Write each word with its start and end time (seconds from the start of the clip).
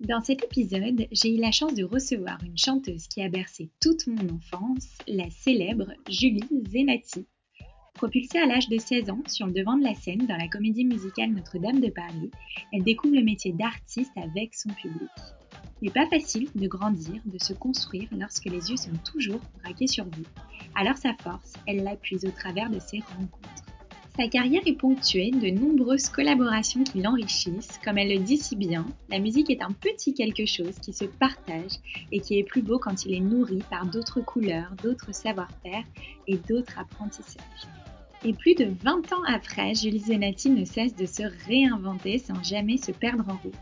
Dans 0.00 0.20
cet 0.20 0.44
épisode, 0.44 1.08
j'ai 1.10 1.34
eu 1.34 1.40
la 1.40 1.50
chance 1.50 1.74
de 1.74 1.82
recevoir 1.82 2.38
une 2.44 2.56
chanteuse 2.56 3.08
qui 3.08 3.20
a 3.20 3.28
bercé 3.28 3.68
toute 3.80 4.06
mon 4.06 4.36
enfance, 4.36 4.96
la 5.08 5.28
célèbre 5.28 5.92
Julie 6.08 6.48
Zenati. 6.70 7.26
Propulsée 7.94 8.38
à 8.38 8.46
l'âge 8.46 8.68
de 8.68 8.78
16 8.78 9.10
ans 9.10 9.22
sur 9.26 9.48
le 9.48 9.52
devant 9.52 9.76
de 9.76 9.82
la 9.82 9.96
scène 9.96 10.24
dans 10.28 10.36
la 10.36 10.46
comédie 10.46 10.84
musicale 10.84 11.32
Notre-Dame 11.32 11.80
de 11.80 11.90
Paris, 11.90 12.30
elle 12.72 12.84
découvre 12.84 13.16
le 13.16 13.24
métier 13.24 13.52
d'artiste 13.52 14.16
avec 14.16 14.54
son 14.54 14.68
public. 14.68 15.10
Il 15.82 15.86
n'est 15.86 15.92
pas 15.92 16.06
facile 16.06 16.48
de 16.54 16.68
grandir, 16.68 17.20
de 17.24 17.42
se 17.42 17.52
construire 17.52 18.08
lorsque 18.12 18.44
les 18.44 18.70
yeux 18.70 18.76
sont 18.76 18.96
toujours 19.04 19.40
braqués 19.64 19.88
sur 19.88 20.04
vous. 20.04 20.26
Alors 20.76 20.96
sa 20.96 21.14
force, 21.14 21.54
elle 21.66 21.82
l'appuie 21.82 22.24
au 22.24 22.30
travers 22.30 22.70
de 22.70 22.78
ses 22.78 23.00
rencontres. 23.00 23.64
Sa 24.18 24.26
carrière 24.26 24.62
est 24.66 24.72
ponctuée 24.72 25.30
de 25.30 25.48
nombreuses 25.48 26.08
collaborations 26.08 26.82
qui 26.82 27.00
l'enrichissent. 27.00 27.78
Comme 27.84 27.98
elle 27.98 28.08
le 28.08 28.18
dit 28.18 28.36
si 28.36 28.56
bien, 28.56 28.84
la 29.10 29.20
musique 29.20 29.48
est 29.48 29.62
un 29.62 29.70
petit 29.70 30.12
quelque 30.12 30.44
chose 30.44 30.76
qui 30.80 30.92
se 30.92 31.04
partage 31.04 31.76
et 32.10 32.18
qui 32.18 32.36
est 32.36 32.42
plus 32.42 32.62
beau 32.62 32.80
quand 32.80 33.04
il 33.04 33.14
est 33.14 33.20
nourri 33.20 33.60
par 33.70 33.86
d'autres 33.86 34.20
couleurs, 34.20 34.74
d'autres 34.82 35.14
savoir-faire 35.14 35.84
et 36.26 36.36
d'autres 36.36 36.76
apprentissages. 36.80 37.68
Et 38.24 38.32
plus 38.32 38.56
de 38.56 38.72
20 38.82 39.12
ans 39.12 39.22
après, 39.28 39.76
Julie 39.76 40.00
Zenati 40.00 40.50
ne 40.50 40.64
cesse 40.64 40.96
de 40.96 41.06
se 41.06 41.22
réinventer 41.46 42.18
sans 42.18 42.42
jamais 42.42 42.76
se 42.76 42.90
perdre 42.90 43.24
en 43.28 43.36
route. 43.36 43.54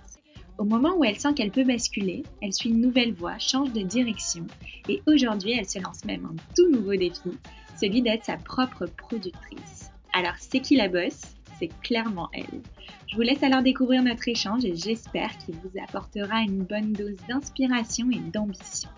Au 0.57 0.65
moment 0.65 0.97
où 0.97 1.05
elle 1.05 1.19
sent 1.19 1.35
qu'elle 1.35 1.51
peut 1.51 1.65
basculer, 1.65 2.23
elle 2.41 2.55
suit 2.55 2.71
une 2.71 2.81
nouvelle 2.81 3.13
voie, 3.13 3.39
change 3.39 3.75
de 3.75 3.83
direction 3.83 4.47
et 4.89 5.03
aujourd'hui 5.07 5.53
elle 5.53 5.69
se 5.69 5.81
lance 5.81 6.07
même 6.07 6.25
un 6.25 6.37
tout 6.57 6.71
nouveau 6.71 6.97
défi, 6.97 7.37
celui 7.79 8.01
d'être 8.01 8.25
sa 8.25 8.39
propre 8.39 8.87
productrice. 8.87 9.86
Alors, 10.17 10.33
c'est 10.39 10.61
qui 10.61 10.77
la 10.77 10.89
bosse? 10.89 11.21
C'est 11.59 11.69
clairement 11.83 12.31
elle. 12.33 12.63
Je 13.07 13.17
vous 13.17 13.21
laisse 13.21 13.43
alors 13.43 13.63
découvrir 13.63 14.03
notre 14.03 14.27
échange 14.29 14.65
et 14.65 14.75
j'espère 14.75 15.37
qu'il 15.37 15.57
vous 15.57 15.79
apportera 15.79 16.41
une 16.41 16.65
bonne 16.65 16.95
dose 16.95 17.19
d'inspiration 17.29 18.11
et 18.11 18.21
d'ambition. 18.33 18.89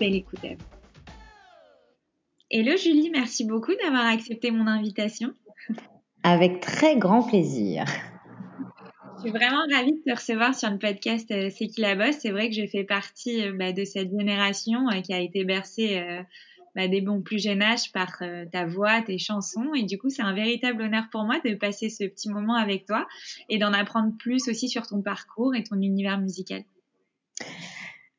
Belle 0.00 0.16
écoute 0.16 0.44
à 0.44 0.48
vous. 0.48 1.12
Hello 2.50 2.76
Julie, 2.76 3.10
merci 3.12 3.44
beaucoup 3.44 3.70
d'avoir 3.80 4.06
accepté 4.06 4.50
mon 4.50 4.66
invitation. 4.66 5.34
Avec 6.24 6.58
très 6.58 6.96
grand 6.96 7.22
plaisir. 7.22 7.84
Je 9.18 9.20
suis 9.20 9.30
vraiment 9.30 9.62
ravie 9.72 9.92
de 9.92 10.02
te 10.04 10.18
recevoir 10.18 10.56
sur 10.56 10.68
le 10.68 10.78
podcast 10.78 11.30
euh, 11.30 11.48
C'est 11.56 11.68
qui 11.68 11.80
la 11.80 11.94
bosse? 11.94 12.16
C'est 12.18 12.32
vrai 12.32 12.48
que 12.48 12.56
je 12.56 12.66
fais 12.66 12.82
partie 12.82 13.46
euh, 13.46 13.52
bah, 13.56 13.70
de 13.70 13.84
cette 13.84 14.10
génération 14.10 14.88
euh, 14.88 15.00
qui 15.00 15.14
a 15.14 15.20
été 15.20 15.44
bercée 15.44 16.02
bah, 16.74 16.88
des 16.88 17.00
bons 17.00 17.22
plus 17.22 17.42
jeune 17.42 17.62
âge 17.62 17.92
par 17.92 18.16
euh, 18.22 18.44
ta 18.50 18.66
voix, 18.66 19.02
tes 19.02 19.18
chansons. 19.18 19.74
Et 19.74 19.84
du 19.84 19.98
coup, 19.98 20.10
c'est 20.10 20.22
un 20.22 20.34
véritable 20.34 20.82
honneur 20.82 21.04
pour 21.10 21.24
moi 21.24 21.36
de 21.44 21.54
passer 21.54 21.90
ce 21.90 22.04
petit 22.04 22.30
moment 22.30 22.54
avec 22.54 22.86
toi 22.86 23.06
et 23.48 23.58
d'en 23.58 23.72
apprendre 23.72 24.12
plus 24.18 24.48
aussi 24.48 24.68
sur 24.68 24.86
ton 24.86 25.02
parcours 25.02 25.54
et 25.54 25.62
ton 25.62 25.76
univers 25.76 26.18
musical. 26.18 26.62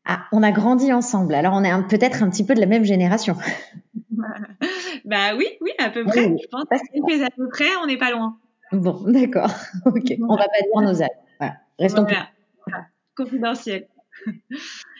Ah, 0.05 0.25
on 0.31 0.43
a 0.43 0.51
grandi 0.51 0.91
ensemble. 0.91 1.35
Alors, 1.35 1.53
on 1.53 1.63
est 1.63 1.87
peut-être 1.87 2.23
un 2.23 2.29
petit 2.29 2.45
peu 2.45 2.55
de 2.55 2.59
la 2.59 2.65
même 2.65 2.83
génération. 2.83 3.35
bah 5.05 5.35
oui, 5.37 5.47
oui, 5.61 5.71
à 5.77 5.89
peu 5.89 6.03
près. 6.03 6.23
Je 6.23 6.47
pense 6.49 6.65
que 6.65 7.25
à 7.25 7.29
peu 7.29 7.47
près, 7.49 7.75
on 7.81 7.87
n'est 7.87 7.97
pas 7.97 8.11
loin. 8.11 8.37
Bon, 8.71 9.01
d'accord. 9.07 9.51
Ok. 9.85 10.13
On 10.21 10.35
va 10.35 10.45
pas 10.45 10.61
dire 10.61 10.81
nos 10.81 11.01
âges. 11.01 11.09
Voilà. 11.39 11.55
Restons 11.79 12.03
voilà. 12.03 12.87
Confidentiel. 13.15 13.87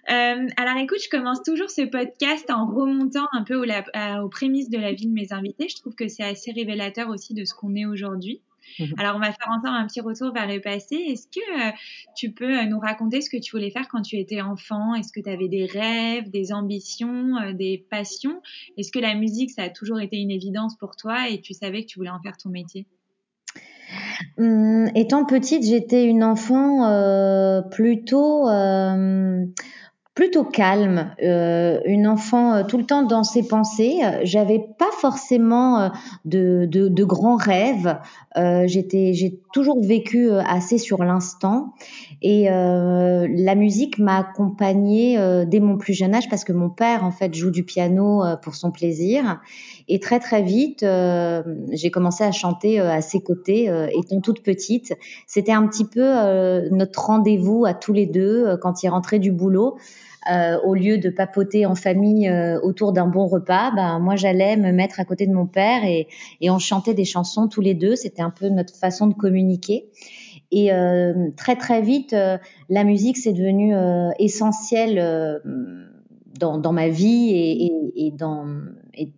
Euh, 0.09 0.47
alors 0.57 0.77
écoute, 0.77 0.99
je 1.03 1.09
commence 1.09 1.43
toujours 1.43 1.69
ce 1.69 1.83
podcast 1.83 2.49
en 2.49 2.65
remontant 2.65 3.27
un 3.33 3.43
peu 3.43 3.55
aux, 3.55 4.29
prémices 4.29 4.69
de 4.69 4.77
la 4.77 4.93
vie 4.93 5.07
de 5.07 5.13
mes 5.13 5.31
invités. 5.31 5.67
Je 5.69 5.75
trouve 5.75 5.93
que 5.93 6.07
c'est 6.07 6.23
assez 6.23 6.51
révélateur 6.51 7.09
aussi 7.09 7.33
de 7.33 7.45
ce 7.45 7.53
qu'on 7.53 7.75
est 7.75 7.85
aujourd'hui. 7.85 8.41
Mhm. 8.79 8.93
Alors 8.97 9.15
on 9.15 9.19
va 9.19 9.31
faire 9.31 9.49
ensemble 9.49 9.75
un 9.75 9.85
petit 9.85 10.01
retour 10.01 10.33
vers 10.33 10.47
le 10.47 10.59
passé. 10.59 10.95
Est-ce 10.95 11.27
que 11.27 11.69
euh, 11.69 11.71
tu 12.15 12.31
peux 12.31 12.59
euh, 12.59 12.65
nous 12.65 12.79
raconter 12.79 13.21
ce 13.21 13.29
que 13.29 13.37
tu 13.37 13.51
voulais 13.51 13.69
faire 13.69 13.87
quand 13.89 14.01
tu 14.01 14.17
étais 14.17 14.41
enfant? 14.41 14.95
Est-ce 14.95 15.11
que 15.11 15.19
tu 15.19 15.29
avais 15.29 15.47
des 15.47 15.65
rêves, 15.65 16.29
des 16.31 16.51
ambitions, 16.51 17.53
des 17.53 17.85
passions? 17.89 18.41
Est-ce 18.77 18.91
que 18.91 18.99
la 18.99 19.13
musique, 19.13 19.51
ça 19.51 19.63
a 19.63 19.69
toujours 19.69 19.99
été 19.99 20.17
une 20.17 20.31
évidence 20.31 20.75
pour 20.77 20.95
toi 20.95 21.29
et 21.29 21.41
tu 21.41 21.53
savais 21.53 21.83
que 21.83 21.87
tu 21.87 21.99
voulais 21.99 22.09
en 22.11 22.21
faire 22.21 22.37
ton 22.37 22.49
métier? 22.49 22.87
Hum, 24.37 24.89
étant 24.95 25.25
petite, 25.25 25.63
j'étais 25.63 26.05
une 26.05 26.23
enfant 26.23 27.61
plutôt 27.69 28.47
plutôt 30.21 30.43
calme, 30.43 31.15
euh, 31.23 31.79
une 31.85 32.05
enfant 32.05 32.53
euh, 32.53 32.63
tout 32.63 32.77
le 32.77 32.85
temps 32.85 33.01
dans 33.01 33.23
ses 33.23 33.41
pensées. 33.41 34.01
J'avais 34.21 34.59
pas 34.77 34.91
forcément 34.99 35.79
euh, 35.79 35.89
de, 36.25 36.67
de, 36.69 36.89
de 36.89 37.03
grands 37.03 37.37
rêves. 37.37 37.97
J'étais, 38.35 39.13
j'ai 39.13 39.41
toujours 39.51 39.83
vécu 39.83 40.31
assez 40.31 40.77
sur 40.77 41.03
l'instant. 41.03 41.73
Et 42.21 42.45
la 42.45 43.55
musique 43.55 43.99
m'a 43.99 44.19
accompagnée 44.19 45.17
dès 45.47 45.59
mon 45.59 45.77
plus 45.77 45.93
jeune 45.93 46.15
âge 46.15 46.29
parce 46.29 46.45
que 46.45 46.53
mon 46.53 46.69
père 46.69 47.03
en 47.03 47.11
fait 47.11 47.33
joue 47.33 47.51
du 47.51 47.65
piano 47.65 48.23
pour 48.41 48.55
son 48.55 48.71
plaisir. 48.71 49.41
Et 49.89 49.99
très 49.99 50.19
très 50.19 50.43
vite, 50.43 50.85
j'ai 51.71 51.91
commencé 51.91 52.23
à 52.23 52.31
chanter 52.31 52.79
à 52.79 53.01
ses 53.01 53.19
côtés, 53.19 53.69
étant 53.99 54.21
toute 54.21 54.43
petite. 54.43 54.93
C'était 55.27 55.51
un 55.51 55.67
petit 55.67 55.85
peu 55.85 56.69
notre 56.69 57.07
rendez-vous 57.07 57.65
à 57.65 57.73
tous 57.73 57.91
les 57.91 58.05
deux 58.05 58.55
quand 58.61 58.81
il 58.81 58.87
rentrait 58.87 59.19
du 59.19 59.33
boulot. 59.33 59.75
Euh, 60.29 60.59
au 60.63 60.75
lieu 60.75 60.99
de 60.99 61.09
papoter 61.09 61.65
en 61.65 61.73
famille 61.73 62.29
euh, 62.29 62.59
autour 62.61 62.93
d'un 62.93 63.07
bon 63.07 63.25
repas, 63.25 63.71
ben 63.71 63.97
moi 63.97 64.15
j'allais 64.15 64.55
me 64.55 64.71
mettre 64.71 64.99
à 64.99 65.05
côté 65.05 65.25
de 65.25 65.33
mon 65.33 65.47
père 65.47 65.83
et, 65.83 66.07
et 66.41 66.51
on 66.51 66.59
chantait 66.59 66.93
des 66.93 67.05
chansons 67.05 67.47
tous 67.47 67.61
les 67.61 67.73
deux. 67.73 67.95
C'était 67.95 68.21
un 68.21 68.29
peu 68.29 68.49
notre 68.49 68.75
façon 68.75 69.07
de 69.07 69.15
communiquer. 69.15 69.89
Et 70.51 70.71
euh, 70.71 71.29
très 71.37 71.55
très 71.55 71.81
vite, 71.81 72.15
la 72.69 72.83
musique 72.83 73.17
c'est 73.17 73.33
devenu 73.33 73.73
essentiel 74.19 75.41
dans, 76.39 76.57
dans, 76.57 76.73
ma 76.73 76.89
vie 76.89 77.29
et, 77.31 77.65
et, 77.65 78.07
et 78.07 78.11
dans 78.11 78.45
et 78.93 79.11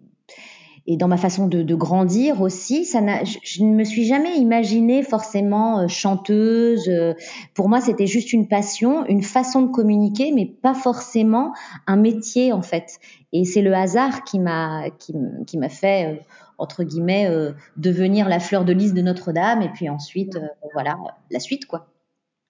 et 0.85 0.97
dans 0.97 1.07
ma 1.07 1.15
façon 1.17 1.47
de, 1.47 1.61
de 1.61 1.75
grandir 1.75 2.41
aussi, 2.41 2.83
ça 2.83 2.99
n'a, 2.99 3.23
je, 3.23 3.63
ne 3.63 3.73
me 3.73 3.85
suis 3.85 4.03
jamais 4.03 4.37
imaginée 4.37 5.01
forcément 5.01 5.79
euh, 5.79 5.87
chanteuse. 5.87 6.89
Euh, 6.89 7.13
pour 7.53 7.69
moi, 7.69 7.79
c'était 7.79 8.07
juste 8.07 8.33
une 8.33 8.49
passion, 8.49 9.05
une 9.05 9.23
façon 9.23 9.61
de 9.61 9.71
communiquer, 9.71 10.33
mais 10.33 10.45
pas 10.45 10.73
forcément 10.73 11.53
un 11.87 11.95
métier 11.95 12.51
en 12.51 12.61
fait. 12.61 12.99
Et 13.31 13.45
c'est 13.45 13.61
le 13.61 13.73
hasard 13.73 14.25
qui 14.25 14.39
m'a 14.39 14.89
qui, 14.99 15.13
qui 15.47 15.57
m'a 15.57 15.69
fait 15.69 16.13
euh, 16.13 16.21
entre 16.57 16.83
guillemets 16.83 17.29
devenir 17.77 18.29
la 18.29 18.39
fleur 18.39 18.63
de 18.63 18.73
lys 18.73 18.93
de 18.93 19.01
Notre-Dame, 19.01 19.63
et 19.63 19.69
puis 19.69 19.89
ensuite 19.89 20.37
voilà 20.73 20.95
la 21.31 21.39
suite 21.39 21.65
quoi. 21.65 21.87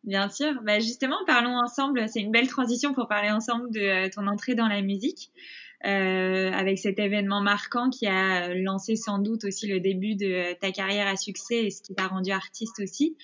Bien 0.03 0.29
sûr. 0.29 0.61
Bah 0.63 0.79
justement, 0.79 1.15
parlons 1.25 1.57
ensemble. 1.57 2.09
C'est 2.09 2.19
une 2.19 2.31
belle 2.31 2.49
transition 2.49 2.93
pour 2.93 3.07
parler 3.07 3.31
ensemble 3.31 3.71
de 3.71 4.13
ton 4.13 4.27
entrée 4.27 4.55
dans 4.55 4.67
la 4.67 4.81
musique. 4.81 5.31
Euh, 5.85 6.49
avec 6.53 6.79
cet 6.79 6.97
événement 6.97 7.41
marquant 7.41 7.89
qui 7.89 8.07
a 8.07 8.53
lancé 8.53 8.95
sans 8.95 9.17
doute 9.17 9.43
aussi 9.43 9.67
le 9.67 9.81
début 9.81 10.15
de 10.15 10.53
ta 10.61 10.71
carrière 10.71 11.07
à 11.07 11.17
succès 11.17 11.65
et 11.65 11.71
ce 11.71 11.81
qui 11.81 11.93
t'a 11.93 12.07
rendu 12.07 12.31
artiste 12.31 12.79
aussi. 12.79 13.17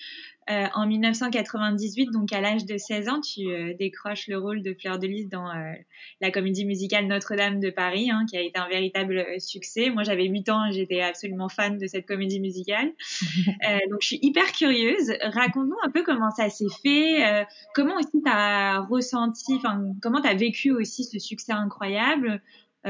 Euh, 0.48 0.66
en 0.74 0.86
1998, 0.86 2.10
donc 2.10 2.32
à 2.32 2.40
l'âge 2.40 2.64
de 2.64 2.76
16 2.76 3.08
ans, 3.08 3.20
tu 3.20 3.48
euh, 3.48 3.72
décroches 3.78 4.26
le 4.26 4.38
rôle 4.38 4.62
de 4.62 4.74
Fleur 4.74 4.98
de 4.98 5.06
Lys 5.06 5.28
dans 5.28 5.48
euh, 5.48 5.72
la 6.20 6.30
comédie 6.32 6.64
musicale 6.64 7.06
Notre-Dame 7.06 7.60
de 7.60 7.70
Paris, 7.70 8.10
hein, 8.10 8.24
qui 8.28 8.36
a 8.36 8.40
été 8.40 8.58
un 8.58 8.66
véritable 8.66 9.24
succès. 9.38 9.90
Moi, 9.90 10.02
j'avais 10.02 10.24
8 10.24 10.48
ans 10.48 10.66
et 10.66 10.72
j'étais 10.72 11.02
absolument 11.02 11.48
fan 11.48 11.78
de 11.78 11.86
cette 11.86 12.06
comédie 12.06 12.40
musicale. 12.40 12.90
donc, 13.90 14.00
je 14.00 14.06
suis 14.06 14.18
hyper 14.22 14.50
curieuse. 14.50 15.12
Raconte-nous 15.22 15.76
un 15.84 15.90
peu 15.90 16.02
comment 16.02 16.30
ça 16.30 16.48
s'est 16.48 16.66
fait, 16.82 17.46
comment 17.74 17.96
aussi 17.96 18.22
tu 18.24 18.30
as 18.30 18.80
ressenti, 18.80 19.54
enfin, 19.54 19.94
comment 20.02 20.20
tu 20.20 20.28
as 20.28 20.34
vécu 20.34 20.72
aussi 20.72 21.04
ce 21.04 21.18
succès 21.18 21.52
incroyable, 21.52 22.42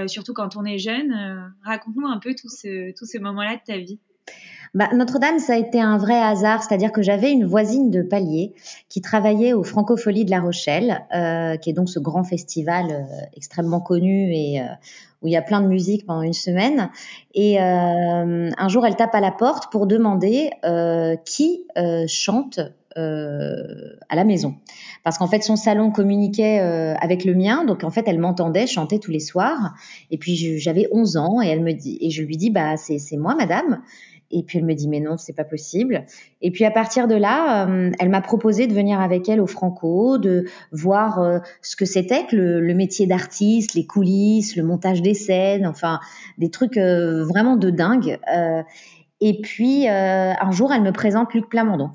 surtout 0.07 0.33
quand 0.33 0.57
on 0.57 0.65
est 0.65 0.79
jeune. 0.79 1.53
Raconte-nous 1.63 2.07
un 2.07 2.19
peu 2.19 2.35
tout 2.35 2.49
ce, 2.49 2.93
tout 2.97 3.07
ce 3.07 3.19
moment-là 3.19 3.57
de 3.57 3.63
ta 3.67 3.77
vie. 3.77 3.99
Bah, 4.75 4.89
Notre-Dame, 4.95 5.39
ça 5.41 5.55
a 5.55 5.57
été 5.57 5.81
un 5.81 5.99
vrai 5.99 6.19
hasard, 6.19 6.63
c'est-à-dire 6.63 6.93
que 6.93 7.03
j'avais 7.03 7.33
une 7.33 7.45
voisine 7.45 7.91
de 7.91 8.03
palier 8.03 8.55
qui 8.89 9.01
travaillait 9.01 9.53
au 9.53 9.65
Francophonie 9.65 10.25
de 10.25 10.31
La 10.31 10.41
Rochelle, 10.41 11.03
euh, 11.15 11.57
qui 11.57 11.71
est 11.71 11.73
donc 11.73 11.89
ce 11.89 11.99
grand 11.99 12.23
festival 12.23 12.87
euh, 12.91 13.03
extrêmement 13.37 13.81
connu 13.81 14.33
et 14.33 14.61
euh, 14.61 14.67
où 15.23 15.27
il 15.27 15.33
y 15.33 15.37
a 15.37 15.43
plein 15.43 15.61
de 15.61 15.67
musique 15.67 16.07
pendant 16.07 16.23
une 16.23 16.33
semaine. 16.33 16.91
Et 17.35 17.61
euh, 17.61 18.51
un 18.57 18.69
jour, 18.69 18.87
elle 18.87 18.97
tape 18.97 19.15
à 19.15 19.21
la 19.21 19.33
porte 19.33 19.73
pour 19.73 19.87
demander 19.87 20.51
qui 21.27 21.67
chante 22.07 22.61
à 22.97 24.17
la 24.17 24.25
maison. 24.25 24.55
Parce 25.05 25.19
qu'en 25.19 25.27
fait, 25.27 25.43
son 25.43 25.57
salon 25.57 25.91
communiquait 25.91 26.59
avec 26.59 27.27
le 27.27 27.35
mien, 27.35 27.65
donc 27.65 27.85
en 27.85 27.91
fait, 27.91 28.05
elle 28.07 28.19
m'entendait 28.19 28.67
chanter 28.67 28.99
tous 28.99 29.11
les 29.11 29.21
soirs. 29.21 29.75
Et 30.11 30.17
puis, 30.17 30.59
j'avais 30.59 30.89
11 30.91 31.19
ans 31.19 31.43
et 31.43 31.49
elle 31.49 31.63
me 31.63 31.73
dit, 31.73 31.99
et 32.01 32.09
je 32.09 32.23
lui 32.23 32.39
dis, 32.39 32.49
bah, 32.49 32.79
c'est 32.79 33.17
moi, 33.19 33.35
madame. 33.35 33.83
Et 34.31 34.43
puis 34.43 34.59
elle 34.59 34.65
me 34.65 34.75
dit 34.75 34.89
mais 34.89 35.01
non, 35.01 35.17
c'est 35.17 35.33
pas 35.33 35.45
possible. 35.45 36.05
Et 36.41 36.51
puis 36.51 36.65
à 36.65 36.71
partir 36.71 37.09
de 37.09 37.15
là, 37.15 37.67
euh, 37.69 37.91
elle 37.99 38.09
m'a 38.09 38.21
proposé 38.21 38.67
de 38.67 38.75
venir 38.75 39.01
avec 39.01 39.29
elle 39.29 39.41
au 39.41 39.47
Franco, 39.47 40.19
de 40.19 40.45
voir 40.73 41.21
euh, 41.21 41.39
ce 41.63 41.77
que 41.77 41.85
c'était 41.85 42.27
que 42.27 42.37
le, 42.37 42.75
métier 42.75 43.07
d'artiste, 43.07 43.75
les 43.75 43.87
coulisses, 43.87 44.57
le 44.57 44.63
montage 44.63 45.03
des 45.03 45.15
scènes, 45.15 45.67
enfin 45.67 46.01
des 46.39 46.51
trucs 46.51 46.77
euh, 46.77 47.25
vraiment 47.25 47.57
de 47.57 47.71
dingue. 47.71 48.19
et 49.21 49.41
puis 49.43 49.87
un 49.89 50.51
jour, 50.53 50.73
elle 50.73 50.83
me 50.83 50.93
présente 50.93 51.35
Luc 51.35 51.49
Plamondon. 51.49 51.91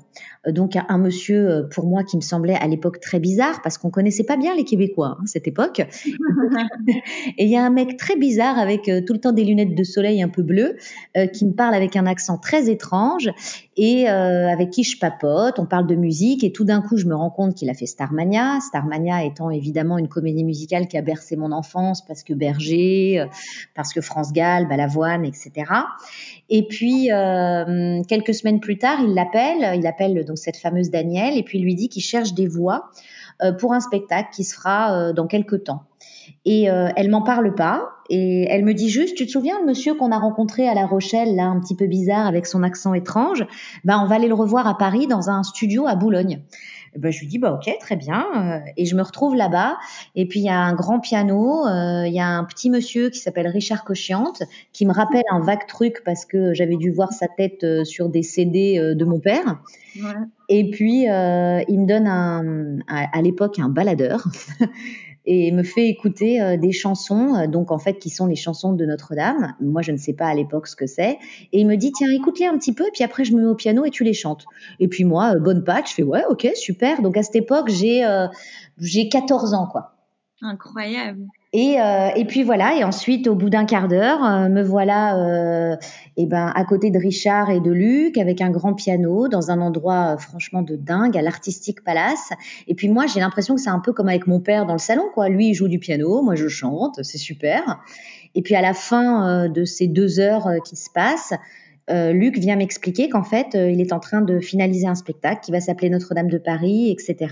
Euh, 0.46 0.52
donc 0.52 0.76
un 0.76 0.98
monsieur 0.98 1.48
euh, 1.48 1.62
pour 1.68 1.86
moi 1.86 2.04
qui 2.04 2.16
me 2.16 2.22
semblait 2.22 2.54
à 2.54 2.66
l'époque 2.66 3.00
très 3.00 3.18
bizarre 3.18 3.60
parce 3.62 3.78
qu'on 3.78 3.90
connaissait 3.90 4.24
pas 4.24 4.36
bien 4.36 4.54
les 4.54 4.64
Québécois 4.64 5.16
hein, 5.20 5.24
cette 5.26 5.46
époque. 5.46 5.80
et 7.38 7.44
il 7.44 7.50
y 7.50 7.56
a 7.56 7.64
un 7.64 7.70
mec 7.70 7.96
très 7.96 8.16
bizarre 8.16 8.58
avec 8.58 8.88
euh, 8.88 9.00
tout 9.00 9.12
le 9.12 9.20
temps 9.20 9.32
des 9.32 9.44
lunettes 9.44 9.74
de 9.74 9.84
soleil 9.84 10.22
un 10.22 10.28
peu 10.28 10.42
bleues 10.42 10.76
qui 11.32 11.46
me 11.46 11.52
parle 11.52 11.74
avec 11.74 11.96
un 11.96 12.06
accent 12.06 12.38
très 12.38 12.70
étrange 12.70 13.30
et 13.76 14.08
avec 14.08 14.70
qui 14.70 14.82
je 14.82 14.98
papote. 14.98 15.58
On 15.58 15.66
parle 15.66 15.86
de 15.86 15.94
musique 15.94 16.44
et 16.44 16.52
tout 16.52 16.64
d'un 16.64 16.80
coup 16.80 16.96
je 16.96 17.06
me 17.06 17.14
rends 17.14 17.30
compte 17.30 17.54
qu'il 17.54 17.70
a 17.70 17.74
fait 17.74 17.86
Starmania. 17.86 18.58
Starmania 18.60 19.24
étant 19.24 19.50
évidemment 19.50 19.98
une 19.98 20.08
comédie 20.08 20.44
musicale 20.44 20.88
qui 20.88 20.96
a 20.98 21.02
bercé 21.02 21.36
mon 21.36 21.52
enfance 21.52 22.04
parce 22.04 22.22
que 22.22 22.34
Berger, 22.34 23.24
parce 23.74 23.92
que 23.92 24.00
France 24.00 24.32
Gall, 24.32 24.68
Balavoine, 24.68 25.24
etc. 25.24 25.52
Et 26.48 26.66
puis 26.66 27.08
quelques 28.08 28.34
semaines 28.34 28.60
plus 28.60 28.78
tard, 28.78 28.98
il 29.02 29.14
l'appelle, 29.14 29.78
il 29.78 29.86
appelle 29.86 30.24
donc 30.24 30.35
cette 30.36 30.56
fameuse 30.56 30.90
Danielle, 30.90 31.36
et 31.36 31.42
puis 31.42 31.58
lui 31.58 31.74
dit 31.74 31.88
qu'il 31.88 32.02
cherche 32.02 32.34
des 32.34 32.46
voix 32.46 32.90
euh, 33.42 33.52
pour 33.52 33.72
un 33.72 33.80
spectacle 33.80 34.28
qui 34.32 34.44
se 34.44 34.54
fera 34.54 34.92
euh, 34.92 35.12
dans 35.12 35.26
quelques 35.26 35.64
temps. 35.64 35.84
Et 36.44 36.70
euh, 36.70 36.88
elle 36.96 37.10
m'en 37.10 37.22
parle 37.22 37.54
pas, 37.54 37.88
et 38.08 38.46
elle 38.48 38.64
me 38.64 38.72
dit 38.72 38.88
juste, 38.88 39.16
tu 39.16 39.26
te 39.26 39.30
souviens 39.30 39.58
le 39.60 39.66
monsieur 39.66 39.94
qu'on 39.94 40.12
a 40.12 40.18
rencontré 40.18 40.68
à 40.68 40.74
La 40.74 40.86
Rochelle, 40.86 41.36
là 41.36 41.44
un 41.44 41.60
petit 41.60 41.74
peu 41.74 41.86
bizarre 41.86 42.26
avec 42.26 42.46
son 42.46 42.62
accent 42.62 42.94
étrange, 42.94 43.46
ben 43.84 44.00
on 44.02 44.06
va 44.06 44.16
aller 44.16 44.28
le 44.28 44.34
revoir 44.34 44.66
à 44.66 44.78
Paris 44.78 45.06
dans 45.06 45.28
un 45.28 45.42
studio 45.42 45.86
à 45.86 45.96
Boulogne. 45.96 46.40
Eh 46.96 46.98
ben, 46.98 47.12
je 47.12 47.20
lui 47.20 47.26
dis 47.26 47.38
bah 47.38 47.52
ok 47.52 47.70
très 47.78 47.94
bien 47.94 48.24
euh, 48.36 48.70
et 48.78 48.86
je 48.86 48.96
me 48.96 49.02
retrouve 49.02 49.36
là-bas 49.36 49.76
et 50.14 50.26
puis 50.26 50.40
il 50.40 50.46
y 50.46 50.48
a 50.48 50.58
un 50.58 50.72
grand 50.72 50.98
piano, 50.98 51.66
euh, 51.66 52.06
il 52.06 52.14
y 52.14 52.20
a 52.20 52.26
un 52.26 52.44
petit 52.44 52.70
monsieur 52.70 53.10
qui 53.10 53.18
s'appelle 53.18 53.46
Richard 53.48 53.84
Cochiante 53.84 54.42
qui 54.72 54.86
me 54.86 54.94
rappelle 54.94 55.24
un 55.30 55.40
vague 55.40 55.66
truc 55.66 56.00
parce 56.06 56.24
que 56.24 56.54
j'avais 56.54 56.76
dû 56.76 56.90
voir 56.90 57.12
sa 57.12 57.28
tête 57.28 57.64
euh, 57.64 57.84
sur 57.84 58.08
des 58.08 58.22
CD 58.22 58.94
de 58.94 59.04
mon 59.04 59.20
père. 59.20 59.60
Ouais. 59.96 60.10
Et 60.48 60.70
puis 60.70 61.02
il 61.02 61.80
me 61.80 61.86
donne 61.86 62.06
un, 62.06 62.78
à 62.88 63.20
l'époque 63.20 63.58
un 63.58 63.68
baladeur 63.68 64.24
et 65.26 65.50
me 65.52 65.62
fait 65.62 65.88
écouter 65.88 66.40
euh, 66.40 66.56
des 66.56 66.72
chansons, 66.72 67.34
euh, 67.34 67.46
donc 67.46 67.70
en 67.70 67.78
fait 67.78 67.98
qui 67.98 68.10
sont 68.10 68.26
les 68.26 68.36
chansons 68.36 68.72
de 68.72 68.86
Notre-Dame. 68.86 69.54
Moi, 69.60 69.82
je 69.82 69.92
ne 69.92 69.96
sais 69.96 70.12
pas 70.12 70.26
à 70.26 70.34
l'époque 70.34 70.68
ce 70.68 70.76
que 70.76 70.86
c'est. 70.86 71.18
Et 71.52 71.60
il 71.60 71.66
me 71.66 71.76
dit 71.76 71.92
tiens, 71.92 72.10
écoute-les 72.10 72.46
un 72.46 72.56
petit 72.56 72.72
peu, 72.72 72.84
puis 72.92 73.02
après 73.04 73.24
je 73.24 73.34
me 73.34 73.42
mets 73.42 73.48
au 73.48 73.54
piano 73.54 73.84
et 73.84 73.90
tu 73.90 74.04
les 74.04 74.14
chantes. 74.14 74.44
Et 74.78 74.88
puis 74.88 75.04
moi, 75.04 75.34
euh, 75.34 75.40
bonne 75.40 75.64
patte, 75.64 75.88
je 75.88 75.94
fais 75.94 76.02
ouais, 76.02 76.24
ok, 76.28 76.48
super. 76.54 77.02
Donc 77.02 77.16
à 77.16 77.22
cette 77.22 77.36
époque, 77.36 77.68
j'ai 77.68 78.06
j'ai 78.78 79.08
14 79.08 79.54
ans 79.54 79.66
quoi. 79.66 79.96
Incroyable. 80.42 81.26
Et, 81.52 81.80
euh, 81.80 82.08
et 82.16 82.24
puis 82.24 82.42
voilà, 82.42 82.76
et 82.76 82.82
ensuite 82.82 83.28
au 83.28 83.36
bout 83.36 83.50
d'un 83.50 83.66
quart 83.66 83.86
d'heure, 83.86 84.24
euh, 84.24 84.48
me 84.48 84.62
voilà 84.62 85.16
euh, 85.16 85.76
eh 86.16 86.26
ben 86.26 86.52
à 86.54 86.64
côté 86.64 86.90
de 86.90 86.98
Richard 86.98 87.50
et 87.50 87.60
de 87.60 87.70
Luc 87.70 88.18
avec 88.18 88.40
un 88.40 88.50
grand 88.50 88.74
piano 88.74 89.28
dans 89.28 89.50
un 89.52 89.60
endroit 89.60 90.14
euh, 90.14 90.16
franchement 90.18 90.62
de 90.62 90.74
dingue 90.74 91.16
à 91.16 91.22
l'Artistique 91.22 91.84
Palace. 91.84 92.30
Et 92.66 92.74
puis 92.74 92.88
moi 92.88 93.06
j'ai 93.06 93.20
l'impression 93.20 93.54
que 93.54 93.60
c'est 93.60 93.70
un 93.70 93.78
peu 93.78 93.92
comme 93.92 94.08
avec 94.08 94.26
mon 94.26 94.40
père 94.40 94.66
dans 94.66 94.72
le 94.72 94.80
salon 94.80 95.04
quoi. 95.14 95.28
Lui 95.28 95.48
il 95.48 95.54
joue 95.54 95.68
du 95.68 95.78
piano, 95.78 96.20
moi 96.20 96.34
je 96.34 96.48
chante, 96.48 96.98
c'est 97.04 97.18
super. 97.18 97.80
Et 98.34 98.42
puis 98.42 98.56
à 98.56 98.60
la 98.60 98.74
fin 98.74 99.48
de 99.48 99.64
ces 99.64 99.86
deux 99.86 100.18
heures 100.18 100.48
qui 100.64 100.76
se 100.76 100.90
passent, 100.90 101.32
Luc 101.88 102.36
vient 102.36 102.56
m'expliquer 102.56 103.08
qu'en 103.08 103.22
fait 103.22 103.54
il 103.54 103.80
est 103.80 103.94
en 103.94 104.00
train 104.00 104.20
de 104.20 104.40
finaliser 104.40 104.88
un 104.88 104.94
spectacle 104.94 105.40
qui 105.42 105.52
va 105.52 105.60
s'appeler 105.60 105.88
Notre-Dame 105.88 106.28
de 106.28 106.36
Paris, 106.36 106.90
etc. 106.90 107.28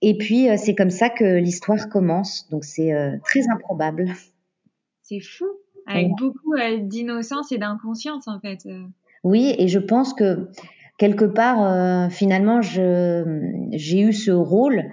Et 0.00 0.16
puis, 0.16 0.48
euh, 0.48 0.56
c'est 0.56 0.74
comme 0.74 0.90
ça 0.90 1.10
que 1.10 1.38
l'histoire 1.38 1.88
commence. 1.88 2.48
Donc, 2.50 2.64
c'est 2.64 2.92
euh, 2.92 3.16
très 3.24 3.48
improbable. 3.48 4.06
C'est 5.02 5.20
fou, 5.20 5.46
avec 5.86 6.08
beaucoup 6.18 6.54
euh, 6.54 6.78
d'innocence 6.78 7.50
et 7.52 7.58
d'inconscience, 7.58 8.28
en 8.28 8.38
fait. 8.40 8.68
Oui, 9.24 9.54
et 9.58 9.68
je 9.68 9.78
pense 9.78 10.14
que 10.14 10.48
quelque 10.98 11.24
part, 11.24 12.10
finalement, 12.12 12.60
j'ai 12.62 14.00
eu 14.00 14.12
ce 14.12 14.30
rôle 14.30 14.84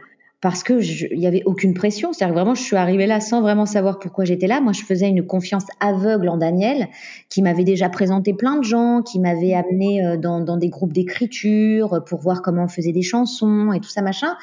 parce 0.45 0.61
que 0.61 0.79
il 1.11 1.19
y 1.19 1.25
avait 1.25 1.41
aucune 1.47 1.73
pression. 1.73 2.13
C'est-à-dire 2.13 2.35
vraiment, 2.35 2.53
je 2.53 2.61
suis 2.61 2.75
arrivée 2.75 3.07
là 3.07 3.19
sans 3.19 3.41
vraiment 3.41 3.65
savoir 3.65 3.97
pourquoi 3.97 4.25
j'étais 4.25 4.45
là. 4.45 4.61
Moi, 4.61 4.73
je 4.73 4.83
faisais 4.83 5.09
une 5.09 5.25
confiance 5.25 5.65
aveugle 5.79 6.29
en 6.29 6.37
Daniel, 6.37 6.87
qui 7.29 7.41
m'avait 7.41 7.63
déjà 7.63 7.89
présenté 7.89 8.35
plein 8.35 8.57
de 8.57 8.63
gens, 8.63 9.01
qui 9.01 9.19
m'avait 9.19 9.55
amené 9.55 10.05
euh, 10.05 10.17
dans, 10.17 10.57
des 10.57 10.69
groupes 10.69 10.93
d'écriture 10.93 12.03
pour 12.05 12.19
voir 12.19 12.43
comment 12.43 12.65
on 12.65 12.67
faisait 12.67 12.91
des 12.91 13.01
chansons 13.01 13.71
et 13.73 13.79
tout 13.79 13.89
ça 13.89 14.03
machin. 14.03 14.35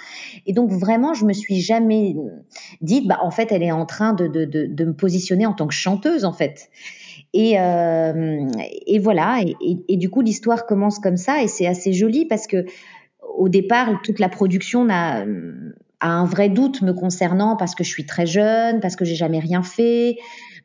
Et 0.45 0.53
donc 0.53 0.73
vraiment, 0.73 1.15
je 1.15 1.25
me 1.25 1.33
suis 1.33 1.61
jamais 1.61 2.17
dit, 2.81 3.07
bah 3.07 3.21
en 3.23 3.31
fait, 3.31 3.53
elle 3.53 3.63
est 3.63 3.71
en 3.71 3.87
train 3.87 4.13
de, 4.13 4.27
me 4.85 4.95
positionner 4.95 5.47
en 5.47 5.53
tant 5.53 5.69
que 5.69 5.75
chanteuse 5.75 6.25
en 6.25 6.33
fait. 6.33 6.69
Et, 7.33 7.61
euh, 7.61 8.45
voilà. 9.01 9.41
Et 9.89 9.97
du 9.97 10.11
coup, 10.11 10.21
l'histoire 10.21 10.67
commence 10.67 10.99
comme 10.99 11.17
ça, 11.17 11.45
et 11.45 11.47
c'est 11.47 11.69
assez 11.69 11.93
joli 11.93 12.27
parce 12.27 12.49
que 12.49 12.65
au 13.39 13.49
départ, 13.49 14.01
toute 14.03 14.19
la 14.19 14.29
production 14.29 14.85
n'a 14.85 15.25
a 16.03 16.09
un 16.09 16.27
vrai 16.27 16.49
doute 16.49 16.83
me 16.83 16.93
concernant 16.93 17.57
parce 17.57 17.75
que 17.75 17.85
je 17.85 17.89
suis 17.89 18.05
très 18.05 18.27
jeune, 18.27 18.81
parce 18.81 18.97
que 18.97 19.05
j'ai 19.05 19.15
jamais 19.15 19.39
rien 19.39 19.63
fait, 19.63 20.19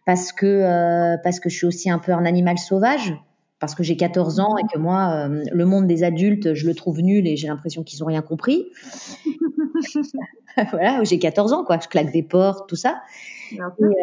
parce 0.06 0.34
que 0.34 0.46
euh, 0.46 1.18
parce 1.24 1.40
que 1.40 1.48
je 1.48 1.56
suis 1.56 1.68
aussi 1.68 1.90
un 1.90 2.00
peu 2.00 2.12
un 2.12 2.26
animal 2.26 2.58
sauvage, 2.58 3.14
parce 3.60 3.76
que 3.76 3.84
j'ai 3.84 3.96
14 3.96 4.40
ans 4.40 4.58
et 4.58 4.64
que 4.74 4.80
moi 4.80 5.12
euh, 5.12 5.44
le 5.52 5.66
monde 5.66 5.86
des 5.86 6.04
adultes, 6.04 6.56
je 6.56 6.66
le 6.66 6.74
trouve 6.74 7.02
nul 7.02 7.28
et 7.28 7.38
j'ai 7.38 7.48
l'impression 7.48 7.84
qu'ils 7.84 8.04
ont 8.04 8.08
rien 8.08 8.24
compris. 8.24 8.66
voilà, 10.72 11.04
j'ai 11.04 11.20
14 11.20 11.54
ans 11.54 11.64
quoi, 11.64 11.78
je 11.80 11.88
claque 11.88 12.12
des 12.12 12.24
portes, 12.24 12.68
tout 12.68 12.76
ça. 12.76 13.02
Et, 13.52 13.58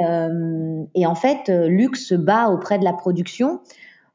euh, 0.06 0.84
et 0.94 1.04
en 1.04 1.16
fait, 1.16 1.48
Luc 1.48 1.96
se 1.96 2.14
bat 2.14 2.48
auprès 2.48 2.78
de 2.78 2.84
la 2.84 2.92
production 2.92 3.60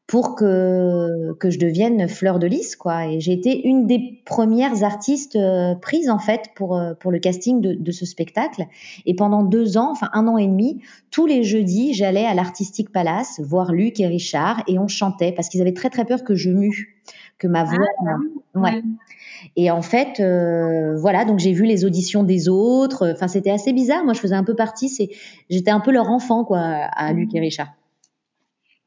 pour 0.10 0.34
que, 0.34 1.34
que 1.34 1.52
je 1.52 1.60
devienne 1.60 2.08
fleur 2.10 2.40
de 2.40 2.48
lys, 2.48 2.76
quoi. 2.76 3.06
Et 3.06 3.20
j'ai 3.20 3.32
été 3.32 3.68
une 3.68 3.86
des 3.86 4.20
premières 4.26 4.84
artistes 4.84 5.36
euh, 5.36 5.76
prises, 5.76 6.10
en 6.10 6.18
fait, 6.18 6.50
pour, 6.56 6.76
euh, 6.76 6.96
pour 7.00 7.12
le 7.12 7.20
casting 7.20 7.62
de, 7.62 7.76
de, 7.76 7.92
ce 7.92 8.08
spectacle. 8.08 8.64
Et 9.06 9.14
pendant 9.14 9.44
deux 9.44 9.78
ans, 9.78 9.92
enfin 9.92 10.10
un 10.14 10.28
an 10.28 10.40
et 10.40 10.48
demi, 10.48 10.82
tous 11.12 11.28
les 11.28 11.44
jeudis, 11.44 11.94
j'allais 11.94 12.26
à 12.26 12.34
l'Artistique 12.34 12.92
Palace 12.92 13.40
voir 13.40 13.72
Luc 13.72 14.00
et 14.00 14.08
Richard 14.08 14.64
et 14.66 14.80
on 14.80 14.88
chantait 14.88 15.32
parce 15.32 15.48
qu'ils 15.48 15.62
avaient 15.62 15.76
très, 15.76 15.92
très 15.92 16.06
peur 16.06 16.24
que 16.24 16.34
je 16.34 16.50
mue, 16.50 16.98
que 17.38 17.46
ma 17.46 17.64
voix. 17.64 17.86
Ah, 18.08 18.60
ouais. 18.60 18.82
Et 19.56 19.70
en 19.70 19.84
fait, 19.84 20.20
euh, 20.20 20.98
voilà, 20.98 21.24
donc 21.24 21.38
j'ai 21.38 21.54
vu 21.54 21.66
les 21.66 21.86
auditions 21.86 22.24
des 22.24 22.50
autres. 22.50 23.12
Enfin, 23.12 23.28
c'était 23.28 23.52
assez 23.52 23.74
bizarre. 23.74 24.04
Moi, 24.06 24.14
je 24.14 24.22
faisais 24.22 24.36
un 24.36 24.44
peu 24.44 24.56
partie. 24.56 24.90
C'est, 24.90 25.10
j'étais 25.52 25.70
un 25.70 25.82
peu 25.82 25.92
leur 25.92 26.10
enfant, 26.10 26.46
quoi, 26.46 26.62
à 26.62 27.14
Luc 27.14 27.36
et. 27.36 27.40
Richard. 27.40 27.68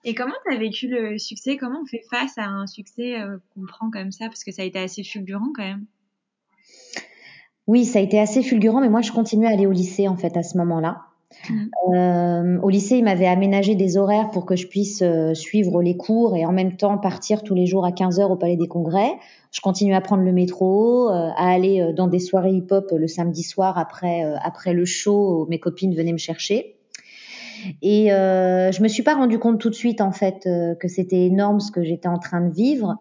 Et 0.05 0.15
comment 0.15 0.35
tu 0.45 0.55
as 0.55 0.59
vécu 0.59 0.89
le 0.89 1.19
succès? 1.19 1.57
Comment 1.57 1.81
on 1.83 1.87
fait 1.87 2.03
face 2.11 2.37
à 2.37 2.45
un 2.45 2.67
succès 2.67 3.21
euh, 3.21 3.39
qu'on 3.55 3.67
prend 3.67 3.91
comme 3.91 4.11
ça? 4.11 4.27
Parce 4.27 4.45
que 4.45 4.53
ça 4.53 4.63
a 4.63 4.65
été 4.65 4.79
assez 4.79 5.05
fulgurant 5.05 5.53
quand 5.55 5.63
même. 5.63 5.87
Oui, 7.69 7.85
ça 7.85 8.01
a 8.01 8.03
été 8.03 8.19
assez 8.19 8.43
fulgurant, 8.43 8.81
mais 8.81 8.89
moi 8.89 9.03
je 9.03 9.13
continuais 9.13 9.47
à 9.47 9.53
aller 9.53 9.67
au 9.67 9.73
lycée 9.73 10.09
en 10.09 10.17
fait 10.17 10.37
à 10.37 10.43
ce 10.43 10.59
moment-là. 10.59 11.03
Mmh. 11.49 11.65
Euh, 11.95 12.61
au 12.61 12.69
lycée, 12.69 12.97
ils 12.97 13.05
m'avaient 13.05 13.27
aménagé 13.27 13.75
des 13.75 13.97
horaires 13.97 14.31
pour 14.31 14.45
que 14.45 14.57
je 14.57 14.67
puisse 14.67 15.01
euh, 15.03 15.33
suivre 15.35 15.81
les 15.81 15.97
cours 15.97 16.37
et 16.37 16.45
en 16.45 16.53
même 16.53 16.77
temps 16.77 16.99
partir 16.99 17.43
tous 17.43 17.55
les 17.55 17.67
jours 17.67 17.87
à 17.87 17.93
15 17.93 18.21
heures 18.21 18.31
au 18.31 18.37
Palais 18.37 18.57
des 18.57 18.69
Congrès. 18.69 19.13
Je 19.51 19.61
continuais 19.61 19.95
à 19.95 20.01
prendre 20.01 20.25
le 20.25 20.33
métro, 20.33 21.09
euh, 21.09 21.31
à 21.37 21.51
aller 21.51 21.93
dans 21.97 22.09
des 22.09 22.19
soirées 22.19 22.53
hip-hop 22.53 22.93
le 22.95 23.07
samedi 23.07 23.43
soir 23.43 23.79
après 23.79 24.23
après 24.43 24.75
le 24.75 24.85
show. 24.85 25.47
Mes 25.49 25.59
copines 25.59 25.95
venaient 25.95 26.13
me 26.13 26.19
chercher. 26.19 26.77
Et 27.83 28.13
euh, 28.13 28.73
je 28.73 28.83
me 28.83 28.89
suis 28.89 29.03
pas 29.03 29.15
rendu 29.15 29.39
compte 29.39 29.61
tout 29.61 29.71
de 29.71 29.75
suite 29.75 30.01
en 30.01 30.13
fait 30.13 30.47
euh, 30.47 30.75
que 30.75 30.89
c'était 30.89 31.27
énorme 31.27 31.61
ce 31.61 31.71
que 31.71 31.83
j'étais 31.83 32.09
en 32.09 32.19
train 32.19 32.41
de 32.41 32.53
vivre. 32.53 32.97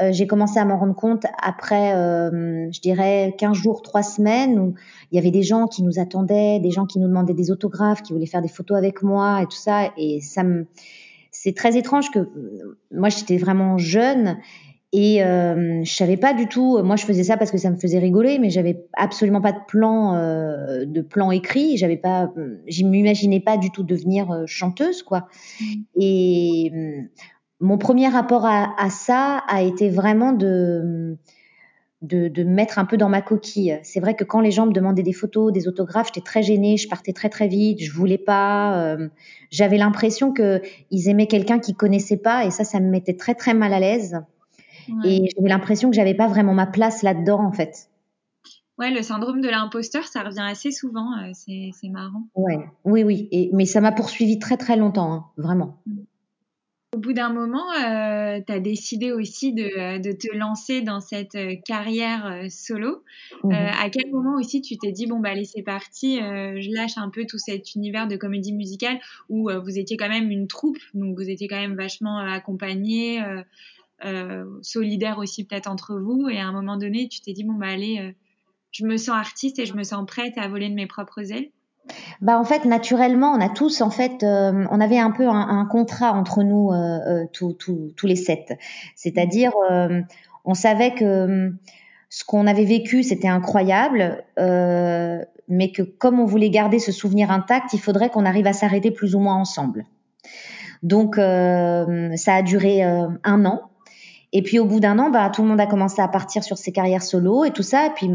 Euh, 0.00 0.10
j'ai 0.10 0.26
commencé 0.26 0.58
à 0.58 0.64
m'en 0.64 0.76
rendre 0.76 0.94
compte 0.94 1.24
après, 1.40 1.94
euh, 1.94 2.68
je 2.72 2.80
dirais, 2.80 3.34
15 3.38 3.56
jours, 3.56 3.80
3 3.82 4.02
semaines, 4.02 4.58
où 4.58 4.74
il 5.12 5.16
y 5.16 5.18
avait 5.18 5.30
des 5.30 5.44
gens 5.44 5.68
qui 5.68 5.84
nous 5.84 6.00
attendaient, 6.00 6.58
des 6.58 6.72
gens 6.72 6.84
qui 6.84 6.98
nous 6.98 7.06
demandaient 7.06 7.34
des 7.34 7.52
autographes, 7.52 8.02
qui 8.02 8.12
voulaient 8.12 8.26
faire 8.26 8.42
des 8.42 8.48
photos 8.48 8.76
avec 8.76 9.02
moi 9.02 9.42
et 9.42 9.46
tout 9.46 9.56
ça. 9.56 9.92
Et 9.96 10.20
ça 10.20 10.42
me, 10.42 10.66
c'est 11.30 11.54
très 11.54 11.76
étrange 11.76 12.10
que 12.10 12.28
moi 12.90 13.08
j'étais 13.08 13.36
vraiment 13.36 13.78
jeune 13.78 14.38
et 14.96 15.24
euh, 15.24 15.82
je 15.82 15.92
savais 15.92 16.16
pas 16.16 16.34
du 16.34 16.46
tout. 16.46 16.80
Moi, 16.84 16.94
je 16.94 17.04
faisais 17.04 17.24
ça 17.24 17.36
parce 17.36 17.50
que 17.50 17.58
ça 17.58 17.68
me 17.68 17.76
faisait 17.76 17.98
rigoler, 17.98 18.38
mais 18.38 18.48
j'avais 18.48 18.86
absolument 18.92 19.40
pas 19.40 19.50
de 19.50 19.58
plan, 19.66 20.14
euh, 20.14 20.84
de 20.84 21.00
plan 21.00 21.32
écrit. 21.32 21.76
J'avais 21.76 21.96
pas, 21.96 22.30
je 22.68 22.84
m'imaginais 22.84 23.40
pas 23.40 23.56
du 23.56 23.72
tout 23.72 23.82
devenir 23.82 24.30
euh, 24.30 24.44
chanteuse, 24.46 25.02
quoi. 25.02 25.26
Mmh. 25.60 25.64
Et 26.00 26.72
mon 27.58 27.76
premier 27.76 28.06
rapport 28.06 28.46
à, 28.46 28.72
à, 28.80 28.88
ça 28.88 29.42
a 29.48 29.62
été 29.62 29.90
vraiment 29.90 30.32
de, 30.32 31.16
de, 32.02 32.28
de 32.28 32.44
mettre 32.44 32.78
un 32.78 32.84
peu 32.84 32.96
dans 32.96 33.08
ma 33.08 33.20
coquille. 33.20 33.80
C'est 33.82 33.98
vrai 33.98 34.14
que 34.14 34.22
quand 34.22 34.40
les 34.40 34.52
gens 34.52 34.66
me 34.66 34.72
demandaient 34.72 35.02
des 35.02 35.12
photos, 35.12 35.52
des 35.52 35.66
autographes, 35.66 36.12
j'étais 36.14 36.24
très 36.24 36.44
gênée. 36.44 36.76
Je 36.76 36.88
partais 36.88 37.12
très 37.12 37.30
très 37.30 37.48
vite. 37.48 37.82
Je 37.82 37.90
voulais 37.90 38.18
pas. 38.18 38.78
Euh, 38.78 39.08
j'avais 39.50 39.78
l'impression 39.78 40.32
que 40.32 40.62
ils 40.92 41.08
aimaient 41.08 41.26
quelqu'un 41.26 41.58
qu'ils 41.58 41.74
connaissaient 41.74 42.16
pas, 42.16 42.44
et 42.44 42.52
ça, 42.52 42.62
ça 42.62 42.78
me 42.78 42.88
mettait 42.88 43.16
très 43.16 43.34
très 43.34 43.54
mal 43.54 43.72
à 43.72 43.80
l'aise. 43.80 44.20
Et 45.04 45.30
j'avais 45.36 45.48
l'impression 45.48 45.90
que 45.90 45.96
j'avais 45.96 46.14
pas 46.14 46.28
vraiment 46.28 46.54
ma 46.54 46.66
place 46.66 47.02
là-dedans, 47.02 47.44
en 47.44 47.52
fait. 47.52 47.88
Ouais, 48.78 48.90
le 48.90 49.02
syndrome 49.02 49.40
de 49.40 49.48
l'imposteur, 49.48 50.04
ça 50.04 50.22
revient 50.22 50.46
assez 50.48 50.72
souvent. 50.72 51.16
Euh, 51.18 51.30
c'est 51.32 51.88
marrant. 51.88 52.24
Ouais, 52.34 52.58
oui, 52.84 53.04
oui. 53.04 53.28
Et, 53.30 53.50
mais 53.52 53.66
ça 53.66 53.80
m'a 53.80 53.92
poursuivi 53.92 54.38
très, 54.38 54.56
très 54.56 54.76
longtemps, 54.76 55.12
hein, 55.12 55.26
vraiment. 55.36 55.80
Au 56.92 56.98
bout 56.98 57.12
d'un 57.12 57.32
moment, 57.32 57.72
euh, 57.72 58.40
tu 58.44 58.52
as 58.52 58.60
décidé 58.60 59.12
aussi 59.12 59.52
de, 59.52 59.98
de, 60.00 60.12
te 60.12 60.36
lancer 60.36 60.80
dans 60.80 61.00
cette 61.00 61.34
euh, 61.34 61.54
carrière 61.64 62.46
solo. 62.50 63.02
Mm-hmm. 63.42 63.84
à 63.84 63.90
quel 63.90 64.10
moment 64.10 64.36
aussi 64.36 64.60
tu 64.60 64.76
t'es 64.76 64.92
dit, 64.92 65.06
bon, 65.06 65.20
bah 65.20 65.30
allez, 65.30 65.44
c'est 65.44 65.62
parti, 65.62 66.18
je 66.18 66.74
lâche 66.74 66.96
un 66.96 67.10
peu 67.10 67.26
tout 67.26 67.38
cet 67.38 67.74
univers 67.74 68.06
de 68.06 68.16
comédie 68.16 68.52
musicale 68.52 68.98
où 69.28 69.50
vous 69.50 69.78
étiez 69.78 69.96
quand 69.96 70.08
même 70.08 70.30
une 70.30 70.46
troupe, 70.46 70.78
donc 70.94 71.16
vous 71.16 71.28
étiez 71.28 71.48
quand 71.48 71.60
même 71.60 71.74
vachement 71.74 72.18
accompagnés, 72.18 73.22
euh, 73.22 73.42
solidaire 74.62 75.18
aussi 75.18 75.44
peut-être 75.44 75.70
entre 75.70 75.98
vous. 75.98 76.28
Et 76.28 76.38
à 76.38 76.46
un 76.46 76.52
moment 76.52 76.76
donné, 76.76 77.08
tu 77.08 77.20
t'es 77.20 77.32
dit, 77.32 77.44
bon, 77.44 77.54
bah 77.54 77.68
allez, 77.68 77.98
euh, 78.00 78.12
je 78.70 78.84
me 78.84 78.96
sens 78.96 79.16
artiste 79.16 79.58
et 79.58 79.66
je 79.66 79.74
me 79.74 79.82
sens 79.82 80.04
prête 80.06 80.36
à 80.36 80.48
voler 80.48 80.68
de 80.68 80.74
mes 80.74 80.86
propres 80.86 81.32
ailes. 81.32 81.50
Bah 82.22 82.38
en 82.38 82.44
fait 82.44 82.64
naturellement 82.64 83.32
on 83.32 83.40
a 83.42 83.50
tous 83.50 83.82
en 83.82 83.90
fait 83.90 84.22
euh, 84.22 84.64
on 84.70 84.80
avait 84.80 84.98
un 84.98 85.10
peu 85.10 85.28
un, 85.28 85.66
contrat 85.66 86.12
entre 86.12 86.42
nous 86.42 86.70
tous 87.34 88.06
les 88.06 88.16
sept. 88.16 88.58
C'est-à-dire 88.96 89.52
on 90.46 90.54
savait 90.54 90.94
que 90.94 91.52
ce 92.08 92.24
qu'on 92.24 92.46
avait 92.46 92.64
vécu 92.64 93.02
c'était 93.02 93.28
incroyable 93.28 94.24
mais 94.38 95.72
que 95.72 95.82
comme 95.82 96.20
on 96.20 96.24
voulait 96.24 96.48
garder 96.48 96.78
ce 96.78 96.90
souvenir 96.90 97.30
intact 97.30 97.74
il 97.74 97.80
faudrait 97.80 98.08
qu'on 98.08 98.24
arrive 98.24 98.46
à 98.46 98.54
s'arrêter 98.54 98.90
plus 98.90 99.14
ou 99.14 99.20
moins 99.20 99.36
ensemble. 99.36 99.84
Donc 100.82 101.16
ça 101.16 102.34
a 102.34 102.42
duré 102.42 102.82
un 102.82 103.44
an 103.44 103.60
et 104.36 104.42
puis 104.42 104.58
au 104.58 104.64
bout 104.64 104.80
d'un 104.80 104.98
an, 104.98 105.10
bah, 105.10 105.30
tout 105.30 105.42
le 105.42 105.48
monde 105.48 105.60
a 105.60 105.66
commencé 105.66 106.02
à 106.02 106.08
partir 106.08 106.42
sur 106.42 106.58
ses 106.58 106.72
carrières 106.72 107.04
solo 107.04 107.44
et 107.44 107.52
tout 107.52 107.62
ça. 107.62 107.86
Et 107.86 107.90
puis 107.90 108.10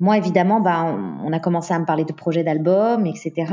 moi, 0.00 0.18
évidemment, 0.18 0.60
bah, 0.60 0.84
on, 1.24 1.32
a 1.32 1.38
commencé 1.38 1.72
à 1.72 1.78
me 1.78 1.86
parler 1.86 2.04
de 2.04 2.12
projets 2.12 2.42
d'albums, 2.42 3.06
etc. 3.06 3.52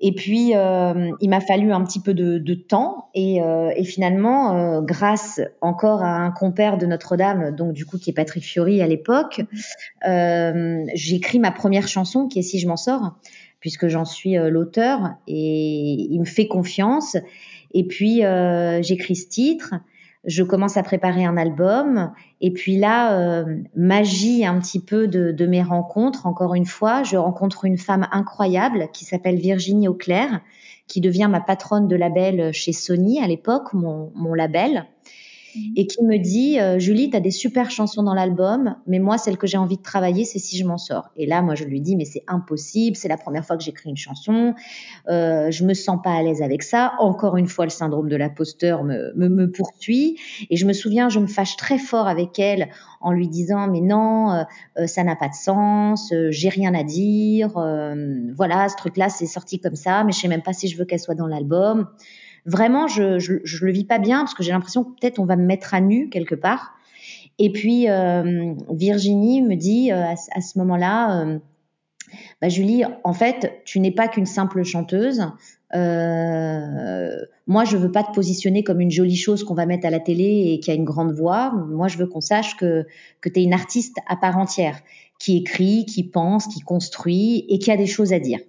Et 0.00 0.12
puis 0.12 0.54
euh, 0.54 1.10
il 1.20 1.30
m'a 1.30 1.40
fallu 1.40 1.72
un 1.72 1.82
petit 1.82 1.98
peu 1.98 2.12
de, 2.12 2.38
de 2.38 2.54
temps 2.54 3.08
et, 3.14 3.42
euh, 3.42 3.72
et 3.74 3.84
finalement, 3.84 4.54
euh, 4.54 4.80
grâce 4.82 5.40
encore 5.62 6.04
à 6.04 6.14
un 6.14 6.30
compère 6.30 6.76
de 6.76 6.86
Notre-Dame, 6.86 7.56
donc 7.56 7.72
du 7.72 7.84
coup 7.84 7.98
qui 7.98 8.10
est 8.10 8.12
Patrick 8.12 8.44
Fiori 8.44 8.80
à 8.80 8.86
l'époque, 8.86 9.40
euh, 10.06 10.84
j'ai 10.94 11.16
écrit 11.16 11.40
ma 11.40 11.50
première 11.50 11.88
chanson 11.88 12.28
qui 12.28 12.38
est 12.38 12.42
Si 12.42 12.60
je 12.60 12.68
m'en 12.68 12.76
sors, 12.76 13.16
puisque 13.60 13.88
j'en 13.88 14.04
suis 14.04 14.36
euh, 14.36 14.50
l'auteur 14.50 15.14
et 15.26 16.06
il 16.10 16.20
me 16.20 16.26
fait 16.26 16.46
confiance. 16.46 17.16
Et 17.74 17.84
puis 17.84 18.22
j'écris 18.82 19.16
ce 19.16 19.28
titre 19.28 19.74
je 20.28 20.42
commence 20.42 20.76
à 20.76 20.82
préparer 20.82 21.24
un 21.24 21.38
album 21.38 22.12
et 22.42 22.52
puis 22.52 22.76
là, 22.76 23.18
euh, 23.18 23.62
magie 23.74 24.44
un 24.44 24.60
petit 24.60 24.78
peu 24.78 25.08
de, 25.08 25.46
mes 25.46 25.62
rencontres. 25.62 26.26
Encore 26.26 26.54
une 26.54 26.66
fois, 26.66 27.02
je 27.02 27.16
rencontre 27.16 27.64
une 27.64 27.78
femme 27.78 28.06
incroyable 28.12 28.88
qui 28.92 29.06
s'appelle 29.06 29.36
Virginie 29.36 29.88
Auclair, 29.88 30.42
qui 30.86 31.00
devient 31.00 31.28
ma 31.30 31.40
patronne 31.40 31.88
de 31.88 31.96
label 31.96 32.52
chez 32.52 32.72
Sony 32.72 33.22
à 33.22 33.26
l'époque, 33.26 33.72
mon, 33.72 34.12
mon 34.14 34.34
label 34.34 34.86
et 35.76 35.86
qui 35.86 36.02
me 36.04 36.18
dit 36.18 36.58
euh, 36.60 36.78
Julie, 36.78 37.10
tu 37.10 37.16
as 37.16 37.20
des 37.20 37.30
super 37.30 37.70
chansons 37.70 38.02
dans 38.02 38.14
l'album, 38.14 38.76
mais 38.86 38.98
moi, 38.98 39.18
celle 39.18 39.36
que 39.36 39.46
j'ai 39.46 39.58
envie 39.58 39.76
de 39.76 39.82
travailler, 39.82 40.24
c'est 40.24 40.38
si 40.38 40.56
je 40.56 40.64
m'en 40.64 40.78
sors. 40.78 41.10
Et 41.16 41.26
là, 41.26 41.42
moi, 41.42 41.54
je 41.54 41.64
lui 41.64 41.80
dis 41.80 41.96
mais 41.96 42.04
c'est 42.04 42.24
impossible, 42.26 42.96
c'est 42.96 43.08
la 43.08 43.16
première 43.16 43.44
fois 43.44 43.56
que 43.56 43.62
j'écris 43.62 43.90
une 43.90 43.96
chanson, 43.96 44.54
euh, 45.08 45.50
je 45.50 45.64
me 45.64 45.74
sens 45.74 45.98
pas 46.02 46.12
à 46.12 46.22
l'aise 46.22 46.42
avec 46.42 46.62
ça. 46.62 46.94
Encore 46.98 47.36
une 47.36 47.48
fois, 47.48 47.64
le 47.64 47.70
syndrome 47.70 48.08
de 48.08 48.16
l'imposteur 48.16 48.84
me, 48.84 49.12
me, 49.14 49.28
me, 49.28 49.50
poursuit. 49.50 50.18
Et 50.50 50.56
je 50.56 50.66
me 50.66 50.72
souviens, 50.72 51.08
je 51.08 51.18
me 51.18 51.26
fâche 51.26 51.56
très 51.56 51.78
fort 51.78 52.06
avec 52.06 52.38
elle 52.38 52.68
en 53.00 53.12
lui 53.12 53.28
disant 53.28 53.68
mais 53.68 53.80
non, 53.80 54.32
euh, 54.32 54.42
euh 54.78 54.86
ça 54.86 55.04
n'a 55.04 55.16
pas 55.16 55.28
de 55.28 55.34
sens, 55.34 56.12
euh, 56.12 56.28
j'ai 56.30 56.48
rien 56.48 56.74
à 56.74 56.82
dire, 56.82 57.56
euh, 57.56 58.32
voilà, 58.34 58.68
ce 58.68 58.76
truc-là, 58.76 59.08
c'est 59.08 59.26
sorti 59.26 59.60
comme 59.60 59.76
ça, 59.76 60.04
mais 60.04 60.12
je 60.12 60.20
sais 60.20 60.28
même 60.28 60.42
pas 60.42 60.52
si 60.52 60.68
je 60.68 60.76
veux 60.76 60.84
qu'elle 60.84 61.00
soit 61.00 61.14
dans 61.14 61.26
l'album 61.26 61.88
vraiment, 62.48 62.88
je, 62.88 63.18
je, 63.18 63.34
je, 63.44 63.64
le 63.64 63.72
vis 63.72 63.84
pas 63.84 63.98
bien 63.98 64.20
parce 64.20 64.34
que 64.34 64.42
j'ai 64.42 64.52
l'impression 64.52 64.84
que 64.84 64.90
peut-être 64.90 65.18
on 65.18 65.24
va 65.24 65.36
me 65.36 65.44
mettre 65.44 65.74
à 65.74 65.80
nu 65.80 66.08
quelque 66.08 66.34
part. 66.34 66.74
Et 67.38 67.52
puis 67.52 67.88
euh, 67.88 68.54
Virginie 68.70 69.42
me 69.42 69.54
dit 69.54 69.92
euh, 69.92 70.04
à, 70.04 70.40
ce 70.40 70.58
moment-là, 70.58 71.22
euh, 71.22 71.38
bah, 72.40 72.48
Julie, 72.48 72.84
en 73.04 73.12
fait, 73.12 73.60
tu 73.64 73.80
n'es 73.80 73.92
pas 73.92 74.08
qu'une 74.08 74.26
simple 74.26 74.64
chanteuse. 74.64 75.26
Euh, 75.74 77.10
moi, 77.46 77.64
je 77.64 77.76
veux 77.76 77.92
pas 77.92 78.02
te 78.02 78.12
positionner 78.12 78.64
comme 78.64 78.80
une 78.80 78.90
jolie 78.90 79.16
chose 79.16 79.44
qu'on 79.44 79.54
va 79.54 79.66
mettre 79.66 79.86
à 79.86 79.90
la 79.90 80.00
télé 80.00 80.52
et 80.52 80.60
qui 80.60 80.70
a 80.70 80.74
une 80.74 80.84
grande 80.84 81.12
voix. 81.12 81.52
Moi, 81.52 81.88
je 81.88 81.98
veux 81.98 82.06
qu'on 82.06 82.22
sache 82.22 82.56
que 82.56 82.86
que 83.20 83.28
tu 83.28 83.40
es 83.40 83.44
une 83.44 83.52
artiste 83.52 83.98
à 84.06 84.16
part 84.16 84.38
entière, 84.38 84.80
qui 85.18 85.36
écrit, 85.36 85.84
qui 85.84 86.04
pense, 86.04 86.46
qui 86.46 86.60
construit 86.60 87.44
et 87.50 87.58
qui 87.58 87.70
a 87.70 87.76
des 87.76 87.86
choses 87.86 88.14
à 88.14 88.18
dire. 88.18 88.40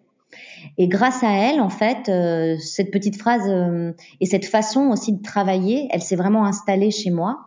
Et 0.77 0.87
grâce 0.87 1.23
à 1.23 1.31
elle, 1.31 1.61
en 1.61 1.69
fait, 1.69 2.09
euh, 2.09 2.57
cette 2.59 2.91
petite 2.91 3.17
phrase 3.17 3.47
euh, 3.47 3.93
et 4.19 4.25
cette 4.25 4.45
façon 4.45 4.89
aussi 4.89 5.13
de 5.13 5.21
travailler, 5.21 5.87
elle 5.91 6.01
s'est 6.01 6.15
vraiment 6.15 6.45
installée 6.45 6.91
chez 6.91 7.09
moi. 7.09 7.39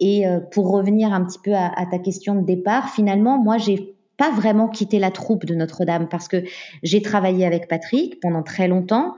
Et 0.00 0.26
euh, 0.26 0.40
pour 0.40 0.70
revenir 0.70 1.12
un 1.12 1.24
petit 1.24 1.38
peu 1.42 1.54
à, 1.54 1.86
ta 1.90 1.98
question 1.98 2.34
de 2.34 2.44
départ, 2.44 2.90
finalement, 2.90 3.38
moi, 3.38 3.58
j'ai 3.58 3.94
pas 4.16 4.30
vraiment 4.32 4.68
quitté 4.68 4.98
la 4.98 5.10
troupe 5.12 5.44
de 5.44 5.54
Notre-Dame 5.54 6.08
parce 6.08 6.26
que 6.26 6.42
j'ai 6.82 7.02
travaillé 7.02 7.46
avec 7.46 7.68
Patrick 7.68 8.20
pendant 8.20 8.42
très 8.42 8.66
longtemps. 8.66 9.14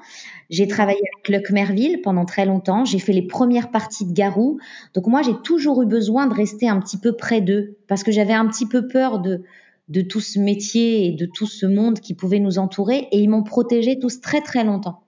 J'ai 0.50 0.68
travaillé 0.68 1.00
avec 1.00 1.28
Luc 1.28 1.50
Merville 1.50 2.02
pendant 2.02 2.26
très 2.26 2.44
longtemps. 2.44 2.84
J'ai 2.84 2.98
fait 2.98 3.12
les 3.12 3.26
premières 3.26 3.70
parties 3.70 4.04
de 4.04 4.12
Garou. 4.12 4.58
Donc 4.94 5.06
moi, 5.06 5.22
j'ai 5.22 5.34
toujours 5.42 5.82
eu 5.82 5.86
besoin 5.86 6.26
de 6.26 6.34
rester 6.34 6.68
un 6.68 6.78
petit 6.80 6.98
peu 6.98 7.12
près 7.14 7.40
d'eux 7.40 7.78
parce 7.88 8.02
que 8.02 8.12
j'avais 8.12 8.34
un 8.34 8.46
petit 8.46 8.66
peu 8.66 8.88
peur 8.88 9.20
de 9.20 9.42
de 9.90 10.00
tout 10.00 10.20
ce 10.20 10.38
métier 10.38 11.06
et 11.06 11.12
de 11.12 11.26
tout 11.26 11.46
ce 11.46 11.66
monde 11.66 12.00
qui 12.00 12.14
pouvait 12.14 12.38
nous 12.38 12.58
entourer 12.58 13.08
et 13.10 13.18
ils 13.18 13.28
m'ont 13.28 13.42
protégé 13.42 13.98
tous 13.98 14.20
très 14.20 14.40
très 14.40 14.64
longtemps. 14.64 15.02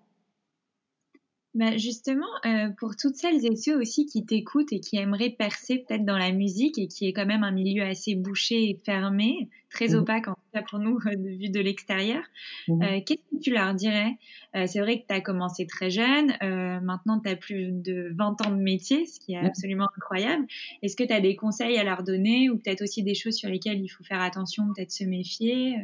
Bah 1.55 1.77
justement, 1.77 2.29
euh, 2.47 2.71
pour 2.79 2.97
toutes 2.97 3.17
celles 3.17 3.45
et 3.45 3.57
ceux 3.57 3.79
aussi 3.79 4.07
qui 4.07 4.25
t'écoutent 4.25 4.73
et 4.73 4.81
qui 4.81 4.97
aimeraient 4.97 5.29
percer 5.29 5.85
peut-être 5.87 6.05
dans 6.07 6.17
la 6.17 6.33
musique 6.33 6.79
et 6.79 6.89
qui 6.89 7.07
est 7.07 7.13
quand 7.13 7.27
même 7.27 7.45
un 7.45 7.51
milieu 7.51 7.83
assez 7.83 8.15
bouché 8.15 8.71
et 8.71 8.81
fermé, 8.87 9.51
très 9.69 9.89
mmh. 9.89 9.97
opaque 9.97 10.29
en 10.29 10.35
tout 10.35 10.41
cas 10.55 10.63
pour 10.63 10.79
nous 10.79 10.99
vu 11.19 11.51
de 11.51 11.61
l'extérieur, 11.61 12.23
mmh. 12.69 12.83
euh, 12.83 13.01
qu'est-ce 13.05 13.37
que 13.37 13.43
tu 13.43 13.53
leur 13.53 13.75
dirais? 13.75 14.17
Euh, 14.57 14.67
C'est 14.67 14.81
vrai 14.81 15.03
que 15.03 15.07
tu 15.07 15.15
as 15.15 15.21
commencé 15.21 15.67
très 15.67 15.91
jeune, 15.91 16.33
euh, 16.43 16.81
maintenant 16.81 17.21
tu 17.21 17.29
as 17.29 17.37
plus 17.37 17.71
de 17.71 18.15
20 18.17 18.47
ans 18.47 18.51
de 18.51 18.63
métier, 18.63 19.05
ce 19.05 19.21
qui 19.21 19.35
est 19.35 19.43
mmh. 19.43 19.47
absolument 19.47 19.89
incroyable. 19.95 20.47
Est-ce 20.83 20.97
que 20.97 21.05
tu 21.05 21.13
as 21.13 21.21
des 21.21 21.37
conseils 21.37 21.77
à 21.77 21.85
leur 21.85 22.03
donner 22.03 22.49
ou 22.49 22.57
peut-être 22.57 22.81
aussi 22.81 23.03
des 23.03 23.15
choses 23.15 23.35
sur 23.35 23.51
lesquelles 23.51 23.83
il 23.83 23.89
faut 23.89 24.05
faire 24.05 24.23
attention, 24.23 24.65
peut-être 24.75 24.93
se 24.93 25.05
méfier? 25.05 25.77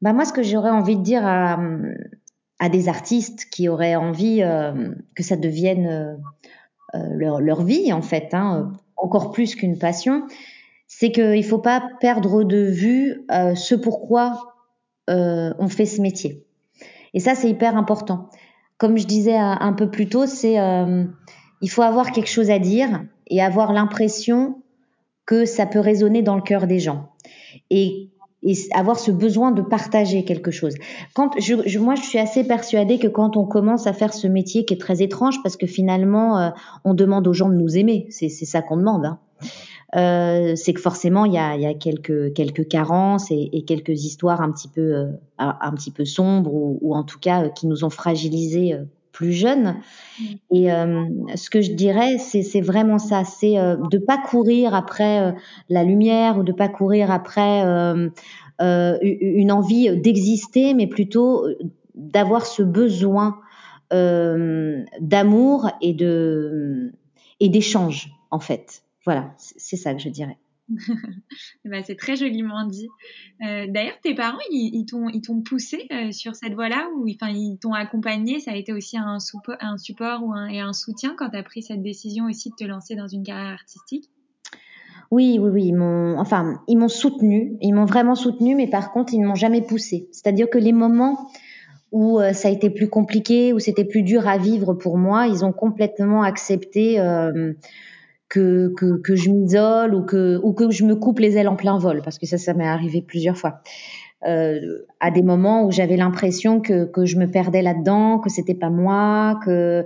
Bah 0.00 0.12
moi, 0.12 0.24
ce 0.24 0.32
que 0.32 0.44
j'aurais 0.44 0.70
envie 0.70 0.96
de 0.96 1.02
dire 1.02 1.26
à, 1.26 1.58
à 2.58 2.68
des 2.68 2.88
artistes 2.88 3.46
qui 3.50 3.68
auraient 3.68 3.96
envie 3.96 4.42
euh, 4.42 4.94
que 5.14 5.22
ça 5.22 5.36
devienne 5.36 5.86
euh, 5.86 6.14
euh, 6.94 7.08
leur, 7.14 7.40
leur, 7.40 7.62
vie 7.62 7.92
en 7.92 8.02
fait, 8.02 8.32
hein, 8.32 8.72
encore 8.96 9.30
plus 9.30 9.54
qu'une 9.54 9.78
passion, 9.78 10.26
c'est 10.86 11.12
qu'il 11.12 11.44
faut 11.44 11.58
pas 11.58 11.82
perdre 12.00 12.44
de 12.44 12.64
vue 12.64 13.26
ce 13.28 13.74
pourquoi 13.74 14.54
on 15.08 15.68
fait 15.68 15.84
ce 15.84 16.00
métier. 16.00 16.46
Et 17.12 17.20
ça, 17.20 17.34
c'est 17.34 17.50
hyper 17.50 17.76
important. 17.76 18.30
Comme 18.78 18.96
je 18.96 19.06
disais 19.06 19.36
un 19.36 19.72
peu 19.72 19.90
plus 19.90 20.08
tôt, 20.08 20.26
c'est 20.26 20.54
il 21.60 21.70
faut 21.70 21.82
avoir 21.82 22.12
quelque 22.12 22.30
chose 22.30 22.50
à 22.50 22.60
dire 22.60 23.04
et 23.26 23.42
avoir 23.42 23.72
l'impression 23.72 24.62
que 25.26 25.44
ça 25.44 25.66
peut 25.66 25.80
résonner 25.80 26.22
dans 26.22 26.36
le 26.36 26.42
cœur 26.42 26.68
des 26.68 26.78
gens. 26.78 27.10
Et 27.70 28.10
et 28.46 28.54
avoir 28.72 28.98
ce 28.98 29.10
besoin 29.10 29.50
de 29.50 29.60
partager 29.60 30.24
quelque 30.24 30.50
chose. 30.50 30.74
Quand 31.14 31.38
je, 31.38 31.56
je, 31.66 31.78
moi, 31.78 31.94
je 31.96 32.02
suis 32.02 32.18
assez 32.18 32.44
persuadée 32.44 32.98
que 32.98 33.08
quand 33.08 33.36
on 33.36 33.44
commence 33.44 33.86
à 33.86 33.92
faire 33.92 34.14
ce 34.14 34.26
métier 34.26 34.64
qui 34.64 34.74
est 34.74 34.80
très 34.80 35.02
étrange, 35.02 35.42
parce 35.42 35.56
que 35.56 35.66
finalement, 35.66 36.38
euh, 36.38 36.50
on 36.84 36.94
demande 36.94 37.26
aux 37.28 37.32
gens 37.32 37.48
de 37.48 37.56
nous 37.56 37.76
aimer, 37.76 38.06
c'est 38.10 38.28
ça 38.28 38.62
qu'on 38.62 38.76
demande. 38.76 39.04
Hein. 39.04 39.18
Euh, 39.94 40.56
c'est 40.56 40.74
que 40.74 40.80
forcément 40.80 41.24
il 41.24 41.32
y 41.32 41.38
a, 41.38 41.56
y 41.56 41.64
a, 41.64 41.72
quelques 41.72 42.34
quelques 42.34 42.66
carences 42.66 43.30
et, 43.30 43.50
et, 43.52 43.64
quelques 43.64 44.04
histoires 44.04 44.40
un 44.40 44.50
petit 44.50 44.66
peu 44.66 44.80
euh, 44.80 45.12
un 45.38 45.70
petit 45.74 45.92
peu 45.92 46.04
sombres 46.04 46.52
ou, 46.52 46.78
ou 46.82 46.96
en 46.96 47.04
tout 47.04 47.20
cas 47.20 47.44
euh, 47.44 47.48
qui 47.50 47.68
nous 47.68 47.84
ont 47.84 47.90
fragilisés 47.90 48.76
plus 49.16 49.32
jeune. 49.32 49.76
Mmh. 50.20 50.24
Et 50.54 50.68
ce 51.36 51.50
que 51.50 51.62
je 51.62 51.72
dirais, 51.72 52.18
c'est 52.18 52.60
vraiment 52.60 52.98
ça, 52.98 53.24
c'est 53.24 53.54
de 53.54 53.98
pas 53.98 54.18
courir 54.18 54.74
après 54.74 55.34
la 55.70 55.84
lumière 55.84 56.38
ou 56.38 56.42
de 56.42 56.52
pas 56.52 56.68
courir 56.68 57.10
après 57.10 57.62
une 58.60 59.52
envie 59.52 59.96
d'exister, 59.96 60.74
mais 60.74 60.86
plutôt 60.86 61.46
d'avoir 61.94 62.44
ce 62.44 62.62
besoin 62.62 63.38
d'amour 63.90 65.70
et 65.80 65.96
et 67.40 67.48
d'échange 67.48 68.10
en 68.30 68.40
fait. 68.40 68.82
Voilà, 69.06 69.32
c'est 69.38 69.76
ça 69.76 69.94
que 69.94 70.00
je 70.00 70.10
dirais. 70.10 70.36
Bah, 71.64 71.82
c'est 71.84 71.96
très 71.96 72.16
joliment 72.16 72.66
dit. 72.66 72.88
Euh, 73.46 73.66
D'ailleurs, 73.68 73.98
tes 74.02 74.14
parents, 74.14 74.38
ils, 74.50 74.84
t'ont 74.86 75.42
poussé 75.42 75.86
euh, 75.92 76.12
sur 76.12 76.34
cette 76.34 76.54
voie-là 76.54 76.88
ou 76.96 77.06
enfin, 77.08 77.32
ils 77.32 77.58
t'ont 77.60 77.72
accompagné? 77.72 78.40
Ça 78.40 78.52
a 78.52 78.56
été 78.56 78.72
aussi 78.72 78.96
un, 78.98 79.18
un 79.60 79.78
support 79.78 80.24
ou 80.24 80.32
un, 80.32 80.48
et 80.48 80.60
un 80.60 80.72
soutien 80.72 81.14
quand 81.16 81.30
tu 81.30 81.36
as 81.36 81.42
pris 81.42 81.62
cette 81.62 81.82
décision 81.82 82.26
aussi 82.26 82.50
de 82.50 82.54
te 82.56 82.64
lancer 82.64 82.96
dans 82.96 83.08
une 83.08 83.22
carrière 83.22 83.52
artistique? 83.52 84.10
Oui, 85.12 85.38
oui, 85.40 85.50
oui, 85.50 85.64
ils 85.66 85.74
m'ont, 85.74 86.18
enfin, 86.18 86.60
ils 86.66 86.76
m'ont 86.76 86.88
soutenu, 86.88 87.56
ils 87.60 87.72
m'ont 87.72 87.84
vraiment 87.84 88.16
soutenu, 88.16 88.56
mais 88.56 88.66
par 88.66 88.90
contre, 88.90 89.14
ils 89.14 89.20
ne 89.20 89.28
m'ont 89.28 89.36
jamais 89.36 89.62
poussé. 89.62 90.08
C'est-à-dire 90.10 90.50
que 90.50 90.58
les 90.58 90.72
moments 90.72 91.30
où 91.92 92.18
euh, 92.18 92.32
ça 92.32 92.48
a 92.48 92.50
été 92.50 92.70
plus 92.70 92.88
compliqué, 92.88 93.52
où 93.52 93.60
c'était 93.60 93.84
plus 93.84 94.02
dur 94.02 94.26
à 94.26 94.36
vivre 94.36 94.74
pour 94.74 94.98
moi, 94.98 95.28
ils 95.28 95.44
ont 95.44 95.52
complètement 95.52 96.24
accepté 96.24 96.98
que, 98.28 98.72
que, 98.76 99.00
que 99.00 99.16
je 99.16 99.30
m'isole 99.30 99.94
ou 99.94 100.02
que, 100.02 100.40
ou 100.42 100.52
que 100.52 100.70
je 100.70 100.84
me 100.84 100.96
coupe 100.96 101.20
les 101.20 101.36
ailes 101.36 101.48
en 101.48 101.56
plein 101.56 101.78
vol, 101.78 102.02
parce 102.02 102.18
que 102.18 102.26
ça, 102.26 102.38
ça 102.38 102.54
m'est 102.54 102.66
arrivé 102.66 103.02
plusieurs 103.02 103.36
fois. 103.36 103.60
Euh, 104.26 104.84
à 104.98 105.10
des 105.10 105.22
moments 105.22 105.64
où 105.64 105.70
j'avais 105.70 105.96
l'impression 105.96 106.60
que, 106.60 106.84
que 106.86 107.04
je 107.04 107.16
me 107.16 107.26
perdais 107.26 107.62
là-dedans, 107.62 108.18
que 108.18 108.30
c'était 108.30 108.54
pas 108.54 108.70
moi, 108.70 109.38
que 109.44 109.84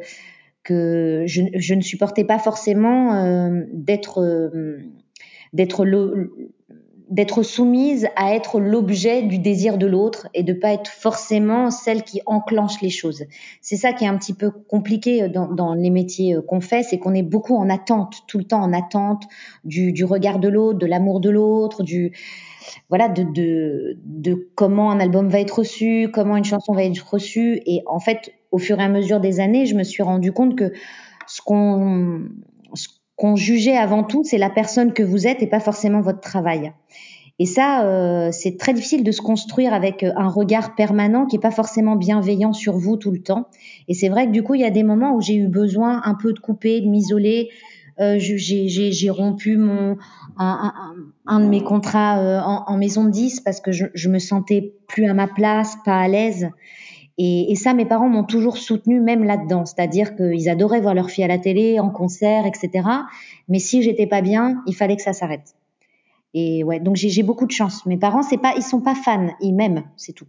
que 0.62 1.24
je, 1.26 1.42
je 1.54 1.74
ne 1.74 1.80
supportais 1.80 2.24
pas 2.24 2.38
forcément 2.38 3.14
euh, 3.14 3.62
d'être 3.72 4.22
euh, 4.22 4.78
d'être 5.52 5.84
d'être 7.10 7.42
soumise 7.42 8.08
à 8.14 8.34
être 8.34 8.60
l'objet 8.60 9.22
du 9.22 9.38
désir 9.38 9.78
de 9.78 9.86
l'autre 9.86 10.28
et 10.32 10.44
de 10.44 10.52
pas 10.52 10.72
être 10.72 10.88
forcément 10.88 11.70
celle 11.70 12.04
qui 12.04 12.22
enclenche 12.24 12.80
les 12.80 12.90
choses. 12.90 13.24
C'est 13.60 13.76
ça 13.76 13.92
qui 13.92 14.04
est 14.04 14.08
un 14.08 14.16
petit 14.16 14.32
peu 14.32 14.50
compliqué 14.50 15.28
dans, 15.28 15.48
dans 15.48 15.74
les 15.74 15.90
métiers 15.90 16.36
qu'on 16.46 16.60
fait, 16.60 16.84
c'est 16.84 16.98
qu'on 16.98 17.14
est 17.14 17.24
beaucoup 17.24 17.56
en 17.56 17.68
attente, 17.68 18.22
tout 18.28 18.38
le 18.38 18.44
temps 18.44 18.62
en 18.62 18.72
attente 18.72 19.24
du, 19.64 19.92
du 19.92 20.04
regard 20.04 20.38
de 20.38 20.48
l'autre, 20.48 20.78
de 20.78 20.86
l'amour 20.86 21.20
de 21.20 21.30
l'autre, 21.30 21.82
du 21.82 22.12
voilà 22.88 23.08
de, 23.08 23.24
de, 23.24 23.98
de 24.04 24.48
comment 24.54 24.92
un 24.92 25.00
album 25.00 25.28
va 25.28 25.40
être 25.40 25.58
reçu, 25.58 26.10
comment 26.12 26.36
une 26.36 26.44
chanson 26.44 26.72
va 26.72 26.84
être 26.84 27.08
reçue. 27.08 27.60
Et 27.66 27.82
en 27.86 27.98
fait, 27.98 28.32
au 28.52 28.58
fur 28.58 28.78
et 28.78 28.84
à 28.84 28.88
mesure 28.88 29.18
des 29.18 29.40
années, 29.40 29.66
je 29.66 29.74
me 29.74 29.82
suis 29.82 30.04
rendu 30.04 30.32
compte 30.32 30.56
que 30.56 30.72
ce 31.26 31.40
qu'on 31.42 32.28
qu'on 33.20 33.36
jugeait 33.36 33.76
avant 33.76 34.02
tout, 34.02 34.24
c'est 34.24 34.38
la 34.38 34.48
personne 34.48 34.94
que 34.94 35.02
vous 35.02 35.26
êtes 35.26 35.42
et 35.42 35.46
pas 35.46 35.60
forcément 35.60 36.00
votre 36.00 36.20
travail. 36.20 36.72
Et 37.38 37.44
ça, 37.44 37.84
euh, 37.84 38.30
c'est 38.32 38.56
très 38.56 38.72
difficile 38.72 39.04
de 39.04 39.12
se 39.12 39.20
construire 39.20 39.74
avec 39.74 40.02
euh, 40.02 40.10
un 40.16 40.28
regard 40.28 40.74
permanent 40.74 41.26
qui 41.26 41.36
est 41.36 41.40
pas 41.40 41.50
forcément 41.50 41.96
bienveillant 41.96 42.54
sur 42.54 42.78
vous 42.78 42.96
tout 42.96 43.10
le 43.10 43.22
temps. 43.22 43.48
Et 43.88 43.94
c'est 43.94 44.08
vrai 44.08 44.26
que 44.26 44.30
du 44.30 44.42
coup, 44.42 44.54
il 44.54 44.62
y 44.62 44.64
a 44.64 44.70
des 44.70 44.82
moments 44.82 45.14
où 45.14 45.20
j'ai 45.20 45.34
eu 45.34 45.48
besoin 45.48 46.00
un 46.04 46.14
peu 46.14 46.32
de 46.32 46.38
couper, 46.38 46.80
de 46.80 46.86
m'isoler. 46.86 47.50
Euh, 48.00 48.16
j'ai 48.18 49.10
rompu 49.10 49.58
mon 49.58 49.98
un, 50.38 50.72
un, 50.74 50.94
un, 51.26 51.40
de 51.40 51.46
mes 51.46 51.62
contrats 51.62 52.20
euh, 52.20 52.40
en, 52.40 52.64
en, 52.68 52.78
maison 52.78 53.04
de 53.04 53.10
10 53.10 53.40
parce 53.40 53.60
que 53.60 53.72
je, 53.72 53.84
je 53.92 54.08
me 54.08 54.18
sentais 54.18 54.72
plus 54.88 55.04
à 55.04 55.12
ma 55.12 55.26
place, 55.26 55.76
pas 55.84 55.98
à 55.98 56.08
l'aise. 56.08 56.48
Et, 57.22 57.54
ça, 57.54 57.74
mes 57.74 57.84
parents 57.84 58.08
m'ont 58.08 58.24
toujours 58.24 58.56
soutenu 58.56 58.98
même 58.98 59.24
là-dedans, 59.24 59.66
c'est-à-dire 59.66 60.16
qu'ils 60.16 60.48
adoraient 60.48 60.80
voir 60.80 60.94
leur 60.94 61.10
fille 61.10 61.22
à 61.22 61.28
la 61.28 61.38
télé, 61.38 61.78
en 61.78 61.90
concert, 61.90 62.46
etc. 62.46 62.88
Mais 63.46 63.58
si 63.58 63.82
j'étais 63.82 64.06
pas 64.06 64.22
bien, 64.22 64.62
il 64.66 64.74
fallait 64.74 64.96
que 64.96 65.02
ça 65.02 65.12
s'arrête. 65.12 65.54
Et 66.32 66.64
ouais, 66.64 66.80
donc 66.80 66.96
j'ai 66.96 67.22
beaucoup 67.22 67.44
de 67.44 67.50
chance. 67.50 67.84
Mes 67.84 67.98
parents, 67.98 68.22
c'est 68.22 68.38
pas, 68.38 68.54
ils 68.56 68.62
sont 68.62 68.80
pas 68.80 68.94
fans, 68.94 69.34
ils 69.42 69.54
m'aiment, 69.54 69.84
c'est 69.98 70.14
tout. 70.14 70.28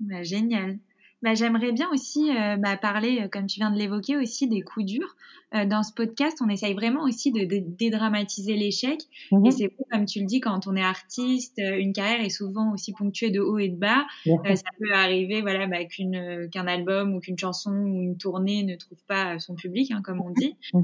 Bah, 0.00 0.22
génial. 0.22 0.78
Bah, 1.20 1.34
j'aimerais 1.34 1.72
bien 1.72 1.88
aussi 1.92 2.30
euh, 2.30 2.56
bah, 2.56 2.76
parler, 2.76 3.22
euh, 3.22 3.28
comme 3.28 3.46
tu 3.46 3.58
viens 3.58 3.72
de 3.72 3.78
l'évoquer, 3.78 4.16
aussi 4.16 4.46
des 4.46 4.62
coups 4.62 4.86
durs. 4.86 5.16
Euh, 5.54 5.64
dans 5.64 5.82
ce 5.82 5.92
podcast, 5.92 6.38
on 6.44 6.48
essaye 6.48 6.74
vraiment 6.74 7.02
aussi 7.02 7.32
de, 7.32 7.40
de 7.40 7.58
dédramatiser 7.58 8.54
l'échec. 8.54 9.00
Mmh 9.32 9.46
et 9.46 9.50
c'est 9.50 9.70
comme 9.90 10.04
tu 10.04 10.20
le 10.20 10.26
dis, 10.26 10.40
quand 10.40 10.66
on 10.66 10.76
est 10.76 10.82
artiste, 10.82 11.58
une 11.58 11.92
carrière 11.92 12.20
est 12.20 12.28
souvent 12.28 12.72
aussi 12.72 12.92
ponctuée 12.92 13.30
de 13.30 13.40
haut 13.40 13.58
et 13.58 13.68
de 13.68 13.76
bas. 13.76 14.06
Euh, 14.26 14.54
ça 14.54 14.70
peut 14.78 14.92
arriver, 14.92 15.40
voilà, 15.40 15.66
bah, 15.66 15.84
qu'un 15.86 16.66
album 16.66 17.14
ou 17.14 17.20
qu'une 17.20 17.38
chanson 17.38 17.72
ou 17.72 18.02
une 18.02 18.16
tournée 18.16 18.62
ne 18.62 18.76
trouve 18.76 19.02
pas 19.08 19.38
son 19.38 19.54
public, 19.54 19.90
hein, 19.90 20.02
comme 20.04 20.20
on 20.20 20.30
dit. 20.30 20.56
Mmh 20.72 20.82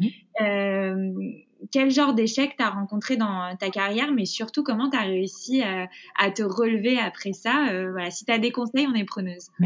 quel 1.71 1.90
genre 1.90 2.14
d'échec 2.14 2.55
t'as 2.59 2.71
rencontré 2.71 3.17
dans 3.17 3.55
ta 3.59 3.71
carrière, 3.71 4.12
mais 4.12 4.25
surtout 4.25 4.62
comment 4.62 4.90
t'as 4.90 5.03
réussi 5.03 5.62
à, 5.62 5.88
à, 6.19 6.31
te 6.31 6.43
relever 6.43 6.99
après 6.99 7.33
ça 7.33 7.53
Voilà, 7.90 8.11
si 8.11 8.25
t'as 8.25 8.38
des 8.38 8.51
conseils, 8.51 8.87
on 8.90 8.95
est 8.95 9.05
preneuse. 9.05 9.51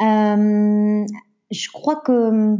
Euh, 0.00 1.04
je 1.50 1.68
crois 1.68 1.96
que 1.96 2.56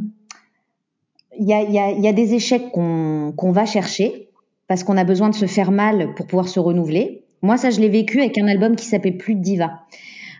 il 1.38 1.48
y 1.48 2.08
a, 2.08 2.12
des 2.12 2.34
échecs 2.34 2.70
qu'on 2.72 3.52
va 3.52 3.64
chercher 3.64 4.28
parce 4.66 4.84
qu'on 4.84 4.96
a 4.96 5.04
besoin 5.04 5.30
de 5.30 5.34
se 5.34 5.46
faire 5.46 5.70
mal 5.70 6.14
pour 6.14 6.26
pouvoir 6.26 6.48
se 6.48 6.60
renouveler. 6.60 7.24
Moi, 7.42 7.56
ça, 7.56 7.70
je 7.70 7.80
l'ai 7.80 7.88
vécu 7.88 8.20
avec 8.20 8.36
un 8.38 8.46
album 8.46 8.76
qui 8.76 8.84
s'appelait 8.84 9.12
Plus 9.12 9.34
de 9.34 9.40
diva. 9.40 9.80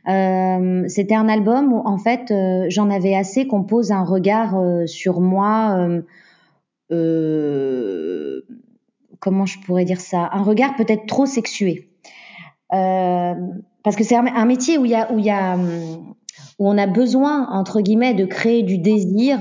Euh, 0.08 0.84
C'était 0.88 1.14
un 1.14 1.28
album 1.28 1.72
où, 1.72 1.78
en 1.84 1.98
fait, 1.98 2.30
euh, 2.30 2.66
j'en 2.68 2.90
avais 2.90 3.14
assez 3.14 3.46
qu'on 3.46 3.62
pose 3.62 3.92
un 3.92 4.04
regard 4.04 4.56
euh, 4.58 4.86
sur 4.86 5.20
moi. 5.20 5.88
Euh, 6.90 6.96
euh, 6.96 8.46
comment 9.20 9.46
je 9.46 9.58
pourrais 9.60 9.84
dire 9.84 10.00
ça? 10.00 10.28
Un 10.32 10.42
regard 10.42 10.76
peut-être 10.76 11.06
trop 11.06 11.26
sexué. 11.26 11.88
parce 12.70 13.96
que 13.96 14.04
c'est 14.04 14.16
un, 14.16 14.26
un, 14.26 14.46
métier 14.46 14.78
où 14.78 14.84
il 14.84 14.90
y 14.90 14.94
a, 14.94 15.12
où 15.12 15.18
il 15.18 15.24
y 15.24 15.30
a 15.30 15.56
où 16.60 16.68
on 16.68 16.78
a 16.78 16.86
besoin, 16.86 17.48
entre 17.50 17.80
guillemets, 17.80 18.14
de 18.14 18.26
créer 18.26 18.62
du 18.62 18.78
désir 18.78 19.40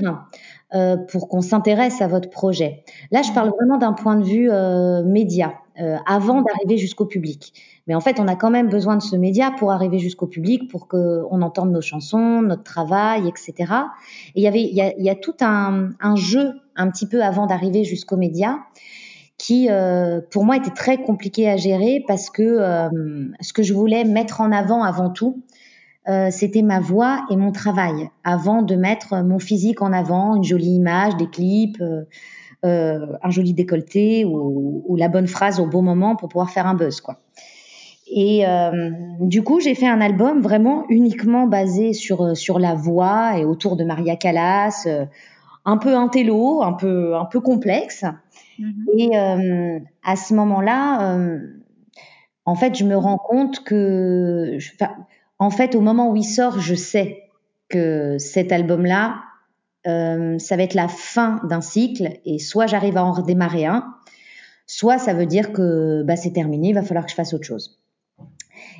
euh, 0.74 0.96
pour 0.96 1.28
qu'on 1.28 1.42
s'intéresse 1.42 2.00
à 2.00 2.08
votre 2.08 2.30
projet. 2.30 2.82
Là, 3.10 3.22
je 3.22 3.30
parle 3.32 3.50
vraiment 3.50 3.76
d'un 3.76 3.92
point 3.92 4.16
de 4.16 4.24
vue 4.24 4.50
euh, 4.50 5.04
média, 5.04 5.54
euh, 5.78 5.96
avant 6.06 6.42
d'arriver 6.42 6.78
jusqu'au 6.78 7.04
public. 7.04 7.52
Mais 7.90 7.96
en 7.96 8.00
fait, 8.00 8.20
on 8.20 8.28
a 8.28 8.36
quand 8.36 8.50
même 8.50 8.68
besoin 8.68 8.94
de 8.94 9.02
ce 9.02 9.16
média 9.16 9.50
pour 9.50 9.72
arriver 9.72 9.98
jusqu'au 9.98 10.28
public, 10.28 10.70
pour 10.70 10.86
qu'on 10.86 11.42
entende 11.42 11.72
nos 11.72 11.80
chansons, 11.80 12.40
notre 12.40 12.62
travail, 12.62 13.26
etc. 13.26 13.72
Et 14.36 14.42
il 14.42 14.42
y 14.44 14.46
avait, 14.46 14.62
il 14.62 14.76
y 14.76 14.80
a, 14.80 14.96
y 14.96 15.10
a 15.10 15.16
tout 15.16 15.34
un, 15.40 15.88
un, 15.98 16.14
jeu 16.14 16.52
un 16.76 16.88
petit 16.88 17.08
peu 17.08 17.20
avant 17.20 17.46
d'arriver 17.46 17.82
jusqu'au 17.82 18.16
média 18.16 18.60
qui, 19.38 19.66
euh, 19.70 20.20
pour 20.30 20.44
moi, 20.44 20.56
était 20.56 20.70
très 20.70 20.98
compliqué 20.98 21.50
à 21.50 21.56
gérer 21.56 22.04
parce 22.06 22.30
que 22.30 22.44
euh, 22.44 22.88
ce 23.40 23.52
que 23.52 23.64
je 23.64 23.74
voulais 23.74 24.04
mettre 24.04 24.40
en 24.40 24.52
avant 24.52 24.84
avant 24.84 25.10
tout, 25.10 25.42
euh, 26.08 26.28
c'était 26.30 26.62
ma 26.62 26.78
voix 26.78 27.26
et 27.28 27.36
mon 27.36 27.50
travail 27.50 28.08
avant 28.22 28.62
de 28.62 28.76
mettre 28.76 29.16
mon 29.24 29.40
physique 29.40 29.82
en 29.82 29.92
avant, 29.92 30.36
une 30.36 30.44
jolie 30.44 30.76
image, 30.76 31.16
des 31.16 31.28
clips, 31.28 31.82
un 32.62 33.30
joli 33.30 33.52
décolleté 33.52 34.24
ou, 34.24 34.84
ou, 34.86 34.94
la 34.94 35.08
bonne 35.08 35.26
phrase 35.26 35.58
au 35.58 35.66
bon 35.66 35.82
moment 35.82 36.14
pour 36.14 36.28
pouvoir 36.28 36.50
faire 36.50 36.68
un 36.68 36.74
buzz, 36.74 37.00
quoi. 37.00 37.18
Et 38.12 38.46
euh, 38.46 38.90
du 39.20 39.42
coup, 39.42 39.60
j'ai 39.60 39.74
fait 39.74 39.86
un 39.86 40.00
album 40.00 40.40
vraiment 40.42 40.84
uniquement 40.88 41.46
basé 41.46 41.92
sur 41.92 42.36
sur 42.36 42.58
la 42.58 42.74
voix 42.74 43.38
et 43.38 43.44
autour 43.44 43.76
de 43.76 43.84
Maria 43.84 44.16
Callas, 44.16 44.84
euh, 44.86 45.06
un 45.64 45.76
peu 45.76 45.94
intello, 45.94 46.62
un 46.62 46.72
peu 46.72 47.14
un 47.14 47.24
peu 47.24 47.40
complexe. 47.40 48.04
Mm-hmm. 48.58 48.98
Et 48.98 49.16
euh, 49.16 49.78
à 50.02 50.16
ce 50.16 50.34
moment-là, 50.34 51.18
en 52.44 52.54
fait, 52.56 52.76
je 52.76 52.84
me 52.84 52.96
rends 52.96 53.18
compte 53.18 53.62
que, 53.62 54.56
je, 54.58 54.72
en 55.38 55.50
fait, 55.50 55.74
au 55.74 55.80
moment 55.80 56.10
où 56.10 56.16
il 56.16 56.24
sort, 56.24 56.58
je 56.58 56.74
sais 56.74 57.30
que 57.68 58.18
cet 58.18 58.50
album-là, 58.50 59.20
euh, 59.86 60.38
ça 60.38 60.56
va 60.56 60.64
être 60.64 60.74
la 60.74 60.88
fin 60.88 61.40
d'un 61.48 61.60
cycle 61.60 62.18
et 62.26 62.38
soit 62.38 62.66
j'arrive 62.66 62.96
à 62.96 63.04
en 63.04 63.12
redémarrer 63.12 63.64
un, 63.64 63.94
soit 64.66 64.98
ça 64.98 65.14
veut 65.14 65.26
dire 65.26 65.52
que 65.52 66.02
bah, 66.02 66.16
c'est 66.16 66.32
terminé, 66.32 66.68
il 66.68 66.74
va 66.74 66.82
falloir 66.82 67.04
que 67.04 67.10
je 67.10 67.16
fasse 67.16 67.32
autre 67.32 67.46
chose. 67.46 67.79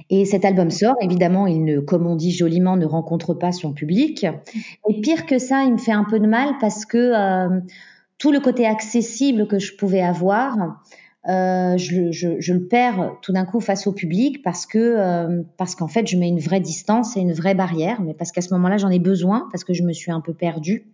Et 0.09 0.25
cet 0.25 0.45
album 0.45 0.71
sort, 0.71 0.97
évidemment, 1.01 1.47
il 1.47 1.64
ne, 1.64 1.81
comme 1.81 2.07
on 2.07 2.16
dit 2.16 2.33
joliment, 2.33 2.77
ne 2.77 2.87
rencontre 2.87 3.35
pas 3.35 3.53
son 3.53 3.73
public. 3.73 4.27
Et 4.88 5.01
pire 5.01 5.27
que 5.27 5.38
ça, 5.38 5.62
il 5.62 5.73
me 5.73 5.79
fait 5.79 5.93
un 5.93 6.05
peu 6.05 6.19
de 6.19 6.27
mal 6.27 6.51
parce 6.61 6.85
que 6.85 6.99
euh, 6.99 7.61
tout 8.19 8.33
le 8.33 8.40
côté 8.40 8.66
accessible 8.66 9.47
que 9.47 9.59
je 9.59 9.75
pouvais 9.77 10.03
avoir, 10.03 10.57
euh, 11.29 11.77
je, 11.77 12.12
je, 12.12 12.40
je, 12.40 12.53
le 12.55 12.66
perds 12.66 13.16
tout 13.21 13.33
d'un 13.33 13.45
coup 13.45 13.61
face 13.61 13.87
au 13.87 13.93
public 13.93 14.43
parce 14.43 14.64
que 14.64 14.79
euh, 14.79 15.43
parce 15.59 15.75
qu'en 15.75 15.87
fait 15.87 16.07
je 16.07 16.16
mets 16.16 16.29
une 16.29 16.40
vraie 16.40 16.61
distance 16.61 17.14
et 17.16 17.21
une 17.21 17.35
vraie 17.35 17.55
barrière, 17.55 18.01
mais 18.01 18.14
parce 18.14 18.33
qu'à 18.33 18.40
ce 18.40 18.55
moment-là 18.55 18.79
j'en 18.79 18.88
ai 18.88 18.99
besoin 18.99 19.47
parce 19.53 19.62
que 19.62 19.75
je 19.75 19.83
me 19.83 19.93
suis 19.93 20.11
un 20.11 20.23
peu 20.23 20.33
perdue. 20.33 20.87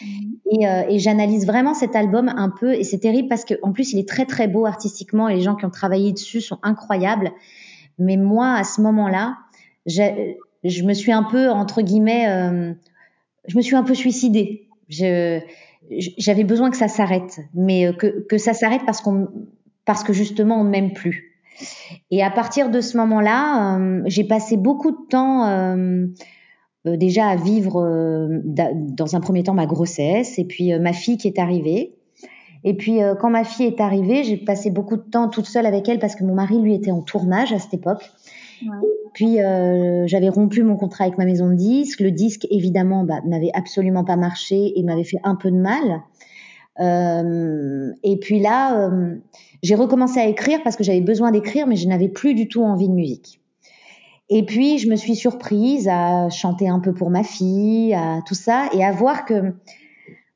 Mmh. 0.00 0.06
Et, 0.52 0.66
euh, 0.66 0.82
et 0.88 0.98
j'analyse 0.98 1.46
vraiment 1.46 1.74
cet 1.74 1.96
album 1.96 2.32
un 2.34 2.48
peu 2.48 2.72
et 2.72 2.82
c'est 2.82 2.98
terrible 2.98 3.28
parce 3.28 3.44
qu'en 3.44 3.72
plus 3.72 3.92
il 3.92 3.98
est 3.98 4.08
très 4.08 4.24
très 4.24 4.48
beau 4.48 4.64
artistiquement 4.64 5.28
et 5.28 5.34
les 5.34 5.42
gens 5.42 5.54
qui 5.54 5.66
ont 5.66 5.70
travaillé 5.70 6.12
dessus 6.12 6.40
sont 6.40 6.58
incroyables. 6.62 7.32
Mais 7.98 8.16
moi 8.16 8.54
à 8.54 8.64
ce 8.64 8.80
moment-là, 8.80 9.36
je 9.86 10.82
me 10.82 10.94
suis 10.94 11.12
un 11.12 11.24
peu 11.24 11.50
entre 11.50 11.82
guillemets 11.82 12.74
je 13.46 13.56
me 13.56 13.62
suis 13.62 13.76
un 13.76 13.82
peu 13.82 13.94
suicidée. 13.94 14.68
J'avais 14.88 16.44
besoin 16.44 16.70
que 16.70 16.76
ça 16.76 16.88
s'arrête, 16.88 17.40
mais 17.54 17.92
que, 17.98 18.26
que 18.26 18.38
ça 18.38 18.54
s'arrête 18.54 18.82
parce 18.86 19.00
qu'on, 19.00 19.28
parce 19.84 20.02
que 20.02 20.12
justement 20.12 20.60
on 20.60 20.64
m'aime 20.64 20.92
plus. 20.92 21.34
Et 22.10 22.22
à 22.22 22.30
partir 22.30 22.70
de 22.70 22.80
ce 22.80 22.96
moment-là, 22.96 23.78
euh, 23.78 24.02
j'ai 24.06 24.24
passé 24.24 24.56
beaucoup 24.56 24.90
de 24.90 25.08
temps 25.08 25.46
euh, 25.46 26.06
euh, 26.86 26.96
déjà 26.96 27.28
à 27.28 27.36
vivre 27.36 28.28
dans 28.44 29.16
un 29.16 29.20
premier 29.20 29.42
temps 29.42 29.54
ma 29.54 29.66
grossesse 29.66 30.38
et 30.38 30.44
puis 30.44 30.76
ma 30.78 30.92
fille 30.92 31.16
qui 31.16 31.28
est 31.28 31.38
arrivée. 31.38 31.94
Et 32.64 32.74
puis 32.74 33.00
quand 33.20 33.30
ma 33.30 33.44
fille 33.44 33.66
est 33.66 33.80
arrivée, 33.80 34.24
j'ai 34.24 34.38
passé 34.38 34.70
beaucoup 34.70 34.96
de 34.96 35.02
temps 35.02 35.28
toute 35.28 35.46
seule 35.46 35.66
avec 35.66 35.88
elle 35.88 35.98
parce 35.98 36.16
que 36.16 36.24
mon 36.24 36.34
mari 36.34 36.58
lui 36.58 36.74
était 36.74 36.90
en 36.90 37.02
tournage 37.02 37.52
à 37.52 37.58
cette 37.58 37.74
époque. 37.74 38.10
Puis 39.12 39.36
j'avais 40.06 40.30
rompu 40.30 40.62
mon 40.62 40.76
contrat 40.76 41.04
avec 41.04 41.18
ma 41.18 41.26
maison 41.26 41.48
de 41.50 41.54
disques. 41.54 42.00
Le 42.00 42.10
disque 42.10 42.46
évidemment 42.50 43.04
bah, 43.04 43.20
n'avait 43.26 43.50
absolument 43.52 44.02
pas 44.02 44.16
marché 44.16 44.72
et 44.76 44.82
m'avait 44.82 45.04
fait 45.04 45.20
un 45.24 45.34
peu 45.34 45.50
de 45.50 45.58
mal. 45.58 46.02
Euh, 46.80 47.92
et 48.02 48.18
puis 48.18 48.40
là, 48.40 48.88
euh, 48.88 49.16
j'ai 49.62 49.74
recommencé 49.74 50.20
à 50.20 50.26
écrire 50.26 50.60
parce 50.62 50.76
que 50.76 50.84
j'avais 50.84 51.00
besoin 51.00 51.30
d'écrire, 51.30 51.66
mais 51.66 51.76
je 51.76 51.88
n'avais 51.88 52.08
plus 52.08 52.34
du 52.34 52.48
tout 52.48 52.62
envie 52.62 52.88
de 52.88 52.94
musique. 52.94 53.40
Et 54.30 54.44
puis, 54.44 54.78
je 54.78 54.88
me 54.88 54.96
suis 54.96 55.14
surprise 55.14 55.86
à 55.88 56.30
chanter 56.30 56.68
un 56.68 56.80
peu 56.80 56.94
pour 56.94 57.10
ma 57.10 57.22
fille, 57.22 57.94
à 57.94 58.20
tout 58.26 58.34
ça, 58.34 58.68
et 58.72 58.82
à 58.82 58.90
voir 58.90 59.26
que 59.26 59.54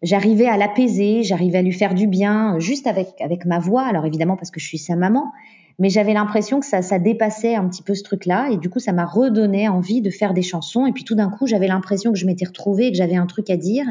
j'arrivais 0.03 0.47
à 0.47 0.57
l'apaiser, 0.57 1.23
j'arrivais 1.23 1.59
à 1.59 1.63
lui 1.63 1.73
faire 1.73 1.95
du 1.95 2.07
bien, 2.07 2.59
juste 2.59 2.87
avec, 2.87 3.21
avec 3.21 3.45
ma 3.45 3.59
voix. 3.59 3.83
Alors 3.83 4.07
évidemment, 4.07 4.37
parce 4.37 4.51
que 4.51 4.61
je 4.61 4.67
suis 4.67 4.79
sa 4.79 4.97
maman, 4.97 5.33
mais 5.79 5.91
j'avais 5.91 6.13
l'impression 6.13 6.61
que 6.61 6.67
ça, 6.67 6.83
ça 6.83 6.99
dépassait 6.99 7.55
un 7.55 7.69
petit 7.69 7.83
peu 7.83 7.95
ce 7.95 8.03
truc-là, 8.03 8.49
et 8.51 8.57
du 8.57 8.69
coup, 8.69 8.81
ça 8.81 8.93
m'a 8.93 9.05
redonné 9.05 9.69
envie 9.69 10.01
de 10.01 10.11
faire 10.11 10.35
des 10.35 10.43
chansons. 10.43 10.87
Et 10.87 10.93
puis 10.93 11.05
tout 11.05 11.15
d'un 11.15 11.31
coup, 11.31 11.47
j'avais 11.47 11.69
l'impression 11.69 12.13
que 12.13 12.19
je 12.19 12.27
m'étais 12.27 12.47
retrouvée, 12.47 12.91
que 12.91 12.97
j'avais 12.97 13.17
un 13.17 13.27
truc 13.27 13.49
à 13.51 13.57
dire. 13.57 13.87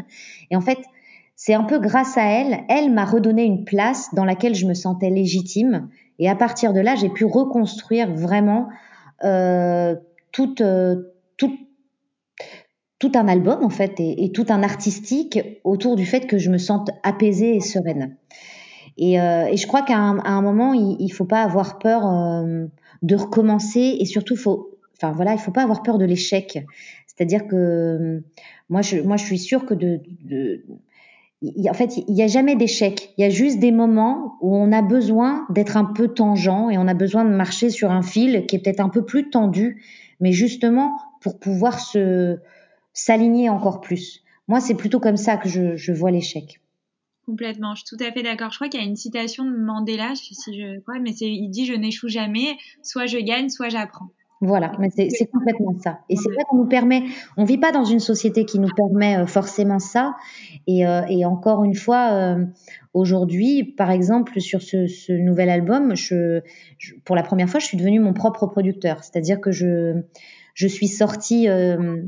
Et 0.51 0.55
en 0.55 0.61
fait, 0.61 0.79
c'est 1.35 1.53
un 1.53 1.63
peu 1.63 1.79
grâce 1.79 2.17
à 2.17 2.25
elle, 2.25 2.63
elle 2.67 2.91
m'a 2.91 3.05
redonné 3.05 3.43
une 3.43 3.63
place 3.63 4.13
dans 4.13 4.25
laquelle 4.25 4.55
je 4.55 4.65
me 4.65 4.73
sentais 4.73 5.09
légitime. 5.09 5.87
Et 6.19 6.29
à 6.29 6.35
partir 6.35 6.73
de 6.73 6.79
là, 6.79 6.95
j'ai 6.95 7.09
pu 7.09 7.25
reconstruire 7.25 8.11
vraiment 8.11 8.69
euh, 9.23 9.95
tout, 10.31 10.61
euh, 10.61 11.03
tout, 12.99 13.11
un 13.15 13.27
album 13.27 13.63
en 13.63 13.69
fait 13.69 13.95
et, 13.99 14.31
tout 14.31 14.45
un 14.49 14.63
artistique 14.63 15.39
autour 15.63 15.95
du 15.95 16.05
fait 16.05 16.27
que 16.27 16.37
je 16.37 16.49
me 16.49 16.57
sente 16.57 16.89
apaisée 17.03 17.55
et 17.55 17.59
sereine. 17.61 18.15
Et, 18.97 19.19
euh, 19.19 19.45
et 19.45 19.57
je 19.57 19.67
crois 19.67 19.83
qu'à 19.83 19.97
un, 19.97 20.41
moment, 20.41 20.73
il, 20.73 20.97
il 20.99 21.09
faut 21.09 21.25
pas 21.25 21.43
avoir 21.43 21.77
peur 21.77 22.07
euh, 22.07 22.65
de 23.03 23.15
recommencer 23.15 23.97
et 23.99 24.05
surtout 24.05 24.35
faut, 24.35 24.71
enfin 24.95 25.11
voilà, 25.11 25.33
il 25.33 25.39
faut 25.39 25.51
pas 25.51 25.63
avoir 25.63 25.83
peur 25.83 25.97
de 25.97 26.05
l'échec. 26.05 26.65
C'est-à-dire 27.05 27.47
que 27.47 28.23
moi, 28.69 28.81
je, 28.81 28.97
moi, 28.97 29.17
je 29.17 29.25
suis 29.25 29.39
sûre 29.39 29.65
que 29.65 29.73
de, 29.73 30.01
de 30.25 30.63
en 31.69 31.73
fait, 31.73 31.97
il 31.97 32.13
n'y 32.13 32.23
a 32.23 32.27
jamais 32.27 32.55
d'échec. 32.55 33.13
Il 33.17 33.21
y 33.21 33.25
a 33.25 33.29
juste 33.29 33.59
des 33.59 33.71
moments 33.71 34.37
où 34.41 34.55
on 34.55 34.71
a 34.71 34.81
besoin 34.81 35.45
d'être 35.49 35.77
un 35.77 35.85
peu 35.85 36.07
tangent 36.07 36.71
et 36.71 36.77
on 36.77 36.87
a 36.87 36.93
besoin 36.93 37.25
de 37.25 37.29
marcher 37.29 37.69
sur 37.69 37.91
un 37.91 38.01
fil 38.01 38.45
qui 38.47 38.55
est 38.55 38.59
peut-être 38.59 38.79
un 38.79 38.89
peu 38.89 39.05
plus 39.05 39.29
tendu, 39.29 39.83
mais 40.19 40.31
justement 40.31 40.97
pour 41.21 41.39
pouvoir 41.39 41.79
se 41.79 42.39
s'aligner 42.97 43.47
encore 43.49 43.79
plus. 43.79 44.23
Moi, 44.47 44.59
c'est 44.59 44.73
plutôt 44.73 44.99
comme 44.99 45.17
ça 45.17 45.37
que 45.37 45.47
je, 45.47 45.75
je 45.75 45.93
vois 45.93 46.09
l'échec. 46.09 46.59
Complètement, 47.27 47.75
je 47.75 47.83
suis 47.85 47.95
tout 47.95 48.03
à 48.03 48.11
fait 48.11 48.23
d'accord. 48.23 48.49
Je 48.51 48.57
crois 48.57 48.69
qu'il 48.69 48.79
y 48.79 48.83
a 48.83 48.87
une 48.87 48.95
citation 48.95 49.45
de 49.45 49.55
Mandela, 49.55 50.15
si 50.15 50.33
je 50.33 50.79
crois, 50.79 50.99
mais 50.99 51.11
c'est 51.13 51.29
il 51.29 51.49
dit 51.49 51.65
je 51.65 51.73
n'échoue 51.73 52.07
jamais, 52.07 52.57
soit 52.81 53.05
je 53.05 53.19
gagne, 53.19 53.49
soit 53.49 53.69
j'apprends. 53.69 54.07
Voilà, 54.39 54.71
mais 54.79 54.89
c'est 54.89 55.25
complètement 55.31 55.75
ça. 55.79 55.99
Et 56.09 56.15
c'est 56.15 56.29
vrai 56.31 56.43
qu'on 56.47 56.57
nous 56.57 56.67
permet, 56.67 57.03
on 57.37 57.43
vit 57.43 57.57
pas 57.57 57.71
dans 57.71 57.83
une 57.83 57.99
société 57.99 58.45
qui 58.45 58.59
nous 58.59 58.69
permet 58.69 59.17
euh, 59.17 59.25
forcément 59.25 59.79
ça. 59.79 60.15
Et, 60.67 60.87
euh, 60.87 61.01
et 61.09 61.25
encore 61.25 61.63
une 61.63 61.73
fois, 61.73 62.11
euh, 62.13 62.45
aujourd'hui, 62.93 63.63
par 63.63 63.89
exemple, 63.89 64.39
sur 64.39 64.61
ce, 64.61 64.87
ce 64.87 65.11
nouvel 65.11 65.49
album, 65.49 65.95
je, 65.95 66.41
pour 67.03 67.15
la 67.15 67.23
première 67.23 67.49
fois, 67.49 67.59
je 67.59 67.65
suis 67.65 67.77
devenue 67.77 67.99
mon 67.99 68.13
propre 68.13 68.45
producteur. 68.45 69.03
C'est-à-dire 69.03 69.41
que 69.41 69.51
je, 69.51 70.03
je 70.57 70.67
suis 70.67 70.87
sortie 70.87 71.47
de, 71.47 72.07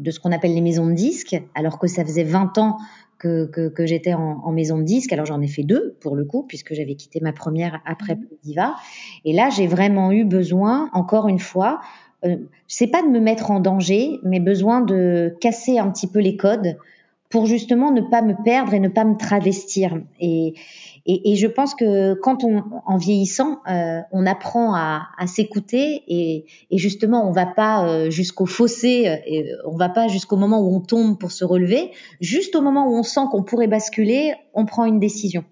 de 0.00 0.10
ce 0.10 0.18
qu'on 0.18 0.32
appelle 0.32 0.54
les 0.54 0.62
maisons 0.62 0.86
de 0.86 0.94
disques, 0.94 1.36
alors 1.54 1.78
que 1.78 1.86
ça 1.86 2.02
faisait 2.02 2.24
20 2.24 2.56
ans 2.56 2.78
que, 3.18 3.44
que, 3.44 3.68
que 3.68 3.84
j'étais 3.84 4.14
en, 4.14 4.40
en, 4.42 4.50
maison 4.50 4.78
de 4.78 4.82
disque. 4.82 5.12
Alors 5.12 5.26
j'en 5.26 5.42
ai 5.42 5.46
fait 5.46 5.62
deux 5.62 5.94
pour 6.00 6.16
le 6.16 6.24
coup, 6.24 6.42
puisque 6.42 6.72
j'avais 6.72 6.94
quitté 6.94 7.20
ma 7.20 7.34
première 7.34 7.82
après 7.84 8.14
mmh. 8.14 8.26
Diva. 8.42 8.74
Et 9.26 9.34
là, 9.34 9.50
j'ai 9.50 9.66
vraiment 9.66 10.10
eu 10.10 10.24
besoin, 10.24 10.88
encore 10.94 11.28
une 11.28 11.38
fois, 11.38 11.80
euh, 12.24 12.36
c'est 12.66 12.86
pas 12.86 13.02
de 13.02 13.08
me 13.08 13.20
mettre 13.20 13.50
en 13.50 13.60
danger, 13.60 14.18
mais 14.22 14.40
besoin 14.40 14.80
de 14.80 15.36
casser 15.40 15.78
un 15.78 15.90
petit 15.90 16.06
peu 16.06 16.20
les 16.20 16.36
codes 16.38 16.78
pour 17.34 17.46
justement 17.46 17.90
ne 17.90 18.00
pas 18.00 18.22
me 18.22 18.40
perdre 18.44 18.74
et 18.74 18.78
ne 18.78 18.86
pas 18.86 19.02
me 19.02 19.16
travestir. 19.16 20.00
Et, 20.20 20.54
et, 21.04 21.32
et 21.32 21.34
je 21.34 21.48
pense 21.48 21.74
que 21.74 22.14
quand 22.14 22.44
on, 22.44 22.62
en 22.86 22.96
vieillissant, 22.96 23.58
euh, 23.68 24.02
on 24.12 24.24
apprend 24.24 24.72
à, 24.72 25.08
à 25.18 25.26
s'écouter 25.26 26.04
et, 26.06 26.44
et, 26.70 26.78
justement, 26.78 27.28
on 27.28 27.32
va 27.32 27.46
pas 27.46 27.88
euh, 27.88 28.08
jusqu'au 28.08 28.46
fossé, 28.46 29.08
euh, 29.08 29.16
et 29.26 29.50
on 29.66 29.76
va 29.76 29.88
pas 29.88 30.06
jusqu'au 30.06 30.36
moment 30.36 30.60
où 30.60 30.76
on 30.76 30.78
tombe 30.78 31.18
pour 31.18 31.32
se 31.32 31.44
relever. 31.44 31.90
Juste 32.20 32.54
au 32.54 32.62
moment 32.62 32.86
où 32.86 32.96
on 32.96 33.02
sent 33.02 33.22
qu'on 33.32 33.42
pourrait 33.42 33.66
basculer, 33.66 34.34
on 34.54 34.64
prend 34.64 34.84
une 34.84 35.00
décision. 35.00 35.42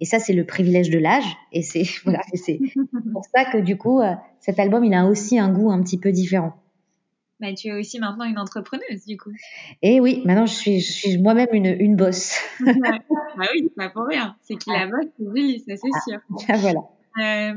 Et 0.00 0.06
ça, 0.06 0.18
c'est 0.18 0.32
le 0.32 0.44
privilège 0.44 0.90
de 0.90 0.98
l'âge. 0.98 1.36
Et 1.52 1.62
c'est 1.62 1.84
voilà, 2.04 2.22
c'est 2.34 2.58
pour 3.12 3.22
ça 3.32 3.44
que 3.44 3.58
du 3.58 3.78
coup, 3.78 4.00
euh, 4.00 4.14
cet 4.40 4.58
album, 4.58 4.84
il 4.84 4.92
a 4.92 5.06
aussi 5.06 5.38
un 5.38 5.52
goût 5.52 5.70
un 5.70 5.80
petit 5.84 5.98
peu 5.98 6.10
différent. 6.10 6.54
Mais 7.40 7.54
tu 7.54 7.68
es 7.68 7.72
aussi 7.72 7.98
maintenant 8.00 8.24
une 8.24 8.38
entrepreneuse, 8.38 9.04
du 9.06 9.16
coup. 9.16 9.32
Et 9.82 10.00
oui, 10.00 10.22
maintenant 10.24 10.46
je 10.46 10.54
suis, 10.54 10.80
je 10.80 10.92
suis 10.92 11.18
moi-même 11.18 11.48
une, 11.52 11.66
une 11.66 11.96
bosse. 11.96 12.38
bah 12.60 13.46
oui, 13.52 13.70
pas 13.76 13.90
pour 13.90 14.06
rien. 14.06 14.36
C'est 14.42 14.56
qu'il 14.56 14.72
la 14.72 14.86
bosse, 14.86 15.06
c'est 15.18 15.24
Julie, 15.24 15.60
ça 15.60 15.76
c'est 15.76 15.88
ah. 15.94 16.00
sûr. 16.06 16.18
Ah, 16.48 16.56
voilà. 16.56 16.80
Euh, 17.20 17.52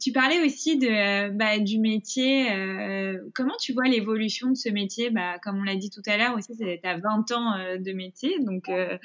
tu 0.00 0.12
parlais 0.12 0.42
aussi 0.44 0.78
de 0.78 1.30
bah, 1.30 1.58
du 1.58 1.78
métier. 1.78 2.50
Euh, 2.50 3.18
comment 3.34 3.56
tu 3.60 3.72
vois 3.72 3.84
l'évolution 3.84 4.50
de 4.50 4.54
ce 4.54 4.70
métier? 4.70 5.10
Bah, 5.10 5.38
Comme 5.42 5.58
on 5.58 5.64
l'a 5.64 5.76
dit 5.76 5.90
tout 5.90 6.02
à 6.06 6.16
l'heure 6.16 6.34
aussi, 6.34 6.56
tu 6.56 6.64
as 6.64 6.98
20 6.98 7.32
ans 7.32 7.54
euh, 7.54 7.78
de 7.78 7.92
métier, 7.92 8.38
donc 8.40 8.68
euh, 8.68 8.96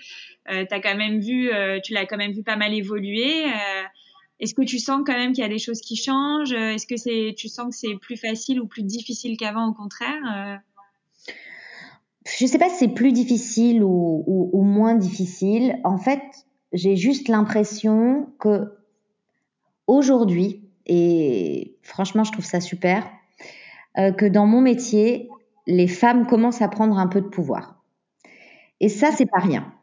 euh 0.49 0.65
as 0.69 0.79
quand 0.79 0.95
même 0.95 1.19
vu, 1.19 1.51
euh, 1.51 1.79
tu 1.83 1.93
l'as 1.93 2.05
quand 2.05 2.17
même 2.17 2.31
vu 2.31 2.43
pas 2.43 2.55
mal 2.55 2.73
évoluer. 2.73 3.45
Est-ce 4.39 4.53
que 4.53 4.61
tu 4.61 4.79
sens 4.79 5.01
quand 5.05 5.13
même 5.13 5.33
qu'il 5.33 5.43
y 5.43 5.45
a 5.45 5.49
des 5.49 5.59
choses 5.59 5.81
qui 5.81 5.95
changent? 5.95 6.53
Est-ce 6.53 6.85
que 6.85 6.97
c'est, 6.97 7.33
tu 7.37 7.47
sens 7.47 7.69
que 7.69 7.75
c'est 7.75 7.95
plus 7.95 8.17
facile 8.17 8.61
ou 8.61 8.67
plus 8.67 8.83
difficile 8.83 9.35
qu'avant, 9.37 9.67
au 9.67 9.73
contraire 9.73 10.21
euh? 10.35 10.55
Je 12.39 12.45
sais 12.45 12.57
pas 12.57 12.69
si 12.69 12.75
c'est 12.75 12.87
plus 12.89 13.13
difficile 13.13 13.83
ou, 13.83 14.23
ou, 14.27 14.49
ou, 14.51 14.63
moins 14.63 14.95
difficile. 14.95 15.79
En 15.85 15.97
fait, 15.97 16.21
j'ai 16.73 16.97
juste 16.97 17.29
l'impression 17.29 18.27
que 18.39 18.73
aujourd'hui, 19.87 20.61
et 20.85 21.77
franchement, 21.83 22.25
je 22.25 22.33
trouve 22.33 22.45
ça 22.45 22.59
super, 22.59 23.09
euh, 23.97 24.11
que 24.11 24.25
dans 24.25 24.45
mon 24.45 24.61
métier, 24.61 25.29
les 25.67 25.87
femmes 25.87 26.27
commencent 26.27 26.61
à 26.61 26.67
prendre 26.67 26.97
un 26.97 27.07
peu 27.07 27.21
de 27.21 27.27
pouvoir. 27.27 27.81
Et 28.79 28.89
ça, 28.89 29.11
c'est 29.11 29.25
pas 29.25 29.39
rien. 29.39 29.73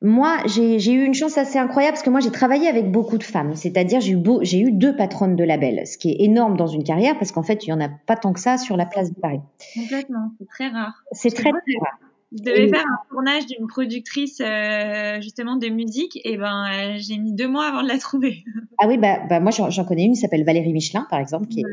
Moi, 0.00 0.36
j'ai 0.46 0.92
eu 0.92 1.04
une 1.04 1.14
chance 1.14 1.38
assez 1.38 1.58
incroyable 1.58 1.94
parce 1.94 2.04
que 2.04 2.10
moi, 2.10 2.20
j'ai 2.20 2.30
travaillé 2.30 2.68
avec 2.68 2.92
beaucoup 2.92 3.18
de 3.18 3.24
femmes. 3.24 3.56
C'est-à-dire, 3.56 4.00
j'ai 4.00 4.12
eu, 4.12 4.22
j'ai 4.42 4.60
eu 4.60 4.70
deux 4.70 4.94
patronnes 4.94 5.34
de 5.34 5.42
label, 5.42 5.86
ce 5.86 5.98
qui 5.98 6.12
est 6.12 6.24
énorme 6.24 6.56
dans 6.56 6.68
une 6.68 6.84
carrière 6.84 7.18
parce 7.18 7.32
qu'en 7.32 7.42
fait, 7.42 7.66
il 7.66 7.70
y 7.70 7.72
en 7.72 7.80
a 7.80 7.88
pas 7.88 8.14
tant 8.14 8.32
que 8.32 8.40
ça 8.40 8.58
sur 8.58 8.76
la 8.76 8.86
place 8.86 9.12
de 9.12 9.20
Paris. 9.20 9.40
Complètement, 9.74 10.30
c'est 10.38 10.46
très 10.46 10.68
rare. 10.68 11.02
C'est 11.12 11.30
très, 11.30 11.50
très 11.50 11.78
rare. 11.80 11.98
Je 12.30 12.42
devais 12.42 12.68
faire 12.68 12.84
un 12.84 13.08
tournage 13.10 13.46
d'une 13.46 13.66
productrice 13.66 14.42
euh, 14.44 15.18
justement 15.22 15.56
de 15.56 15.68
musique. 15.68 16.20
Et 16.24 16.36
ben 16.36 16.66
euh, 16.66 16.96
j'ai 16.98 17.16
mis 17.16 17.32
deux 17.32 17.48
mois 17.48 17.66
avant 17.66 17.82
de 17.82 17.88
la 17.88 17.98
trouver. 17.98 18.44
Ah 18.80 18.86
oui 18.86 18.96
bah, 18.96 19.18
bah 19.28 19.40
moi 19.40 19.50
j'en 19.50 19.84
connais 19.84 20.04
une 20.04 20.12
qui 20.12 20.20
s'appelle 20.20 20.44
Valérie 20.44 20.72
Michelin 20.72 21.04
par 21.10 21.18
exemple 21.18 21.48
qui, 21.48 21.62
est, 21.62 21.64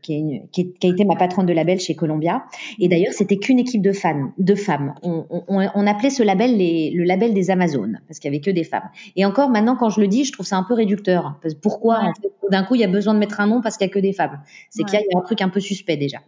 qui, 0.00 0.12
est 0.12 0.16
une, 0.16 0.48
qui, 0.52 0.60
est, 0.60 0.78
qui, 0.78 0.86
a 0.86 0.90
été 0.90 1.04
ma 1.04 1.16
patronne 1.16 1.44
de 1.44 1.52
label 1.52 1.80
chez 1.80 1.96
Columbia. 1.96 2.44
Et 2.78 2.86
d'ailleurs 2.86 3.12
c'était 3.14 3.36
qu'une 3.36 3.58
équipe 3.58 3.82
de 3.82 3.90
femmes 3.90 4.32
de 4.38 4.54
femmes. 4.54 4.94
On, 5.02 5.26
on, 5.28 5.42
on, 5.48 5.86
appelait 5.88 6.10
ce 6.10 6.22
label 6.22 6.56
les, 6.56 6.92
le 6.92 7.02
label 7.02 7.34
des 7.34 7.50
Amazones 7.50 8.00
parce 8.06 8.20
qu'il 8.20 8.32
y 8.32 8.32
avait 8.32 8.40
que 8.40 8.52
des 8.52 8.62
femmes. 8.62 8.88
Et 9.16 9.24
encore 9.24 9.50
maintenant 9.50 9.74
quand 9.74 9.90
je 9.90 10.00
le 10.00 10.06
dis 10.06 10.24
je 10.24 10.30
trouve 10.30 10.46
ça 10.46 10.56
un 10.56 10.62
peu 10.62 10.74
réducteur 10.74 11.34
parce, 11.42 11.54
pourquoi 11.54 11.98
en 11.98 12.14
fait, 12.14 12.30
d'un 12.48 12.62
coup 12.62 12.76
il 12.76 12.80
y 12.80 12.84
a 12.84 12.88
besoin 12.88 13.14
de 13.14 13.18
mettre 13.18 13.40
un 13.40 13.48
nom 13.48 13.60
parce 13.60 13.76
qu'il 13.76 13.88
y 13.88 13.90
a 13.90 13.92
que 13.92 13.98
des 13.98 14.12
femmes? 14.12 14.38
C'est 14.70 14.84
ouais. 14.84 14.88
qu'il 14.88 15.00
y 15.00 15.16
a 15.16 15.18
un 15.18 15.22
truc 15.22 15.42
un 15.42 15.48
peu 15.48 15.58
suspect 15.58 15.96
déjà 15.96 16.18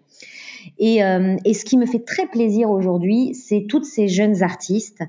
et, 0.79 1.05
euh, 1.05 1.37
et 1.45 1.55
ce 1.55 1.65
qui 1.65 1.77
me 1.77 1.87
fait 1.87 2.05
très 2.05 2.27
plaisir 2.27 2.71
aujourd'hui, 2.71 3.35
c'est 3.35 3.67
toutes 3.69 3.85
ces 3.85 4.09
jeunes 4.09 4.43
artistes 4.43 5.03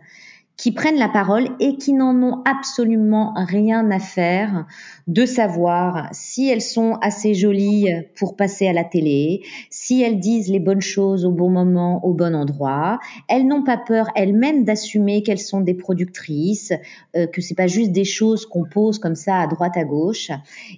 qui 0.57 0.71
prennent 0.71 0.97
la 0.97 1.09
parole 1.09 1.49
et 1.59 1.75
qui 1.75 1.93
n'en 1.93 2.15
ont 2.23 2.41
absolument 2.45 3.33
rien 3.35 3.89
à 3.91 3.99
faire 3.99 4.65
de 5.07 5.25
savoir 5.25 6.07
si 6.13 6.47
elles 6.47 6.61
sont 6.61 6.97
assez 7.01 7.33
jolies 7.33 7.89
pour 8.17 8.35
passer 8.35 8.67
à 8.67 8.73
la 8.73 8.83
télé, 8.83 9.41
si 9.69 10.01
elles 10.01 10.19
disent 10.19 10.49
les 10.49 10.59
bonnes 10.59 10.81
choses 10.81 11.25
au 11.25 11.31
bon 11.31 11.49
moment, 11.49 12.03
au 12.05 12.13
bon 12.13 12.33
endroit. 12.35 12.99
Elles 13.27 13.45
n'ont 13.45 13.63
pas 13.63 13.77
peur 13.77 14.07
elles-mêmes 14.15 14.63
d'assumer 14.63 15.23
qu'elles 15.23 15.39
sont 15.39 15.61
des 15.61 15.73
productrices, 15.73 16.73
euh, 17.15 17.27
que 17.27 17.41
c'est 17.41 17.55
pas 17.55 17.67
juste 17.67 17.91
des 17.91 18.05
choses 18.05 18.45
qu'on 18.45 18.63
pose 18.63 18.99
comme 18.99 19.15
ça 19.15 19.39
à 19.39 19.47
droite 19.47 19.75
à 19.75 19.83
gauche. 19.83 20.31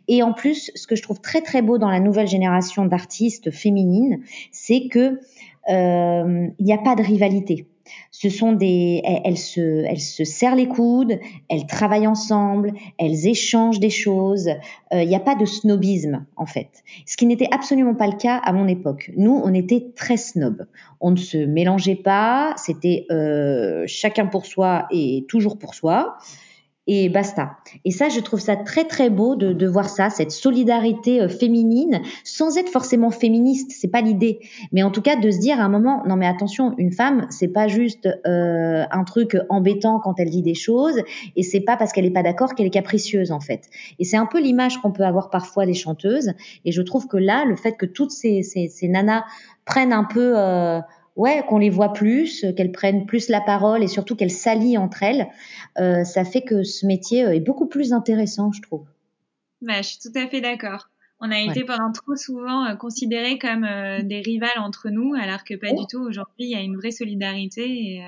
Et 0.08 0.24
en 0.24 0.34
plus, 0.34 0.72
ce 0.74 0.88
que 0.88 0.96
je 0.96 1.04
trouve 1.04 1.22
très 1.22 1.42
très 1.42 1.62
beau 1.62 1.78
dans 1.78 1.90
la 1.90 2.00
nouvelle 2.00 2.28
génération 2.28 2.86
d'artistes 2.86 3.52
féminines, 3.52 4.22
c'est 4.52 4.88
que 4.88 5.20
il 5.68 6.66
n'y 6.66 6.74
a 6.74 6.78
pas 6.78 6.96
de 6.96 7.04
rivalité 7.04 7.68
Ce 8.12 8.30
sont 8.30 8.54
des, 8.54 9.02
elles, 9.04 9.38
se, 9.38 9.84
elles 9.86 10.00
se 10.00 10.24
serrent 10.24 10.56
les 10.56 10.68
coudes, 10.68 11.20
elles 11.50 11.68
travaillent 11.68 12.08
ensemble, 12.08 12.74
elles 12.98 13.28
échangent 13.28 13.80
des 13.80 13.90
choses. 13.90 14.50
Il 14.92 14.98
euh, 14.98 15.06
n'y 15.06 15.16
a 15.16 15.20
pas 15.20 15.36
de 15.36 15.46
snobisme 15.46 16.26
en 16.36 16.46
fait, 16.46 16.84
ce 17.06 17.18
qui 17.18 17.26
n'était 17.26 17.50
absolument 17.52 17.96
pas 17.96 18.08
le 18.08 18.18
cas 18.18 18.38
à 18.38 18.54
mon 18.54 18.68
époque. 18.68 19.12
Nous, 19.18 19.42
on 19.44 19.54
était 19.54 19.88
très 19.96 20.18
snob. 20.18 20.66
On 21.00 21.12
ne 21.12 21.18
se 21.18 21.38
mélangeait 21.38 21.96
pas. 21.96 22.54
C'était 22.58 23.06
euh, 23.12 23.84
chacun 23.88 24.26
pour 24.26 24.46
soi 24.46 24.88
et 24.92 25.26
toujours 25.28 25.58
pour 25.58 25.76
soi 25.76 26.18
et 26.88 27.10
basta. 27.10 27.58
Et 27.86 27.92
ça, 27.92 28.10
je 28.10 28.20
trouve 28.22 28.40
ça 28.40 28.56
très 28.56 28.86
très 28.86 29.10
beau 29.10 29.36
de, 29.36 29.54
de 29.54 29.68
voir 29.68 29.90
ça, 29.90 30.10
cette 30.10 30.32
solidarité 30.32 31.22
euh, 31.22 31.30
féminine, 31.30 32.02
sans 32.24 32.58
être 32.58 32.70
forcément 32.70 33.12
féministe, 33.12 33.72
c'est 33.78 33.90
pas 33.90 34.02
l'idée, 34.02 34.40
mais 34.72 34.84
en 34.84 34.92
tout 34.92 35.02
cas 35.02 35.18
de 35.18 35.30
se 35.30 35.40
dire 35.40 35.60
à 35.60 35.64
un 35.64 35.70
moment, 35.70 36.04
non 36.08 36.16
mais 36.16 36.28
attention, 36.28 36.74
une 36.78 36.92
femme, 36.92 37.28
c'est 37.30 37.50
pas 37.50 37.68
juste 37.68 38.08
euh, 38.26 38.86
un 38.90 39.04
truc 39.04 39.38
embêtant 39.50 40.00
quand 40.00 40.20
elle 40.20 40.30
dit 40.30 40.42
des 40.42 40.56
choses, 40.56 41.02
et 41.36 41.44
c'est 41.44 41.62
pas 41.62 41.78
parce 41.78 41.92
qu'elle 41.92 42.06
est 42.06 42.12
pas 42.12 42.24
d'accord 42.24 42.56
qu'elle 42.56 42.68
est 42.68 42.72
capricieuse 42.72 43.32
en 43.32 43.40
fait. 43.40 43.70
Et 44.00 44.06
c'est 44.06 44.18
un 44.18 44.26
peu 44.26 44.42
l'image 44.42 44.78
qu'on 44.78 44.92
peut 44.92 45.04
avoir 45.04 45.30
parfois 45.30 45.66
des 45.66 45.74
chanteuses, 45.74 46.32
et 46.64 46.72
je 46.72 46.82
trouve 46.82 47.08
que 47.08 47.18
là, 47.18 47.44
le 47.46 47.56
fait 47.56 47.74
que 47.74 47.86
toutes 47.86 48.12
ces, 48.12 48.44
ces, 48.44 48.70
ces 48.70 48.88
nanas 48.88 49.24
prennent 49.66 49.94
un 49.94 50.06
peu 50.06 50.34
euh, 50.38 50.80
ouais, 51.18 51.44
qu'on 51.48 51.58
les 51.58 51.70
voit 51.70 51.92
plus, 51.92 52.46
qu'elles 52.56 52.72
prennent 52.72 53.06
plus 53.06 53.28
la 53.28 53.42
parole 53.42 53.84
et 53.84 53.88
surtout 53.88 54.16
qu'elles 54.16 54.32
s'allient 54.32 54.78
entre 54.78 55.04
elles, 55.04 55.28
euh, 55.80 56.04
ça 56.04 56.24
fait 56.24 56.44
que 56.44 56.64
ce 56.64 56.86
métier 56.86 57.26
euh, 57.26 57.36
est 57.36 57.42
beaucoup 57.42 57.68
plus 57.68 57.92
intéressant, 57.92 58.52
je 58.54 58.62
trouve. 58.62 58.86
Bah, 59.62 59.82
je 59.82 59.90
suis 59.90 60.00
tout 60.00 60.18
à 60.18 60.28
fait 60.28 60.40
d'accord. 60.40 60.90
On 61.20 61.32
a 61.32 61.40
été 61.40 61.64
pendant 61.66 61.92
trop 61.92 62.16
souvent 62.16 62.66
euh, 62.66 62.76
considérés 62.76 63.40
comme 63.40 63.68
des 64.04 64.22
rivales 64.22 64.60
entre 64.60 64.90
nous, 64.90 65.16
alors 65.16 65.44
que 65.44 65.56
pas 65.56 65.74
du 65.74 65.86
tout. 65.90 66.00
Aujourd'hui, 66.00 66.46
il 66.46 66.52
y 66.52 66.56
a 66.56 66.62
une 66.62 66.78
vraie 66.78 66.92
solidarité. 66.92 67.64
Et, 67.68 68.04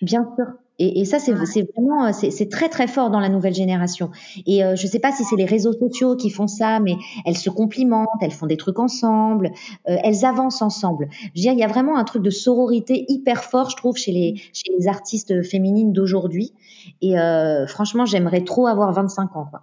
Bien 0.00 0.24
sûr. 0.36 0.46
Et, 0.78 1.00
et 1.00 1.04
ça, 1.04 1.18
c'est 1.18 1.32
vraiment, 1.32 2.12
c'est 2.12 2.50
très 2.50 2.68
très 2.68 2.86
fort 2.86 3.10
dans 3.10 3.20
la 3.20 3.28
nouvelle 3.28 3.54
génération. 3.54 4.10
Et 4.46 4.64
euh, 4.64 4.76
je 4.76 4.86
sais 4.86 4.98
pas 4.98 5.12
si 5.12 5.24
c'est 5.24 5.36
les 5.36 5.44
réseaux 5.44 5.72
sociaux 5.72 6.16
qui 6.16 6.30
font 6.30 6.46
ça, 6.46 6.80
mais 6.80 6.96
elles 7.24 7.36
se 7.36 7.50
complimentent, 7.50 8.08
elles 8.20 8.32
font 8.32 8.46
des 8.46 8.56
trucs 8.56 8.78
ensemble, 8.78 9.52
euh, 9.88 9.96
elles 10.02 10.24
avancent 10.24 10.62
ensemble. 10.62 11.08
Je 11.10 11.28
veux 11.28 11.42
dire, 11.42 11.52
il 11.52 11.58
y 11.58 11.64
a 11.64 11.68
vraiment 11.68 11.96
un 11.96 12.04
truc 12.04 12.22
de 12.22 12.30
sororité 12.30 13.04
hyper 13.08 13.44
fort, 13.44 13.70
je 13.70 13.76
trouve, 13.76 13.96
chez 13.96 14.12
les 14.12 14.36
chez 14.52 14.72
les 14.78 14.88
artistes 14.88 15.42
féminines 15.42 15.92
d'aujourd'hui. 15.92 16.52
Et 17.00 17.18
euh, 17.18 17.66
franchement, 17.66 18.04
j'aimerais 18.04 18.44
trop 18.44 18.66
avoir 18.66 18.92
25 18.92 19.36
ans, 19.36 19.48
quoi. 19.50 19.62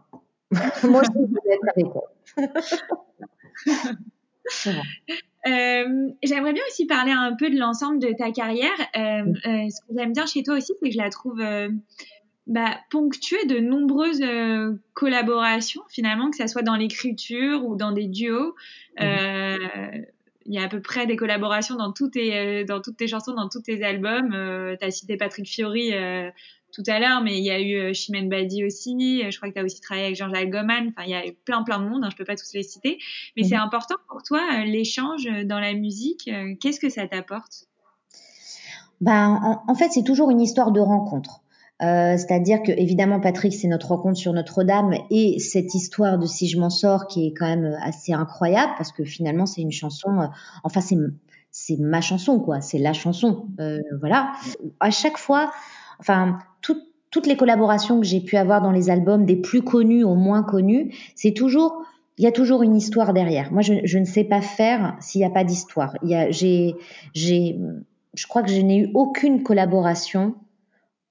Moi, 0.84 1.02
je 1.04 1.20
veux 1.20 1.28
être 1.52 1.68
avec 1.76 1.88
eux. 1.96 2.02
Euh, 5.46 6.10
j'aimerais 6.24 6.54
bien 6.54 6.64
aussi 6.70 6.86
parler 6.86 7.12
un 7.12 7.36
peu 7.36 7.50
de 7.50 7.58
l'ensemble 7.58 8.00
de 8.00 8.14
ta 8.18 8.32
carrière. 8.32 8.72
Euh, 8.96 9.24
euh, 9.46 9.70
ce 9.70 9.82
que 9.82 9.98
j'aime 9.98 10.14
bien 10.14 10.26
chez 10.26 10.44
toi 10.44 10.56
aussi, 10.56 10.74
c'est 10.82 10.90
que 10.90 10.94
je 10.94 10.98
la 10.98 11.10
trouve 11.10 11.42
bah, 12.48 12.78
ponctuée 12.90 13.46
de 13.46 13.60
nombreuses 13.60 14.24
collaborations, 14.94 15.84
finalement, 15.90 16.30
que 16.30 16.38
ça 16.38 16.48
soit 16.48 16.62
dans 16.62 16.76
l'écriture 16.76 17.66
ou 17.66 17.76
dans 17.76 17.92
des 17.92 18.08
duos. 18.08 18.56
Il 20.46 20.54
y 20.54 20.60
a 20.60 20.64
à 20.64 20.68
peu 20.68 20.82
près 20.82 21.08
des 21.08 21.16
collaborations 21.16 21.76
dans, 21.76 21.92
toutes 21.92 22.14
tes, 22.14 22.66
dans 22.66 22.82
toutes 22.82 22.98
tes 22.98 23.08
chansons, 23.08 23.34
dans 23.34 23.50
tous 23.50 23.62
tes 23.62 23.84
albums. 23.84 24.32
tu 24.80 24.86
as 24.86 24.92
cité 24.92 25.18
Patrick 25.18 25.48
Fiori 25.48 25.94
tout 26.74 26.84
à 26.88 27.00
l'heure, 27.00 27.22
mais 27.22 27.38
il 27.38 27.44
y 27.44 27.52
a 27.52 27.60
eu 27.60 27.76
euh, 27.76 27.94
Chimène 27.94 28.28
Badi 28.28 28.66
aussi. 28.66 29.22
Euh, 29.24 29.30
je 29.30 29.38
crois 29.38 29.50
que 29.50 29.54
tu 29.54 29.60
as 29.60 29.64
aussi 29.64 29.80
travaillé 29.80 30.08
avec 30.08 30.18
Jean-Jacques 30.18 30.50
Goman. 30.50 30.90
Enfin, 30.90 31.04
il 31.06 31.12
y 31.12 31.14
a 31.14 31.26
eu 31.26 31.34
plein, 31.34 31.62
plein 31.62 31.80
de 31.80 31.88
monde. 31.88 32.04
Hein, 32.04 32.10
je 32.12 32.18
peux 32.18 32.26
pas 32.26 32.36
tous 32.36 32.52
les 32.54 32.64
citer. 32.64 32.98
Mais 33.38 33.44
c'est 33.44 33.56
mhm. 33.56 33.62
important 33.62 33.96
pour 34.10 34.24
toi, 34.24 34.42
euh, 34.54 34.64
l'échange 34.66 35.26
dans 35.46 35.60
la 35.60 35.74
musique. 35.74 36.30
Qu'est-ce 36.60 36.80
que 36.80 36.90
ça 36.90 37.08
t'apporte? 37.08 37.68
Ben, 39.02 39.62
en, 39.68 39.76
fait, 39.76 39.90
c'est 39.92 40.04
toujours 40.04 40.32
une 40.32 40.42
histoire 40.42 40.72
de 40.72 40.80
rencontre. 40.80 41.43
C'est-à-dire 41.84 42.64
que 42.64 42.72
évidemment 42.72 43.20
Patrick 43.20 43.54
c'est 43.54 43.68
notre 43.68 43.90
rencontre 43.90 44.18
sur 44.18 44.32
Notre-Dame 44.34 44.94
et 45.10 45.40
cette 45.40 45.76
histoire 45.76 46.18
de 46.18 46.26
si 46.26 46.48
je 46.48 46.60
m'en 46.60 46.70
sors 46.70 47.08
qui 47.08 47.28
est 47.28 47.34
quand 47.34 47.48
même 47.48 47.78
assez 47.82 48.14
incroyable 48.14 48.72
parce 48.78 48.92
que 48.92 49.04
finalement 49.04 49.46
c'est 49.46 49.62
une 49.62 49.72
chanson 49.72 50.30
enfin 50.64 50.80
c'est 51.52 51.78
ma 51.80 52.00
chanson 52.00 52.40
quoi 52.40 52.62
c'est 52.62 52.80
la 52.80 52.94
chanson 52.94 53.48
voilà 54.00 54.32
à 54.80 54.92
chaque 54.92 55.18
fois 55.18 55.52
enfin, 56.00 56.40
toutes 57.14 57.28
les 57.28 57.38
collaborations 57.38 58.00
que 58.00 58.06
j'ai 58.08 58.20
pu 58.22 58.38
avoir 58.38 58.62
dans 58.62 58.72
les 58.72 58.90
albums, 58.90 59.24
des 59.26 59.36
plus 59.36 59.62
connus 59.62 60.04
aux 60.04 60.16
moins 60.16 60.42
connus, 60.42 60.96
c'est 61.16 61.32
toujours, 61.32 61.84
il 62.18 62.24
y 62.24 62.28
a 62.28 62.32
toujours 62.32 62.64
une 62.64 62.76
histoire 62.76 63.14
derrière. 63.14 63.52
Moi, 63.52 63.62
je, 63.62 63.98
ne 64.00 64.06
sais 64.06 64.24
pas 64.24 64.42
faire 64.42 64.98
s'il 65.00 65.20
n'y 65.20 65.26
a 65.26 65.30
pas 65.30 65.44
d'histoire. 65.44 65.96
J'ai, 66.02 66.76
j'ai, 67.14 67.60
je 68.16 68.28
crois 68.28 68.42
que 68.42 68.50
je 68.50 68.60
n'ai 68.60 68.80
eu 68.80 68.92
aucune 68.96 69.44
collaboration 69.44 70.34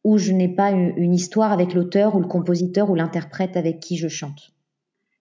où 0.05 0.19
je 0.19 0.33
n'ai 0.33 0.49
pas 0.49 0.73
eu 0.73 0.93
une 0.97 1.15
histoire 1.15 1.53
avec 1.53 1.75
l'auteur 1.75 2.17
ou 2.17 2.21
le 2.21 2.27
compositeur 2.27 2.91
ou 2.91 2.95
l'interprète 2.95 3.57
avec 3.57 3.81
qui 3.81 3.97
je 3.97 4.09
chante. 4.09 4.53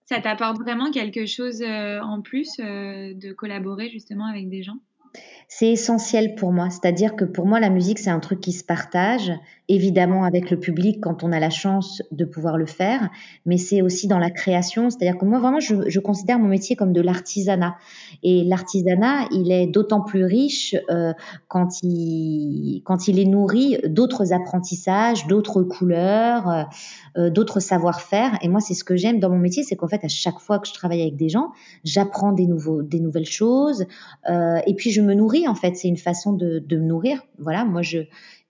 Ça 0.06 0.20
t'apporte 0.20 0.58
vraiment 0.58 0.90
quelque 0.90 1.26
chose 1.26 1.62
euh, 1.62 2.00
en 2.00 2.20
plus 2.20 2.50
euh, 2.58 3.14
de 3.14 3.32
collaborer 3.32 3.88
justement 3.88 4.26
avec 4.26 4.48
des 4.48 4.62
gens? 4.62 4.78
C'est 5.54 5.70
essentiel 5.70 6.34
pour 6.34 6.50
moi. 6.50 6.70
C'est-à-dire 6.70 7.14
que 7.14 7.26
pour 7.26 7.46
moi, 7.46 7.60
la 7.60 7.68
musique, 7.68 7.98
c'est 7.98 8.08
un 8.08 8.20
truc 8.20 8.40
qui 8.40 8.52
se 8.52 8.64
partage, 8.64 9.32
évidemment 9.68 10.24
avec 10.24 10.50
le 10.50 10.58
public 10.58 10.98
quand 11.00 11.22
on 11.22 11.30
a 11.30 11.38
la 11.38 11.50
chance 11.50 12.02
de 12.10 12.24
pouvoir 12.24 12.56
le 12.56 12.64
faire, 12.64 13.10
mais 13.44 13.58
c'est 13.58 13.82
aussi 13.82 14.08
dans 14.08 14.18
la 14.18 14.30
création. 14.30 14.88
C'est-à-dire 14.88 15.18
que 15.18 15.26
moi, 15.26 15.38
vraiment, 15.40 15.60
je, 15.60 15.98
considère 16.00 16.38
mon 16.38 16.48
métier 16.48 16.74
comme 16.74 16.94
de 16.94 17.02
l'artisanat. 17.02 17.76
Et 18.22 18.44
l'artisanat, 18.44 19.28
il 19.30 19.52
est 19.52 19.66
d'autant 19.66 20.00
plus 20.00 20.24
riche 20.24 20.74
euh, 20.90 21.12
quand, 21.48 21.82
il, 21.82 22.80
quand 22.84 23.06
il 23.06 23.18
est 23.18 23.26
nourri 23.26 23.76
d'autres 23.84 24.32
apprentissages, 24.32 25.26
d'autres 25.26 25.62
couleurs, 25.62 26.66
euh, 27.18 27.28
d'autres 27.28 27.60
savoir-faire. 27.60 28.38
Et 28.40 28.48
moi, 28.48 28.60
c'est 28.60 28.74
ce 28.74 28.84
que 28.84 28.96
j'aime 28.96 29.20
dans 29.20 29.28
mon 29.28 29.38
métier, 29.38 29.64
c'est 29.64 29.76
qu'en 29.76 29.88
fait, 29.88 30.02
à 30.02 30.08
chaque 30.08 30.38
fois 30.38 30.58
que 30.58 30.66
je 30.66 30.72
travaille 30.72 31.02
avec 31.02 31.16
des 31.16 31.28
gens, 31.28 31.50
j'apprends 31.84 32.32
des, 32.32 32.48
des 32.84 33.00
nouvelles 33.00 33.26
choses, 33.26 33.84
euh, 34.30 34.60
et 34.66 34.74
puis 34.74 34.90
je 34.90 35.01
me 35.02 35.14
nourris 35.14 35.48
en 35.48 35.54
fait, 35.54 35.76
c'est 35.76 35.88
une 35.88 35.96
façon 35.96 36.32
de, 36.32 36.64
me 36.70 36.76
nourrir. 36.76 37.22
Voilà, 37.38 37.64
moi 37.64 37.82
je 37.82 37.98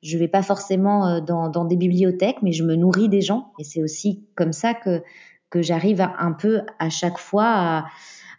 je 0.02 0.18
vais 0.18 0.28
pas 0.28 0.42
forcément 0.42 1.06
euh, 1.06 1.20
dans, 1.20 1.64
des 1.64 1.76
bibliothèques, 1.76 2.38
mais 2.42 2.52
je 2.52 2.64
me 2.64 2.74
nourris 2.74 3.08
des 3.08 3.20
gens 3.20 3.52
et 3.58 3.64
c'est 3.64 3.82
aussi 3.82 4.24
comme 4.34 4.52
ça 4.52 4.74
que 4.74 5.02
que 5.50 5.62
j'arrive 5.62 6.00
un 6.00 6.32
peu 6.32 6.62
à 6.78 6.88
chaque 6.88 7.18
fois 7.18 7.46
à, 7.46 7.86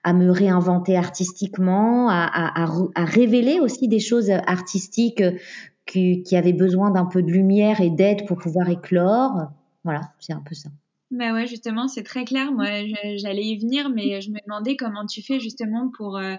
à 0.03 0.13
me 0.13 0.31
réinventer 0.31 0.97
artistiquement, 0.97 2.09
à, 2.09 2.25
à, 2.25 2.63
à, 2.95 3.05
révéler 3.05 3.59
aussi 3.59 3.87
des 3.87 3.99
choses 3.99 4.31
artistiques 4.31 5.23
qui, 5.85 6.23
qui 6.23 6.35
avaient 6.35 6.53
besoin 6.53 6.89
d'un 6.89 7.05
peu 7.05 7.21
de 7.21 7.31
lumière 7.31 7.81
et 7.81 7.91
d'aide 7.91 8.25
pour 8.27 8.37
pouvoir 8.37 8.69
éclore. 8.69 9.51
Voilà, 9.83 10.01
c'est 10.19 10.33
un 10.33 10.41
peu 10.41 10.55
ça. 10.55 10.69
Bah 11.13 11.31
ouais, 11.31 11.45
justement, 11.45 11.87
c'est 11.87 12.01
très 12.01 12.25
clair. 12.25 12.51
Moi, 12.51 12.65
j'allais 13.17 13.43
y 13.45 13.57
venir, 13.59 13.89
mais 13.89 14.19
je 14.19 14.31
me 14.31 14.39
demandais 14.47 14.75
comment 14.75 15.05
tu 15.05 15.21
fais 15.21 15.39
justement 15.39 15.91
pour 15.95 16.17
euh, 16.17 16.35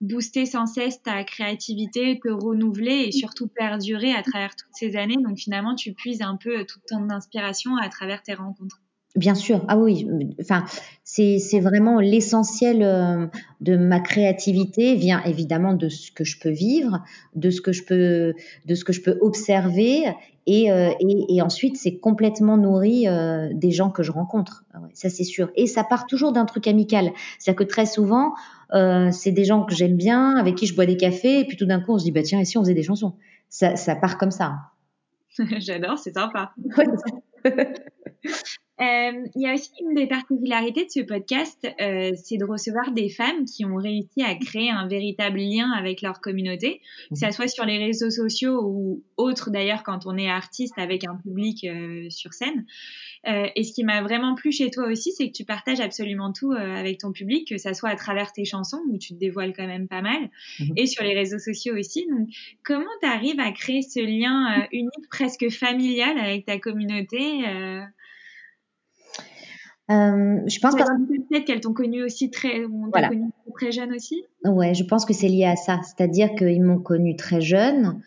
booster 0.00 0.46
sans 0.46 0.66
cesse 0.66 1.00
ta 1.00 1.22
créativité, 1.22 2.18
te 2.18 2.28
renouveler 2.30 3.04
et 3.06 3.12
surtout 3.12 3.46
perdurer 3.46 4.12
à 4.12 4.22
travers 4.22 4.56
toutes 4.56 4.74
ces 4.74 4.96
années. 4.96 5.16
Donc 5.22 5.38
finalement, 5.38 5.76
tu 5.76 5.94
puises 5.94 6.22
un 6.22 6.36
peu 6.36 6.66
toute 6.66 6.82
ton 6.88 7.08
inspiration 7.08 7.76
à 7.76 7.88
travers 7.88 8.22
tes 8.22 8.34
rencontres. 8.34 8.80
Bien 9.16 9.34
sûr, 9.34 9.64
ah 9.68 9.78
oui, 9.78 10.06
enfin 10.42 10.66
c'est 11.04 11.38
c'est 11.38 11.60
vraiment 11.60 12.00
l'essentiel 12.00 12.82
euh, 12.82 13.26
de 13.62 13.78
ma 13.78 13.98
créativité 13.98 14.94
vient 14.94 15.22
évidemment 15.24 15.72
de 15.72 15.88
ce 15.88 16.12
que 16.12 16.22
je 16.22 16.38
peux 16.38 16.50
vivre, 16.50 17.02
de 17.34 17.48
ce 17.48 17.62
que 17.62 17.72
je 17.72 17.82
peux 17.82 18.34
de 18.66 18.74
ce 18.74 18.84
que 18.84 18.92
je 18.92 19.00
peux 19.00 19.16
observer 19.22 20.02
et 20.46 20.70
euh, 20.70 20.90
et, 21.00 21.36
et, 21.36 21.40
ensuite 21.40 21.78
c'est 21.78 21.96
complètement 21.96 22.58
nourri 22.58 23.08
euh, 23.08 23.48
des 23.54 23.70
gens 23.70 23.88
que 23.88 24.02
je 24.02 24.12
rencontre, 24.12 24.64
ah 24.74 24.80
ça 24.92 25.08
c'est 25.08 25.24
sûr. 25.24 25.50
Et 25.56 25.66
ça 25.66 25.82
part 25.82 26.06
toujours 26.06 26.32
d'un 26.32 26.44
truc 26.44 26.66
amical, 26.66 27.10
c'est-à-dire 27.38 27.64
que 27.64 27.70
très 27.70 27.86
souvent 27.86 28.34
c'est 29.12 29.32
des 29.32 29.44
gens 29.44 29.64
que 29.64 29.74
j'aime 29.74 29.96
bien, 29.96 30.36
avec 30.36 30.56
qui 30.56 30.66
je 30.66 30.74
bois 30.74 30.84
des 30.84 30.98
cafés 30.98 31.40
et 31.40 31.46
puis 31.46 31.56
tout 31.56 31.66
d'un 31.66 31.80
coup 31.80 31.94
on 31.94 31.98
se 31.98 32.04
dit 32.04 32.10
bah 32.12 32.22
tiens 32.22 32.40
et 32.40 32.44
si 32.44 32.58
on 32.58 32.62
faisait 32.62 32.74
des 32.74 32.82
chansons, 32.82 33.14
ça 33.48 33.76
ça 33.76 33.96
part 33.96 34.18
comme 34.18 34.30
ça. 34.30 34.56
J'adore, 35.58 35.98
c'est 35.98 36.12
sympa. 36.12 36.52
il 38.78 39.42
y 39.42 39.46
a 39.46 39.54
aussi 39.54 39.70
une 39.80 39.94
des 39.94 40.06
particularités 40.06 40.84
de 40.84 40.90
ce 40.90 41.00
podcast, 41.00 41.66
euh, 41.80 42.12
c'est 42.22 42.36
de 42.36 42.44
recevoir 42.44 42.92
des 42.92 43.08
femmes 43.08 43.44
qui 43.44 43.64
ont 43.64 43.76
réussi 43.76 44.22
à 44.22 44.34
créer 44.34 44.70
un 44.70 44.86
véritable 44.86 45.38
lien 45.38 45.70
avec 45.72 46.02
leur 46.02 46.20
communauté, 46.20 46.80
que 47.10 47.16
ça 47.16 47.32
soit 47.32 47.48
sur 47.48 47.64
les 47.64 47.78
réseaux 47.78 48.10
sociaux 48.10 48.60
ou 48.62 49.02
autres 49.16 49.50
d'ailleurs 49.50 49.82
quand 49.82 50.06
on 50.06 50.16
est 50.16 50.28
artiste 50.28 50.74
avec 50.76 51.04
un 51.04 51.16
public 51.16 51.64
euh, 51.64 52.08
sur 52.10 52.34
scène. 52.34 52.66
Euh, 53.26 53.48
et 53.56 53.64
ce 53.64 53.72
qui 53.72 53.82
m'a 53.82 54.02
vraiment 54.02 54.34
plu 54.34 54.52
chez 54.52 54.70
toi 54.70 54.86
aussi, 54.86 55.12
c'est 55.12 55.28
que 55.28 55.32
tu 55.32 55.44
partages 55.44 55.80
absolument 55.80 56.32
tout 56.32 56.52
euh, 56.52 56.76
avec 56.76 56.98
ton 56.98 57.12
public, 57.12 57.48
que 57.48 57.58
ça 57.58 57.74
soit 57.74 57.88
à 57.88 57.96
travers 57.96 58.32
tes 58.32 58.44
chansons 58.44 58.80
où 58.88 58.98
tu 58.98 59.14
te 59.14 59.18
dévoiles 59.18 59.52
quand 59.52 59.66
même 59.66 59.88
pas 59.88 60.02
mal, 60.02 60.30
mhm. 60.60 60.72
et 60.76 60.86
sur 60.86 61.02
les 61.02 61.14
réseaux 61.14 61.38
sociaux 61.38 61.76
aussi. 61.76 62.06
Donc, 62.08 62.28
comment 62.64 62.84
tu 63.02 63.08
arrives 63.08 63.40
à 63.40 63.50
créer 63.50 63.82
ce 63.82 64.00
lien 64.00 64.60
euh, 64.60 64.66
unique, 64.72 65.08
presque 65.10 65.48
familial 65.50 66.18
avec 66.18 66.44
ta 66.44 66.58
communauté 66.58 67.44
euh, 69.88 70.40
je 70.46 70.58
pense 70.58 70.74
peut-être 70.74 71.44
qu'elles 71.44 71.60
t'ont 71.60 71.72
connu 71.72 72.02
aussi 72.02 72.30
très, 72.30 72.62
connu 72.62 73.30
très 73.54 73.70
jeune 73.70 73.92
aussi? 73.92 74.24
Ouais, 74.44 74.74
je 74.74 74.84
pense 74.84 75.04
que 75.04 75.12
c'est 75.12 75.28
lié 75.28 75.44
à 75.44 75.54
ça. 75.54 75.80
C'est-à-dire 75.84 76.34
qu'ils 76.34 76.62
m'ont 76.62 76.80
connue 76.80 77.14
très 77.14 77.40
jeune. 77.40 78.00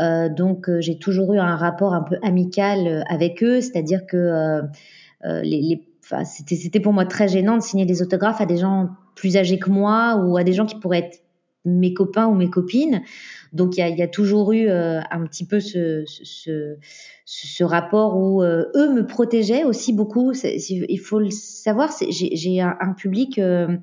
Euh, 0.00 0.28
donc, 0.28 0.68
euh, 0.68 0.80
j'ai 0.80 0.98
toujours 0.98 1.34
eu 1.34 1.38
un 1.38 1.56
rapport 1.56 1.92
un 1.92 2.02
peu 2.02 2.16
amical 2.22 3.04
avec 3.08 3.42
eux. 3.42 3.60
C'est-à-dire 3.60 4.06
que 4.06 4.16
euh, 4.16 4.62
les, 5.42 5.60
les 5.60 5.88
enfin, 6.02 6.24
c'était, 6.24 6.56
c'était 6.56 6.80
pour 6.80 6.94
moi 6.94 7.04
très 7.04 7.28
gênant 7.28 7.56
de 7.56 7.62
signer 7.62 7.84
des 7.84 8.00
autographes 8.00 8.40
à 8.40 8.46
des 8.46 8.56
gens 8.56 8.88
plus 9.14 9.36
âgés 9.36 9.58
que 9.58 9.68
moi 9.68 10.16
ou 10.24 10.38
à 10.38 10.44
des 10.44 10.54
gens 10.54 10.64
qui 10.64 10.76
pourraient 10.76 11.00
être 11.00 11.18
mes 11.68 11.94
copains 11.94 12.26
ou 12.26 12.34
mes 12.34 12.50
copines. 12.50 13.02
Donc 13.52 13.76
il 13.76 13.96
y 13.96 14.02
a, 14.02 14.08
toujours 14.08 14.52
eu 14.52 14.68
euh, 14.68 15.00
un 15.10 15.24
petit 15.26 15.46
peu 15.46 15.60
ce, 15.60 16.04
ce, 17.24 17.64
rapport 17.64 18.16
où 18.16 18.42
euh, 18.42 18.66
eux 18.74 18.92
me 18.92 19.06
protégeaient 19.06 19.64
aussi 19.64 19.92
beaucoup. 19.92 20.32
il 20.32 21.00
faut 21.00 21.18
le 21.18 21.30
savoir, 21.30 21.90
j'ai 22.10 22.60
un, 22.60 22.92
public 22.96 23.38
euh, 23.38 23.76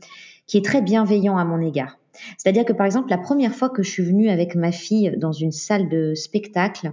qui 0.46 0.58
est 0.58 0.66
très 0.66 0.82
bienveillant 0.82 1.38
à 1.38 1.46
mon 1.46 1.60
égard. 1.60 1.98
C'est-à-dire 2.38 2.64
que 2.64 2.74
par 2.74 2.86
exemple, 2.86 3.10
la 3.10 3.18
première 3.18 3.54
fois 3.54 3.70
que 3.70 3.84
je 3.84 3.90
suis 3.90 4.04
venue 4.04 4.30
avec 4.30 4.56
ma 4.56 4.72
fille 4.72 5.16
dans 5.18 5.34
une 5.34 5.52
salle 5.52 5.90
de 5.90 6.14
spectacle, 6.14 6.92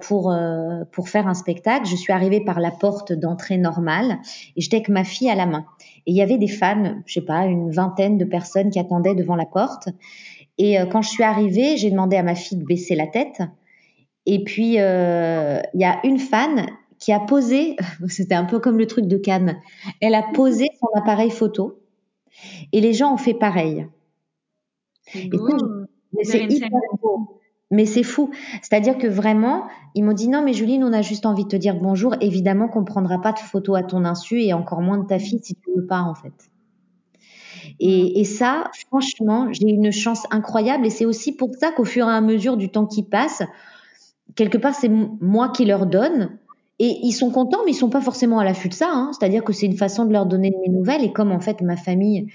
pour 0.00 0.30
euh, 0.30 0.84
pour 0.92 1.08
faire 1.08 1.28
un 1.28 1.34
spectacle. 1.34 1.86
Je 1.86 1.96
suis 1.96 2.12
arrivée 2.12 2.40
par 2.44 2.60
la 2.60 2.70
porte 2.70 3.12
d'entrée 3.12 3.58
normale 3.58 4.18
et 4.56 4.60
j'étais 4.60 4.76
avec 4.76 4.88
ma 4.88 5.04
fille 5.04 5.30
à 5.30 5.34
la 5.34 5.46
main. 5.46 5.64
Et 6.06 6.12
il 6.12 6.16
y 6.16 6.22
avait 6.22 6.38
des 6.38 6.48
fans, 6.48 6.96
je 7.06 7.12
sais 7.14 7.20
pas, 7.20 7.46
une 7.46 7.70
vingtaine 7.70 8.18
de 8.18 8.24
personnes 8.24 8.70
qui 8.70 8.78
attendaient 8.78 9.14
devant 9.14 9.36
la 9.36 9.46
porte. 9.46 9.88
Et 10.58 10.78
euh, 10.78 10.86
quand 10.86 11.02
je 11.02 11.08
suis 11.08 11.22
arrivée, 11.22 11.76
j'ai 11.76 11.90
demandé 11.90 12.16
à 12.16 12.22
ma 12.22 12.34
fille 12.34 12.58
de 12.58 12.64
baisser 12.64 12.94
la 12.94 13.06
tête. 13.06 13.42
Et 14.26 14.44
puis 14.44 14.74
il 14.74 14.74
y 14.74 15.84
a 15.84 16.00
une 16.04 16.18
fan 16.18 16.66
qui 16.98 17.12
a 17.12 17.18
posé, 17.18 17.76
c'était 18.08 18.36
un 18.36 18.44
peu 18.44 18.60
comme 18.60 18.78
le 18.78 18.86
truc 18.86 19.06
de 19.06 19.16
Cannes, 19.16 19.60
elle 20.00 20.14
a 20.14 20.22
posé 20.32 20.68
son 20.80 20.88
appareil 20.94 21.30
photo 21.30 21.80
et 22.72 22.80
les 22.80 22.92
gens 22.92 23.12
ont 23.12 23.18
fait 23.18 23.34
pareil. 23.34 23.86
C'est 26.22 26.44
hyper 26.44 26.70
beau. 27.02 27.41
Mais 27.72 27.86
c'est 27.86 28.02
fou. 28.02 28.30
C'est-à-dire 28.60 28.98
que 28.98 29.06
vraiment, 29.08 29.64
ils 29.94 30.04
m'ont 30.04 30.12
dit 30.12 30.28
non, 30.28 30.44
mais 30.44 30.52
Juline, 30.52 30.84
on 30.84 30.92
a 30.92 31.00
juste 31.00 31.26
envie 31.26 31.44
de 31.44 31.48
te 31.48 31.56
dire 31.56 31.74
bonjour. 31.74 32.14
Évidemment 32.20 32.68
qu'on 32.68 32.80
ne 32.80 32.86
prendra 32.86 33.20
pas 33.20 33.32
de 33.32 33.38
photo 33.38 33.74
à 33.74 33.82
ton 33.82 34.04
insu 34.04 34.42
et 34.42 34.52
encore 34.52 34.82
moins 34.82 34.98
de 34.98 35.06
ta 35.06 35.18
fille 35.18 35.40
si 35.42 35.54
tu 35.54 35.70
veux 35.74 35.86
pas, 35.86 36.02
en 36.02 36.14
fait. 36.14 36.32
Et, 37.80 38.20
et 38.20 38.24
ça, 38.24 38.70
franchement, 38.88 39.48
j'ai 39.52 39.70
une 39.70 39.90
chance 39.90 40.26
incroyable 40.30 40.86
et 40.86 40.90
c'est 40.90 41.06
aussi 41.06 41.32
pour 41.32 41.50
ça 41.58 41.72
qu'au 41.72 41.84
fur 41.84 42.06
et 42.06 42.12
à 42.12 42.20
mesure 42.20 42.58
du 42.58 42.68
temps 42.68 42.86
qui 42.86 43.02
passe, 43.02 43.42
quelque 44.34 44.58
part, 44.58 44.74
c'est 44.74 44.90
moi 44.90 45.48
qui 45.48 45.64
leur 45.64 45.86
donne. 45.86 46.38
Et 46.78 46.98
ils 47.04 47.12
sont 47.12 47.30
contents, 47.30 47.60
mais 47.64 47.72
ils 47.72 47.76
sont 47.76 47.90
pas 47.90 48.00
forcément 48.00 48.38
à 48.38 48.44
l'affût 48.44 48.68
de 48.68 48.74
ça. 48.74 48.90
Hein. 48.92 49.12
C'est-à-dire 49.12 49.44
que 49.44 49.52
c'est 49.52 49.66
une 49.66 49.76
façon 49.76 50.04
de 50.04 50.12
leur 50.12 50.26
donner 50.26 50.52
mes 50.66 50.72
nouvelles. 50.72 51.04
Et 51.04 51.12
comme 51.12 51.32
en 51.32 51.40
fait 51.40 51.60
ma 51.62 51.76
famille 51.76 52.26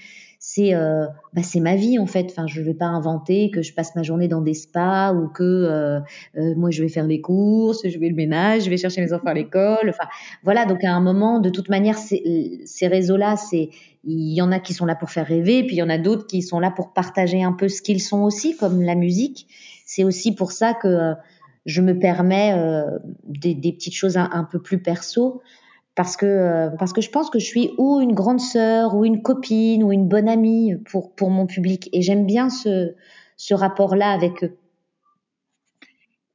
c'est 0.58 0.74
euh, 0.74 1.06
bah, 1.34 1.42
c'est 1.44 1.60
ma 1.60 1.76
vie 1.76 1.98
en 1.98 2.06
fait. 2.06 2.26
Enfin, 2.30 2.46
je 2.46 2.60
vais 2.60 2.74
pas 2.74 2.86
inventer 2.86 3.50
que 3.50 3.62
je 3.62 3.72
passe 3.72 3.94
ma 3.94 4.02
journée 4.02 4.26
dans 4.26 4.40
des 4.40 4.54
spas 4.54 5.12
ou 5.12 5.28
que 5.28 5.42
euh, 5.44 6.00
euh, 6.36 6.54
moi 6.56 6.70
je 6.70 6.82
vais 6.82 6.88
faire 6.88 7.06
les 7.06 7.20
courses, 7.20 7.86
je 7.88 7.98
vais 7.98 8.08
le 8.08 8.16
ménage, 8.16 8.64
je 8.64 8.70
vais 8.70 8.76
chercher 8.76 9.00
mes 9.00 9.12
enfants 9.12 9.28
à 9.28 9.34
l'école. 9.34 9.88
Enfin, 9.88 10.08
voilà. 10.42 10.66
Donc 10.66 10.82
à 10.82 10.92
un 10.92 11.00
moment, 11.00 11.38
de 11.38 11.50
toute 11.50 11.68
manière, 11.68 11.96
ces 11.96 12.86
réseaux-là, 12.86 13.36
c'est 13.36 13.70
il 14.04 14.34
y 14.34 14.42
en 14.42 14.50
a 14.50 14.58
qui 14.58 14.74
sont 14.74 14.86
là 14.86 14.96
pour 14.96 15.10
faire 15.10 15.26
rêver, 15.26 15.62
puis 15.62 15.76
il 15.76 15.78
y 15.78 15.82
en 15.82 15.90
a 15.90 15.98
d'autres 15.98 16.26
qui 16.26 16.42
sont 16.42 16.58
là 16.58 16.70
pour 16.70 16.92
partager 16.92 17.42
un 17.42 17.52
peu 17.52 17.68
ce 17.68 17.80
qu'ils 17.80 18.02
sont 18.02 18.22
aussi, 18.22 18.56
comme 18.56 18.82
la 18.82 18.94
musique. 18.94 19.46
C'est 19.86 20.04
aussi 20.04 20.34
pour 20.34 20.52
ça 20.52 20.74
que 20.74 21.12
je 21.66 21.82
me 21.82 21.98
permets 21.98 22.54
des, 23.24 23.54
des, 23.54 23.72
petites 23.72 23.94
choses 23.94 24.16
un, 24.16 24.28
un 24.32 24.44
peu 24.44 24.60
plus 24.60 24.78
perso 24.78 25.42
parce 25.98 26.16
que 26.16 26.26
euh, 26.26 26.70
parce 26.78 26.92
que 26.92 27.00
je 27.00 27.10
pense 27.10 27.28
que 27.28 27.40
je 27.40 27.44
suis 27.44 27.72
ou 27.76 28.00
une 28.00 28.14
grande 28.14 28.38
sœur 28.38 28.94
ou 28.94 29.04
une 29.04 29.20
copine 29.20 29.82
ou 29.82 29.90
une 29.90 30.06
bonne 30.06 30.28
amie 30.28 30.76
pour 30.88 31.12
pour 31.12 31.28
mon 31.28 31.44
public 31.44 31.90
et 31.92 32.02
j'aime 32.02 32.24
bien 32.24 32.50
ce 32.50 32.94
ce 33.36 33.52
rapport 33.52 33.96
là 33.96 34.12
avec 34.12 34.44
eux. 34.44 34.56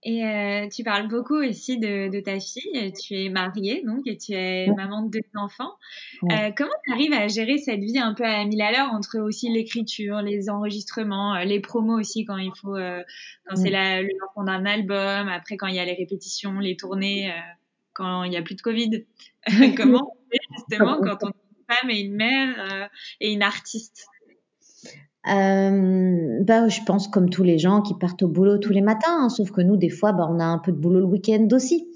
Et 0.05 0.25
euh, 0.25 0.67
tu 0.67 0.83
parles 0.83 1.07
beaucoup 1.07 1.37
aussi 1.37 1.79
de, 1.79 2.09
de, 2.09 2.19
ta 2.19 2.37
fille. 2.41 2.91
Tu 2.91 3.13
es 3.13 3.29
mariée, 3.29 3.83
donc, 3.85 4.05
et 4.05 4.17
tu 4.17 4.33
es 4.33 4.67
maman 4.67 5.03
de 5.03 5.11
deux 5.11 5.21
enfants. 5.35 5.71
Ouais. 6.23 6.49
Euh, 6.49 6.51
comment 6.57 6.73
tu 6.83 6.91
arrives 6.91 7.13
à 7.13 7.29
gérer 7.29 7.57
cette 7.57 7.79
vie 7.79 7.99
un 7.99 8.13
peu 8.13 8.25
à 8.25 8.43
mille 8.43 8.61
à 8.61 8.73
l'heure 8.73 8.91
entre 8.91 9.17
aussi 9.19 9.49
l'écriture, 9.49 10.21
les 10.21 10.49
enregistrements, 10.49 11.37
les 11.45 11.61
promos 11.61 11.97
aussi 11.97 12.25
quand 12.25 12.35
il 12.35 12.51
faut, 12.61 12.75
euh, 12.75 13.01
quand 13.47 13.55
c'est 13.55 13.69
le 13.69 14.09
lancement 14.19 14.43
d'un 14.43 14.65
album, 14.65 15.29
après 15.29 15.55
quand 15.55 15.67
il 15.67 15.75
y 15.75 15.79
a 15.79 15.85
les 15.85 15.93
répétitions, 15.93 16.59
les 16.59 16.75
tournées, 16.75 17.31
quand 17.93 18.23
il 18.23 18.29
n'y 18.29 18.37
a 18.37 18.41
plus 18.41 18.55
de 18.55 18.61
Covid. 18.61 19.05
Comment 19.77 20.13
on 20.15 20.31
fait 20.31 20.39
justement 20.55 20.99
quand 21.01 21.23
on 21.23 21.29
est 21.29 21.33
une 21.57 21.75
femme 21.75 21.89
et 21.89 21.99
une 21.99 22.15
mère 22.15 22.55
euh, 22.59 22.87
et 23.19 23.31
une 23.31 23.43
artiste? 23.43 24.07
Euh, 25.25 26.39
bah, 26.41 26.67
je 26.67 26.81
pense 26.85 27.07
comme 27.07 27.29
tous 27.29 27.43
les 27.43 27.57
gens 27.57 27.81
qui 27.81 27.93
partent 27.93 28.23
au 28.23 28.27
boulot 28.27 28.57
tous 28.57 28.73
les 28.73 28.81
matins, 28.81 29.23
hein, 29.23 29.29
sauf 29.29 29.51
que 29.51 29.61
nous, 29.61 29.77
des 29.77 29.89
fois, 29.89 30.11
bah, 30.11 30.27
on 30.29 30.39
a 30.39 30.43
un 30.43 30.57
peu 30.57 30.73
de 30.73 30.77
boulot 30.77 30.99
le 30.99 31.05
week-end 31.05 31.47
aussi. 31.53 31.87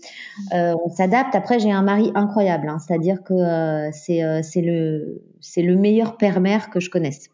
Euh, 0.53 0.73
on 0.85 0.89
s'adapte. 0.89 1.35
Après, 1.35 1.59
j'ai 1.59 1.71
un 1.71 1.81
mari 1.81 2.11
incroyable, 2.15 2.69
hein, 2.69 2.79
c'est-à-dire 2.79 3.23
que 3.23 3.33
euh, 3.33 3.89
c'est 3.91 4.21
c'est 4.43 4.61
le 4.61 5.21
c'est 5.41 5.61
le 5.61 5.75
meilleur 5.75 6.15
père-mère 6.17 6.69
que 6.69 6.79
je 6.79 6.89
connaisse. 6.89 7.29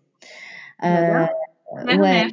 Ouais. 0.82 2.28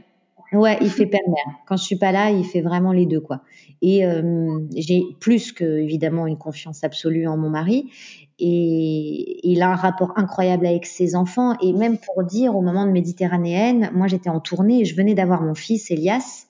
Ouais, 0.53 0.79
il 0.81 0.91
fait 0.91 1.07
père-mère. 1.07 1.59
Quand 1.67 1.77
je 1.77 1.85
suis 1.85 1.97
pas 1.97 2.11
là, 2.11 2.31
il 2.31 2.45
fait 2.45 2.61
vraiment 2.61 2.93
les 2.93 3.07
deux, 3.07 3.21
quoi. 3.21 3.43
Et 3.83 4.05
euh, 4.05 4.59
j'ai 4.75 5.03
plus 5.21 5.53
que 5.53 5.65
évidemment 5.79 6.27
une 6.27 6.39
confiance 6.39 6.83
absolue 6.83 7.29
en 7.29 7.37
mon 7.37 7.51
mari. 7.51 7.91
Et 8.41 9.41
il 9.49 9.63
a 9.63 9.71
un 9.71 9.77
rapport 9.77 10.13
incroyable 10.17 10.67
avec 10.67 10.87
ses 10.87 11.15
enfants. 11.15 11.57
Et 11.63 11.73
même 11.73 11.99
pour 11.99 12.25
dire, 12.25 12.57
au 12.57 12.63
moment 12.63 12.85
de 12.85 12.91
Méditerranéenne, 12.91 13.91
moi 13.95 14.09
j'étais 14.09 14.31
en 14.31 14.41
tournée 14.41 14.81
et 14.81 14.85
je 14.85 14.97
venais 14.97 15.15
d'avoir 15.15 15.43
mon 15.43 15.55
fils 15.55 15.89
Elias. 15.91 16.47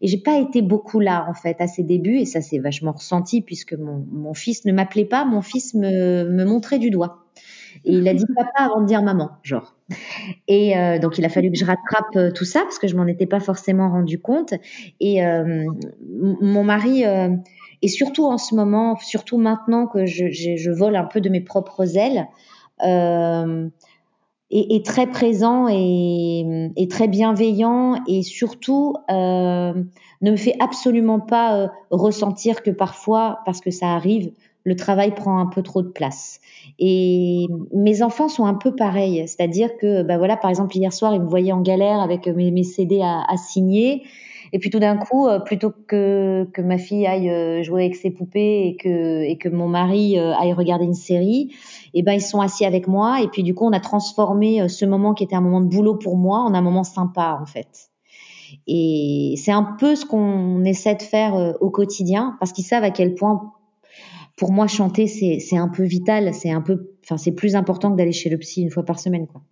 Et 0.00 0.08
j'ai 0.08 0.18
pas 0.18 0.38
été 0.38 0.62
beaucoup 0.62 0.98
là 0.98 1.26
en 1.28 1.34
fait 1.34 1.60
à 1.60 1.66
ses 1.68 1.82
débuts 1.84 2.18
et 2.18 2.24
ça 2.26 2.40
s'est 2.40 2.58
vachement 2.58 2.92
ressenti 2.92 3.42
puisque 3.42 3.74
mon, 3.74 4.04
mon 4.10 4.34
fils 4.34 4.64
ne 4.64 4.72
m'appelait 4.72 5.04
pas, 5.04 5.24
mon 5.26 5.42
fils 5.42 5.74
me, 5.74 6.24
me 6.24 6.44
montrait 6.44 6.78
du 6.78 6.90
doigt. 6.90 7.19
Et 7.84 7.94
il 7.94 8.08
a 8.08 8.14
dit 8.14 8.24
papa 8.34 8.64
avant 8.64 8.80
de 8.80 8.86
dire 8.86 9.02
maman, 9.02 9.30
genre. 9.42 9.74
Et 10.48 10.76
euh, 10.76 10.98
donc 10.98 11.18
il 11.18 11.24
a 11.24 11.28
fallu 11.28 11.50
que 11.50 11.58
je 11.58 11.64
rattrape 11.64 12.16
euh, 12.16 12.30
tout 12.30 12.44
ça 12.44 12.60
parce 12.62 12.78
que 12.78 12.88
je 12.88 12.96
m'en 12.96 13.06
étais 13.06 13.26
pas 13.26 13.40
forcément 13.40 13.90
rendu 13.90 14.20
compte. 14.20 14.54
Et 15.00 15.24
euh, 15.24 15.64
mon 16.40 16.64
mari 16.64 17.04
et 17.82 17.88
surtout 17.88 18.26
en 18.26 18.38
ce 18.38 18.54
moment, 18.54 18.96
surtout 18.96 19.38
maintenant 19.38 19.86
que 19.86 20.04
je, 20.04 20.70
vole 20.70 20.96
un 20.96 21.04
peu 21.04 21.20
de 21.20 21.28
mes 21.28 21.40
propres 21.40 21.96
ailes, 21.96 22.28
est, 24.52 24.84
très 24.84 25.06
présent 25.06 25.66
et, 25.68 26.88
très 26.90 27.08
bienveillant 27.08 28.02
et 28.06 28.22
surtout 28.22 28.96
ne 29.08 30.30
me 30.30 30.36
fait 30.36 30.56
absolument 30.60 31.20
pas 31.20 31.70
ressentir 31.90 32.62
que 32.62 32.70
parfois, 32.70 33.40
parce 33.46 33.60
que 33.60 33.70
ça 33.70 33.88
arrive, 33.88 34.32
le 34.64 34.76
travail 34.76 35.14
prend 35.14 35.38
un 35.38 35.46
peu 35.46 35.62
trop 35.62 35.82
de 35.82 35.88
place. 35.88 36.40
Et 36.78 37.46
mes 37.72 38.02
enfants 38.02 38.28
sont 38.28 38.44
un 38.44 38.54
peu 38.54 38.74
pareils, 38.74 39.26
c'est-à-dire 39.26 39.76
que, 39.76 40.02
bah 40.02 40.18
voilà, 40.18 40.36
par 40.36 40.50
exemple 40.50 40.76
hier 40.76 40.92
soir, 40.92 41.14
ils 41.14 41.20
me 41.20 41.28
voyaient 41.28 41.52
en 41.52 41.62
galère 41.62 42.00
avec 42.00 42.26
mes, 42.26 42.50
mes 42.50 42.64
CD 42.64 43.00
à, 43.00 43.22
à 43.28 43.36
signer. 43.36 44.02
Et 44.52 44.58
puis 44.58 44.70
tout 44.70 44.78
d'un 44.78 44.96
coup, 44.96 45.26
euh, 45.26 45.38
plutôt 45.38 45.70
que, 45.70 46.48
que 46.52 46.60
ma 46.60 46.78
fille 46.78 47.06
aille 47.06 47.30
euh, 47.30 47.62
jouer 47.62 47.82
avec 47.82 47.96
ses 47.96 48.10
poupées 48.10 48.66
et 48.66 48.76
que, 48.76 49.22
et 49.22 49.38
que 49.38 49.48
mon 49.48 49.68
mari 49.68 50.18
euh, 50.18 50.34
aille 50.34 50.52
regarder 50.52 50.84
une 50.84 50.94
série, 50.94 51.52
et 51.94 52.00
eh 52.00 52.02
ben 52.02 52.12
ils 52.12 52.22
sont 52.22 52.40
assis 52.40 52.64
avec 52.64 52.88
moi. 52.88 53.20
Et 53.22 53.28
puis 53.28 53.42
du 53.42 53.54
coup, 53.54 53.66
on 53.66 53.72
a 53.72 53.80
transformé 53.80 54.68
ce 54.68 54.84
moment 54.84 55.14
qui 55.14 55.24
était 55.24 55.36
un 55.36 55.40
moment 55.40 55.60
de 55.60 55.68
boulot 55.68 55.96
pour 55.96 56.16
moi 56.16 56.40
en 56.40 56.54
un 56.54 56.62
moment 56.62 56.84
sympa 56.84 57.38
en 57.40 57.46
fait. 57.46 57.90
Et 58.66 59.34
c'est 59.36 59.52
un 59.52 59.76
peu 59.78 59.94
ce 59.94 60.04
qu'on 60.04 60.64
essaie 60.64 60.96
de 60.96 61.02
faire 61.02 61.56
au 61.60 61.70
quotidien 61.70 62.36
parce 62.40 62.52
qu'ils 62.52 62.64
savent 62.64 62.82
à 62.82 62.90
quel 62.90 63.14
point 63.14 63.52
pour 64.40 64.52
moi 64.52 64.66
chanter 64.66 65.06
c'est 65.06 65.56
un 65.56 65.68
peu 65.68 65.84
vital, 65.84 66.32
c'est 66.34 66.50
un 66.50 66.62
peu, 66.62 66.94
enfin 67.04 67.18
c'est 67.18 67.32
plus 67.32 67.54
important 67.54 67.92
que 67.92 67.96
d'aller 67.96 68.10
chez 68.10 68.30
le 68.30 68.38
psy 68.38 68.62
une 68.62 68.70
fois 68.70 68.84
par 68.84 68.98
semaine 68.98 69.26
quoi. 69.26 69.42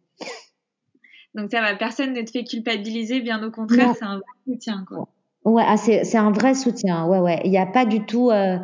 Donc 1.35 1.51
ça 1.53 1.61
va, 1.61 1.77
personne 1.77 2.15
ne 2.15 2.23
te 2.23 2.31
fait 2.31 2.43
culpabiliser, 2.43 3.21
bien 3.21 3.47
au 3.47 3.51
contraire, 3.51 3.95
c'est 3.97 4.05
un 4.07 4.17
vrai 4.17 4.25
soutien, 4.47 4.85
quoi. 4.89 5.07
Ouais, 5.45 5.63
ah, 5.65 5.77
c'est 5.77 6.17
un 6.17 6.33
vrai 6.33 6.55
soutien. 6.55 7.07
Ouais, 7.07 7.21
ouais. 7.21 7.41
Il 7.45 7.51
n'y 7.51 7.59
a 7.59 7.67
pas 7.67 7.87
du 7.87 8.05
tout, 8.05 8.31
euh, 8.31 8.57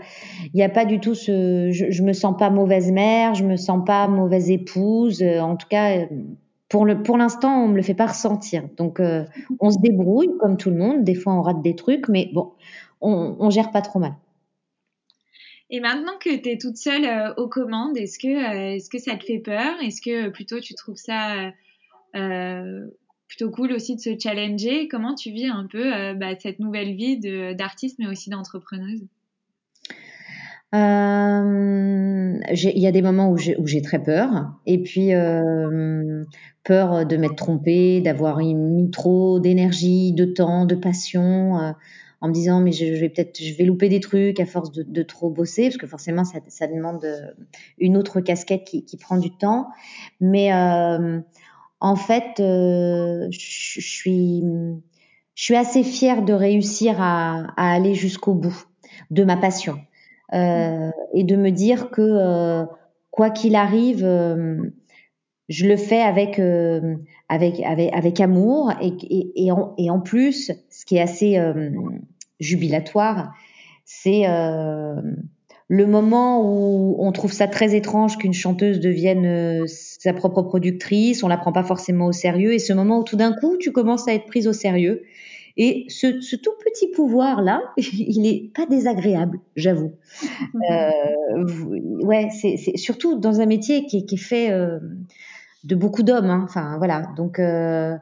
il 0.53 0.59
y 0.59 0.63
a 0.63 0.69
pas 0.69 0.85
du 0.85 0.99
tout 0.99 1.15
ce, 1.15 1.71
je, 1.71 1.91
je 1.91 2.03
me 2.03 2.13
sens 2.13 2.35
pas 2.37 2.51
mauvaise 2.51 2.91
mère, 2.91 3.35
je 3.35 3.45
me 3.45 3.57
sens 3.57 3.85
pas 3.87 4.09
mauvaise 4.09 4.51
épouse. 4.51 5.23
Euh, 5.23 5.41
en 5.41 5.57
tout 5.57 5.69
cas, 5.69 6.07
pour 6.69 6.85
le, 6.85 7.03
pour 7.03 7.17
l'instant, 7.17 7.65
on 7.65 7.69
me 7.69 7.77
le 7.77 7.83
fait 7.83 7.95
pas 7.95 8.07
ressentir. 8.07 8.65
Donc, 8.77 8.99
euh, 8.99 9.25
on 9.61 9.71
se 9.71 9.79
débrouille 9.79 10.31
comme 10.41 10.57
tout 10.57 10.71
le 10.71 10.77
monde. 10.77 11.05
Des 11.05 11.15
fois, 11.15 11.35
on 11.35 11.43
rate 11.43 11.63
des 11.63 11.77
trucs, 11.77 12.09
mais 12.09 12.31
bon, 12.35 12.53
on, 13.01 13.37
on 13.39 13.51
gère 13.51 13.71
pas 13.71 13.83
trop 13.83 13.99
mal. 13.99 14.15
Et 15.71 15.81
maintenant 15.81 16.13
que 16.21 16.35
tu 16.37 16.51
es 16.51 16.59
toute 16.59 16.77
seule 16.77 17.05
euh, 17.05 17.35
aux 17.37 17.49
commandes, 17.49 17.97
est-ce 17.97 18.19
que, 18.19 18.29
euh, 18.29 18.75
est-ce 18.77 18.91
que 18.91 18.99
ça 18.99 19.17
te 19.17 19.25
fait 19.25 19.39
peur? 19.39 19.75
Est-ce 19.83 20.01
que 20.03 20.29
plutôt 20.29 20.61
tu 20.61 20.75
trouves 20.75 20.97
ça 20.97 21.51
euh, 22.15 22.87
plutôt 23.29 23.51
cool 23.51 23.73
aussi 23.73 23.97
de 23.97 24.01
se 24.01 24.11
challenger? 24.19 24.89
Comment 24.89 25.15
tu 25.15 25.31
vis 25.31 25.47
un 25.47 25.67
peu 25.67 25.95
euh, 25.95 26.15
bah, 26.15 26.39
cette 26.39 26.59
nouvelle 26.61 26.95
vie 26.95 27.19
d'artiste, 27.55 27.99
mais 27.99 28.07
aussi 28.07 28.31
d'entrepreneuse? 28.31 29.03
Euh, 30.75 32.41
il 32.51 32.79
y 32.79 32.87
a 32.87 32.93
des 32.93 33.03
moments 33.03 33.31
où 33.31 33.37
j'ai 33.39 33.83
très 33.83 34.03
peur, 34.03 34.53
et 34.67 34.83
puis 34.83 35.15
euh, 35.15 36.25
peur 36.65 37.07
de 37.07 37.17
m'être 37.17 37.37
trompée, 37.37 38.01
d'avoir 38.01 38.39
mis 38.39 38.91
trop 38.91 39.39
d'énergie, 39.39 40.13
de 40.13 40.25
temps, 40.25 40.67
de 40.67 40.75
passion, 40.75 41.61
euh, 41.61 41.73
en 42.25 42.29
me 42.29 42.33
disant 42.33 42.61
mais 42.61 42.73
je, 42.73 42.87
vais 42.87 43.09
peut-être, 43.09 43.39
je 43.43 43.55
vais 43.55 43.65
louper 43.65 43.89
des 43.89 44.01
trucs 44.01 44.41
à 44.41 44.47
force 44.47 44.73
de, 44.73 45.03
trop 45.03 45.29
bosser, 45.29 45.65
parce 45.65 45.77
que 45.77 45.87
forcément 45.87 46.25
ça, 46.25 46.39
ça 46.49 46.67
demande 46.67 47.07
une 47.79 47.97
autre 47.97 48.21
casquette 48.21 48.65
qui, 48.65 48.85
qui 48.85 48.97
prend 48.97 49.19
du 49.19 49.31
temps. 49.31 49.69
Mais 50.21 50.53
en 50.53 51.97
fait, 51.97 52.33
je 52.39 53.29
suis, 53.81 54.43
je 55.35 55.43
suis 55.45 55.57
assez 55.57 55.83
fière 55.83 56.23
de 56.23 56.33
réussir 56.33 56.97
à, 56.99 57.53
à 57.57 57.75
aller 57.75 57.95
jusqu'au 57.95 58.35
bout 58.35 58.67
de 59.11 59.25
ma 59.25 59.37
passion. 59.37 59.79
Euh, 60.33 60.91
et 61.13 61.25
de 61.25 61.37
me 61.37 61.51
dire 61.51 61.91
que 61.91 62.03
euh, 62.03 62.65
quoi 63.11 63.31
qu'il 63.31 63.55
arrive, 63.55 64.05
euh, 64.05 64.57
je 65.49 65.67
le 65.67 65.77
fais 65.77 66.01
avec 66.01 66.41
avec 67.29 67.61
avec, 67.61 67.93
avec 67.93 68.21
amour 68.21 68.73
et, 68.81 68.95
et, 69.03 69.45
et, 69.45 69.53
en, 69.53 69.75
et, 69.77 69.91
en, 69.91 70.01
plus, 70.01 70.51
ce 70.71 70.85
qui 70.87 70.97
est 70.97 71.03
assez 71.03 71.39
jubilatoire, 72.41 73.33
c'est 73.85 74.25
le 75.69 75.87
moment 75.87 76.43
où 76.43 76.97
on 76.99 77.13
trouve 77.13 77.33
ça 77.33 77.49
très 77.49 77.75
étrange 77.75 78.19
qu'une 78.19 78.33
chanteuse 78.33 78.81
devienne 78.81 79.67
sa 79.67 80.13
propre 80.13 80.43
productrice, 80.43 81.23
on 81.23 81.29
la 81.29 81.37
prend 81.37 81.53
pas 81.53 81.65
forcément 81.65 82.07
au 82.07 82.13
sérieux, 82.13 82.53
et 82.55 82.59
ce 82.59 82.73
moment 82.73 83.01
où 83.01 83.05
tout 83.05 83.17
d'un 83.17 83.33
coup 83.33 83.57
tu 83.59 83.73
commences 83.73 84.09
à 84.09 84.15
être 84.15 84.27
prise 84.27 84.49
au 84.49 84.53
sérieux 84.53 85.03
et 85.57 85.87
ce, 85.89 86.21
ce 86.21 86.35
tout 86.35 86.53
petit 86.65 86.89
pouvoir-là, 86.91 87.63
il 87.77 88.23
n'est 88.23 88.51
pas 88.55 88.67
désagréable, 88.67 89.41
j'avoue. 89.57 89.93
Euh, 90.71 91.45
ouais, 92.03 92.29
c'est 92.31 92.77
surtout 92.77 93.19
dans 93.19 93.41
un 93.41 93.47
métier 93.47 93.85
qui, 93.87 94.07
qui 94.07 94.15
est 94.15 94.19
fait 94.19 94.51
euh, 94.51 94.79
de 95.65 95.75
beaucoup 95.75 96.03
d'hommes. 96.03 96.31
Hein. 96.31 96.43
Enfin, 96.45 96.79
voilà. 96.79 97.09
Donc, 97.17 97.39
euh, 97.39 97.97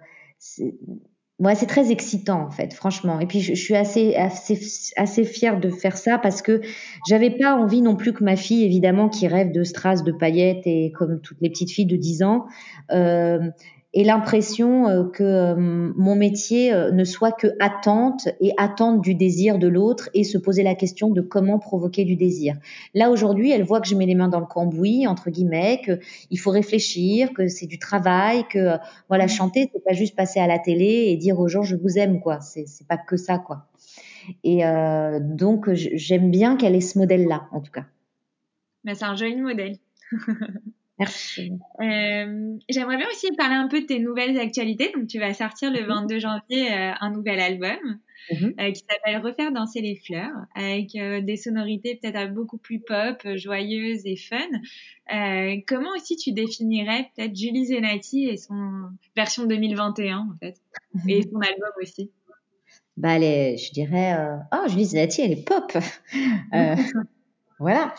c'est 1.54 1.66
très 1.66 1.90
excitant 1.90 2.42
en 2.42 2.50
fait, 2.50 2.72
franchement. 2.72 3.18
Et 3.20 3.26
puis, 3.26 3.40
je, 3.40 3.54
je, 3.54 3.60
suis 3.62 3.74
assez, 3.74 4.14
assez, 4.14 4.58
assez 4.96 5.24
fière 5.24 5.58
de 5.58 5.70
faire 5.70 5.96
ça 5.96 6.18
parce 6.18 6.42
que 6.42 6.60
j'avais 7.08 7.30
pas 7.30 7.54
envie 7.54 7.82
non 7.82 7.96
plus 7.96 8.12
que 8.12 8.22
ma 8.22 8.36
fille, 8.36 8.64
évidemment, 8.64 9.08
qui 9.08 9.26
rêve 9.28 9.52
de 9.52 9.64
strass, 9.64 10.04
de 10.04 10.12
paillettes 10.12 10.66
et 10.66 10.92
comme 10.92 11.20
toutes 11.20 11.40
les 11.40 11.50
petites 11.50 11.70
filles 11.70 11.86
de 11.86 11.96
10 11.96 12.22
ans, 12.22 12.46
euh, 12.92 13.50
et 13.94 14.04
l'impression 14.04 14.88
euh, 14.88 15.04
que 15.04 15.22
euh, 15.22 15.54
mon 15.56 16.14
métier 16.14 16.72
euh, 16.72 16.90
ne 16.90 17.04
soit 17.04 17.32
que 17.32 17.48
attente 17.60 18.28
et 18.40 18.52
attente 18.56 19.02
du 19.02 19.14
désir 19.14 19.58
de 19.58 19.68
l'autre 19.68 20.08
et 20.14 20.24
se 20.24 20.38
poser 20.38 20.62
la 20.62 20.74
question 20.74 21.10
de 21.10 21.20
comment 21.20 21.58
provoquer 21.58 22.04
du 22.04 22.16
désir. 22.16 22.56
Là 22.94 23.10
aujourd'hui, 23.10 23.50
elle 23.50 23.64
voit 23.64 23.80
que 23.80 23.88
je 23.88 23.94
mets 23.94 24.06
les 24.06 24.14
mains 24.14 24.28
dans 24.28 24.40
le 24.40 24.46
cambouis 24.46 25.06
entre 25.06 25.30
guillemets, 25.30 25.80
que 25.84 26.00
il 26.30 26.38
faut 26.38 26.50
réfléchir, 26.50 27.32
que 27.34 27.48
c'est 27.48 27.66
du 27.66 27.78
travail, 27.78 28.44
que 28.48 28.76
voilà 29.08 29.26
chanter 29.26 29.68
c'est 29.72 29.84
pas 29.84 29.92
juste 29.92 30.16
passer 30.16 30.40
à 30.40 30.46
la 30.46 30.58
télé 30.58 31.08
et 31.08 31.16
dire 31.16 31.38
aux 31.38 31.48
gens 31.48 31.62
je 31.62 31.76
vous 31.76 31.98
aime 31.98 32.20
quoi. 32.20 32.40
C'est 32.40 32.66
c'est 32.66 32.86
pas 32.86 32.96
que 32.96 33.16
ça 33.16 33.38
quoi. 33.38 33.66
Et 34.44 34.64
euh, 34.64 35.18
donc 35.20 35.70
j'aime 35.72 36.30
bien 36.30 36.56
qu'elle 36.56 36.74
ait 36.74 36.80
ce 36.80 36.98
modèle 36.98 37.26
là 37.26 37.48
en 37.52 37.60
tout 37.60 37.72
cas. 37.72 37.84
Mais 38.84 38.94
c'est 38.94 39.04
un 39.04 39.16
joli 39.16 39.36
modèle. 39.36 39.76
Merci. 41.02 41.52
Euh, 41.80 42.56
J'aimerais 42.68 42.96
bien 42.96 43.06
aussi 43.10 43.32
parler 43.36 43.56
un 43.56 43.66
peu 43.66 43.80
de 43.80 43.86
tes 43.86 43.98
nouvelles 43.98 44.38
actualités. 44.38 44.92
Donc, 44.94 45.08
tu 45.08 45.18
vas 45.18 45.34
sortir 45.34 45.72
le 45.72 45.84
22 45.84 46.18
janvier 46.20 46.72
euh, 46.72 46.92
un 47.00 47.10
nouvel 47.10 47.40
album 47.40 47.98
mhm. 48.30 48.54
euh, 48.60 48.70
qui 48.70 48.84
s'appelle 48.88 49.20
Refaire 49.20 49.52
danser 49.52 49.80
les 49.80 49.96
fleurs, 49.96 50.32
avec 50.54 50.92
des 51.24 51.36
sonorités 51.36 51.98
peut-être 52.00 52.32
beaucoup 52.32 52.58
plus 52.58 52.80
pop, 52.80 53.26
joyeuses 53.34 54.02
et 54.04 54.16
fun. 54.16 54.38
Comment 55.66 55.90
aussi 55.96 56.16
tu 56.16 56.32
définirais 56.32 57.10
peut-être 57.16 57.34
Julie 57.34 57.66
Zenati 57.66 58.28
et 58.28 58.36
son 58.36 58.90
version 59.16 59.44
2021 59.44 60.18
en 60.18 60.36
fait, 60.38 60.56
mhm. 60.94 61.08
et 61.08 61.22
son 61.22 61.40
album 61.40 61.70
aussi? 61.80 62.10
Bah, 62.96 63.18
elle 63.18 63.58
je 63.58 63.72
dirais, 63.72 64.16
oh, 64.52 64.68
Julie 64.68 64.84
Zenati, 64.84 65.22
elle 65.22 65.32
est 65.32 65.44
pop. 65.44 65.72
Voilà. 67.62 67.94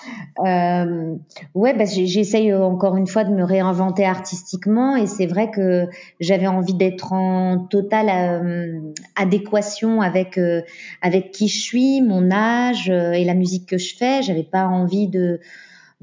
Euh, 0.46 1.16
ouais, 1.56 1.74
bah, 1.74 1.86
j'essaye 1.86 2.54
encore 2.54 2.98
une 2.98 3.08
fois 3.08 3.24
de 3.24 3.34
me 3.34 3.46
réinventer 3.46 4.06
artistiquement 4.06 4.98
et 4.98 5.08
c'est 5.08 5.26
vrai 5.26 5.52
que 5.52 5.88
j'avais 6.20 6.48
envie 6.48 6.74
d'être 6.74 7.14
en 7.14 7.60
totale 7.60 8.10
euh, 8.10 8.82
adéquation 9.16 10.02
avec 10.02 10.38
euh, 10.38 10.64
avec 11.02 11.32
qui 11.32 11.48
je 11.48 11.62
suis, 11.62 12.02
mon 12.02 12.30
âge 12.30 12.90
et 12.90 13.24
la 13.24 13.34
musique 13.36 13.70
que 13.70 13.78
je 13.78 13.96
fais. 13.96 14.22
J'avais 14.22 14.44
pas 14.44 14.68
envie 14.68 15.08
de 15.08 15.40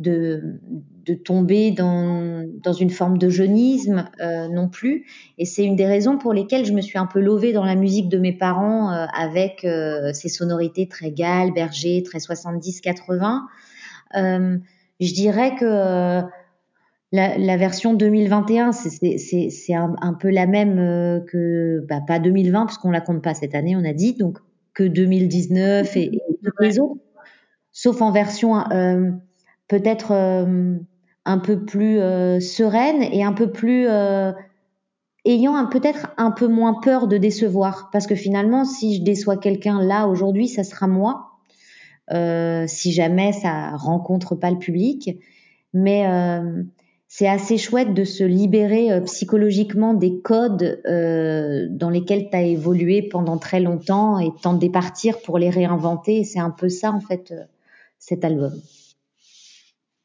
de, 0.01 0.61
de 1.07 1.15
tomber 1.15 1.71
dans, 1.71 2.45
dans 2.63 2.73
une 2.73 2.91
forme 2.91 3.19
de 3.19 3.29
jeunisme 3.29 4.09
non 4.51 4.69
plus. 4.69 5.07
Et 5.39 5.45
c'est 5.45 5.65
une 5.65 5.77
des 5.77 5.87
raisons 5.87 6.19
pour 6.19 6.33
lesquelles 6.33 6.65
je 6.65 6.73
me 6.73 6.81
suis 6.81 6.99
un 6.99 7.07
peu 7.07 7.21
lovée 7.21 7.53
dans 7.53 7.65
la 7.65 7.75
musique 7.75 8.09
de 8.09 8.19
mes 8.19 8.33
parents 8.33 8.89
avec 8.89 9.67
ces 10.13 10.29
sonorités 10.29 10.89
très 10.89 11.11
gales, 11.11 11.53
berger, 11.53 12.03
très 12.03 12.19
70-80. 12.19 13.41
Euh, 14.17 14.59
je 15.01 15.15
dirais 15.15 15.55
que 15.57 15.65
euh, 15.65 16.23
la, 17.13 17.39
la, 17.39 17.57
version 17.57 17.95
2021, 17.95 18.73
c'est 18.73 19.75
un, 19.75 19.95
un, 20.01 20.15
peu 20.15 20.31
la 20.31 20.47
même 20.47 20.79
euh, 20.79 21.21
que, 21.21 21.85
bah, 21.89 22.01
pas 22.07 22.19
2020, 22.19 22.67
parce 22.67 22.79
qu'on 22.79 22.91
la 22.91 23.01
compte 23.01 23.23
pas 23.23 23.35
cette 23.35 23.55
année, 23.55 23.77
on 23.77 23.85
a 23.85 23.93
dit, 23.93 24.15
donc 24.15 24.39
que 24.75 24.85
2019 24.85 25.97
et, 25.97 26.01
et 26.03 26.21
les 26.61 26.79
autres, 26.79 27.01
sauf 27.73 28.03
en 28.03 28.13
version 28.13 28.59
euh, 28.71 29.11
peut-être 29.71 30.13
un 31.25 31.39
peu 31.39 31.65
plus 31.65 31.97
sereine 32.41 33.03
et 33.03 33.25
un 33.25 33.33
peu 33.33 33.51
plus 33.51 33.87
ayant 35.25 35.67
peut-être 35.69 36.09
un 36.19 36.31
peu 36.31 36.49
moins 36.49 36.75
peur 36.75 37.07
de 37.07 37.17
décevoir, 37.17 37.89
parce 37.93 38.07
que 38.07 38.15
finalement, 38.15 38.65
si 38.65 38.97
je 38.97 39.03
déçois 39.03 39.39
quelqu'un 39.39 39.81
là 39.81 40.09
aujourd'hui, 40.09 40.49
ça 40.49 40.65
sera 40.65 40.87
moi. 40.87 41.31
Euh, 42.13 42.65
si 42.67 42.93
jamais 42.93 43.33
ça 43.33 43.77
rencontre 43.77 44.35
pas 44.35 44.51
le 44.51 44.59
public. 44.59 45.19
Mais 45.73 46.09
euh, 46.09 46.65
c'est 47.07 47.29
assez 47.29 47.57
chouette 47.57 47.95
de 47.95 48.03
se 48.03 48.25
libérer 48.25 48.91
euh, 48.91 49.01
psychologiquement 49.03 49.95
des 49.95 50.21
codes 50.21 50.83
dans 50.85 51.91
lesquels 51.91 52.29
tu 52.29 52.37
as 52.37 52.43
évolué 52.43 53.03
pendant 53.03 53.39
très 53.39 53.61
longtemps 53.61 54.19
et 54.19 54.31
t'en 54.43 54.55
départir 54.55 55.21
pour 55.23 55.39
les 55.39 55.51
réinventer. 55.51 56.25
C'est 56.25 56.41
un 56.41 56.51
peu 56.51 56.69
ça 56.69 56.91
en 56.91 57.01
fait 57.01 57.33
cet 57.99 58.25
album. 58.25 58.55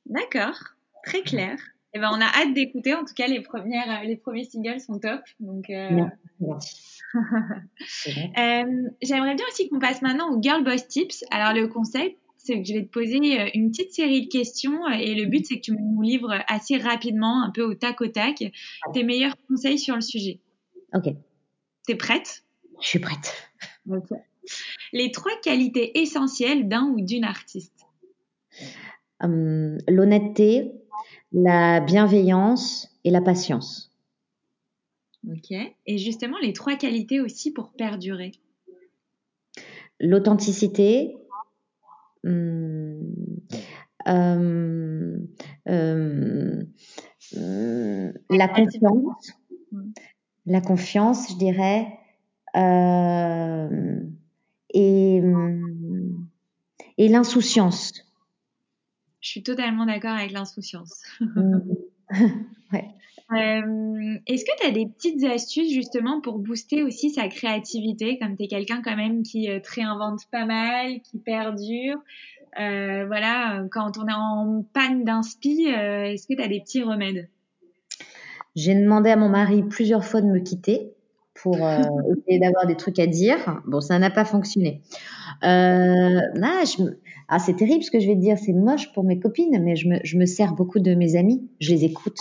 D'accord, 0.06 0.58
très 1.04 1.22
clair. 1.22 1.58
Eh 1.94 2.00
ben, 2.00 2.10
on 2.12 2.20
a 2.20 2.26
hâte 2.26 2.54
d'écouter. 2.54 2.94
En 2.94 3.06
tout 3.06 3.14
cas, 3.14 3.28
les 3.28 3.40
premières, 3.40 4.04
les 4.04 4.18
premiers 4.18 4.44
singles 4.44 4.82
sont 4.82 5.00
top. 5.00 5.22
Donc, 5.40 5.70
euh... 5.70 6.02
euh, 7.16 8.90
J'aimerais 9.02 9.36
bien 9.36 9.46
aussi 9.50 9.70
qu'on 9.70 9.80
passe 9.80 10.02
maintenant 10.02 10.30
au 10.30 10.42
Girl 10.42 10.62
Boss 10.64 10.88
Tips. 10.90 11.24
Alors, 11.32 11.54
le 11.54 11.70
concept, 11.70 12.18
c'est 12.38 12.62
que 12.62 12.68
je 12.68 12.74
vais 12.74 12.84
te 12.84 12.92
poser 12.92 13.40
euh, 13.40 13.50
une 13.54 13.72
petite 13.72 13.94
série 13.94 14.26
de 14.26 14.30
questions 14.30 14.86
et 14.90 15.16
le 15.16 15.26
but, 15.26 15.46
c'est 15.48 15.56
que 15.56 15.62
tu 15.62 15.72
nous 15.72 16.02
livres 16.02 16.38
assez 16.48 16.78
rapidement, 16.78 17.42
un 17.42 17.52
peu 17.52 17.64
au 17.64 17.74
tac 17.74 18.02
au 18.02 18.08
tac, 18.08 18.44
tes 18.94 19.04
meilleurs 19.04 19.36
conseils 19.48 19.80
sur 19.80 19.96
le 19.96 20.02
sujet. 20.02 20.42
Ok. 20.94 21.14
T'es 21.88 21.96
prête? 21.96 22.44
Je 22.82 22.88
suis 22.88 23.00
prête. 23.00 23.54
Les 24.92 25.12
trois 25.12 25.32
qualités 25.42 26.00
essentielles 26.02 26.68
d'un 26.68 26.84
ou 26.84 27.00
d'une 27.00 27.24
artiste. 27.24 27.86
Hum, 29.26 29.80
l'honnêteté, 29.88 30.72
la 31.32 31.80
bienveillance 31.80 32.96
et 33.04 33.10
la 33.10 33.22
patience. 33.22 33.92
Ok. 35.28 35.52
Et 35.88 35.98
justement, 35.98 36.38
les 36.44 36.54
trois 36.54 36.76
qualités 36.76 37.20
aussi 37.20 37.52
pour 37.52 37.72
perdurer. 37.72 38.34
L'authenticité, 40.00 41.18
hum, 42.24 43.16
hum, 44.06 45.28
hum, 45.66 46.68
la 48.30 48.48
confiance, 48.48 49.34
la 50.46 50.62
confiance, 50.62 51.32
je 51.32 51.38
dirais, 51.38 51.88
euh, 52.56 54.00
et, 54.70 55.24
et 57.00 57.08
l'insouciance. 57.08 58.05
Je 59.26 59.32
suis 59.32 59.42
totalement 59.42 59.88
d'accord 59.88 60.12
avec 60.12 60.32
l'insouciance. 60.32 61.02
Mm. 61.20 61.60
ouais. 62.72 62.86
Euh, 63.32 64.20
Est-ce 64.28 64.46
que 64.46 64.62
tu 64.62 64.68
as 64.68 64.72
des 64.72 64.86
petites 64.86 65.24
astuces 65.24 65.74
justement 65.74 66.22
pour 66.22 66.38
booster 66.38 66.84
aussi 66.84 67.10
sa 67.10 67.28
créativité, 67.28 68.20
comme 68.20 68.38
tu 68.38 68.44
es 68.44 68.48
quelqu'un 68.48 68.84
quand 68.84 68.96
même 68.96 69.24
qui 69.24 69.50
euh, 69.50 69.60
te 69.60 69.74
réinvente 69.74 70.22
pas 70.32 70.46
mal, 70.46 71.02
qui 71.02 71.18
perdure 71.18 71.98
euh, 72.60 73.08
Voilà, 73.08 73.64
quand 73.72 73.98
on 73.98 74.08
est 74.08 74.14
en 74.14 74.64
panne 74.72 75.04
d'inspi, 75.04 75.64
est-ce 75.64 76.28
que 76.28 76.36
tu 76.36 76.44
as 76.44 76.48
des 76.48 76.60
petits 76.60 76.84
remèdes? 76.84 77.28
J'ai 78.56 78.76
demandé 78.76 79.10
à 79.10 79.16
mon 79.16 79.30
mari 79.30 79.64
plusieurs 79.64 80.06
fois 80.06 80.22
de 80.22 80.28
me 80.28 80.40
quitter. 80.40 80.94
Pour 81.46 81.64
euh, 81.64 81.78
essayer 82.18 82.40
d'avoir 82.40 82.66
des 82.66 82.76
trucs 82.76 82.98
à 82.98 83.06
dire. 83.06 83.62
Bon, 83.68 83.80
ça 83.80 84.00
n'a 84.00 84.10
pas 84.10 84.26
fonctionné. 84.26 84.82
Euh, 85.44 86.20
ah, 86.42 86.64
ah, 87.28 87.40
c'est 87.40 87.56
terrible 87.56 87.84
ce 87.84 87.92
que 87.92 88.00
je 88.00 88.08
vais 88.08 88.16
te 88.16 88.20
dire, 88.20 88.38
c'est 88.40 88.52
moche 88.52 88.92
pour 88.94 89.04
mes 89.04 89.20
copines, 89.20 89.62
mais 89.62 89.76
je 89.76 89.88
me, 89.88 90.00
je 90.04 90.18
me 90.18 90.26
sers 90.26 90.56
beaucoup 90.56 90.80
de 90.80 90.96
mes 90.96 91.16
amis, 91.16 91.48
je 91.60 91.72
les 91.72 91.86
écoute. 91.86 92.18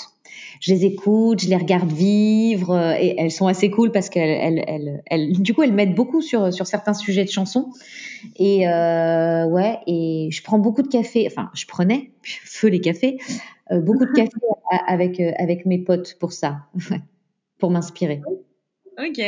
Je 0.61 0.75
les 0.75 0.85
écoute, 0.85 1.41
je 1.41 1.49
les 1.49 1.57
regarde 1.57 1.91
vivre, 1.91 2.73
euh, 2.73 2.95
et 3.01 3.15
elles 3.19 3.31
sont 3.31 3.47
assez 3.47 3.71
cool 3.71 3.93
parce 3.93 4.11
qu'elles, 4.11 4.29
elles, 4.29 4.65
elles, 4.67 5.03
elles, 5.07 5.33
du 5.41 5.55
coup, 5.55 5.63
elles 5.63 5.73
m'aident 5.73 5.95
beaucoup 5.95 6.21
sur, 6.21 6.53
sur 6.53 6.67
certains 6.67 6.95
sujets 6.95 7.25
de 7.25 7.31
chansons. 7.31 7.71
Et 8.37 8.69
euh, 8.69 9.47
ouais, 9.47 9.79
et 9.87 10.29
je 10.31 10.43
prends 10.43 10.59
beaucoup 10.59 10.83
de 10.83 10.89
café, 10.89 11.27
enfin, 11.31 11.51
je 11.55 11.65
prenais, 11.65 12.11
feu 12.23 12.69
les 12.69 12.81
cafés, 12.81 13.17
euh, 13.73 13.81
beaucoup 13.81 14.05
de 14.05 14.13
café 14.17 14.31
avec, 14.87 15.19
avec 15.21 15.65
mes 15.65 15.79
potes 15.79 16.19
pour 16.21 16.33
ça, 16.33 16.67
pour 17.59 17.71
m'inspirer. 17.71 18.21
Ok. 18.99 19.19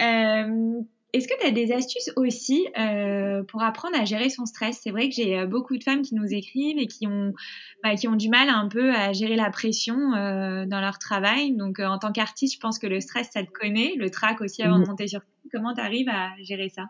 Euh, 0.00 0.80
est-ce 1.12 1.28
que 1.28 1.40
tu 1.40 1.46
as 1.46 1.50
des 1.50 1.72
astuces 1.72 2.10
aussi 2.16 2.66
euh, 2.78 3.42
pour 3.44 3.62
apprendre 3.62 3.98
à 3.98 4.04
gérer 4.04 4.28
son 4.28 4.44
stress? 4.44 4.80
C'est 4.82 4.90
vrai 4.90 5.08
que 5.08 5.14
j'ai 5.14 5.38
euh, 5.38 5.46
beaucoup 5.46 5.78
de 5.78 5.82
femmes 5.82 6.02
qui 6.02 6.14
nous 6.14 6.26
écrivent 6.26 6.78
et 6.78 6.86
qui 6.86 7.06
ont, 7.06 7.32
bah, 7.82 7.94
qui 7.94 8.06
ont 8.08 8.16
du 8.16 8.28
mal 8.28 8.48
un 8.50 8.68
peu 8.68 8.94
à 8.94 9.12
gérer 9.12 9.36
la 9.36 9.50
pression 9.50 10.12
euh, 10.14 10.66
dans 10.66 10.80
leur 10.80 10.98
travail. 10.98 11.52
Donc, 11.56 11.80
en 11.80 11.98
tant 11.98 12.12
qu'artiste, 12.12 12.54
je 12.54 12.60
pense 12.60 12.78
que 12.78 12.86
le 12.86 13.00
stress, 13.00 13.28
ça 13.32 13.42
te 13.42 13.50
connaît, 13.50 13.94
le 13.96 14.10
trac 14.10 14.40
aussi 14.40 14.62
avant 14.62 14.78
de 14.78 14.84
mmh. 14.84 14.88
monter 14.88 15.08
sur 15.08 15.20
scène. 15.20 15.50
Comment 15.52 15.72
tu 15.72 15.80
arrives 15.80 16.08
à 16.08 16.32
gérer 16.42 16.68
ça? 16.68 16.82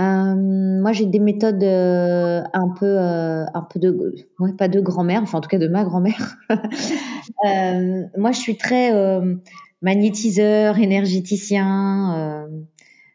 Euh, 0.00 0.34
moi, 0.34 0.92
j'ai 0.92 1.06
des 1.06 1.20
méthodes 1.20 1.62
euh, 1.62 2.42
un 2.52 2.68
peu, 2.70 2.86
euh, 2.86 3.44
un 3.54 3.62
peu 3.62 3.78
de, 3.78 4.14
ouais, 4.40 4.52
pas 4.52 4.66
de 4.66 4.80
grand-mère, 4.80 5.22
enfin 5.22 5.38
en 5.38 5.40
tout 5.40 5.48
cas 5.48 5.58
de 5.58 5.68
ma 5.68 5.84
grand-mère. 5.84 6.36
moi, 8.16 8.32
je 8.32 8.38
suis 8.38 8.56
très 8.56 8.90
magnétiseur, 9.84 10.78
énergéticien, 10.78 12.48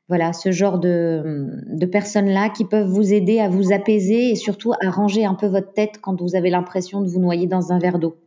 voilà, 0.08 0.34
ce 0.34 0.52
genre 0.52 0.80
de, 0.80 1.52
de 1.68 1.86
personnes-là 1.86 2.50
qui 2.50 2.66
peuvent 2.66 2.88
vous 2.88 3.14
aider 3.14 3.40
à 3.40 3.48
vous 3.48 3.72
apaiser 3.72 4.32
et 4.32 4.36
surtout 4.36 4.74
à 4.82 4.90
ranger 4.90 5.26
un 5.26 5.36
peu 5.36 5.46
votre 5.46 5.72
tête 5.74 6.00
quand 6.02 6.20
vous 6.20 6.36
avez 6.36 6.50
l'impression 6.50 7.02
de 7.02 7.08
vous 7.08 7.20
noyer 7.20 7.46
dans 7.46 7.72
un 7.72 7.80
verre 7.80 8.00
d'eau. 8.00 8.18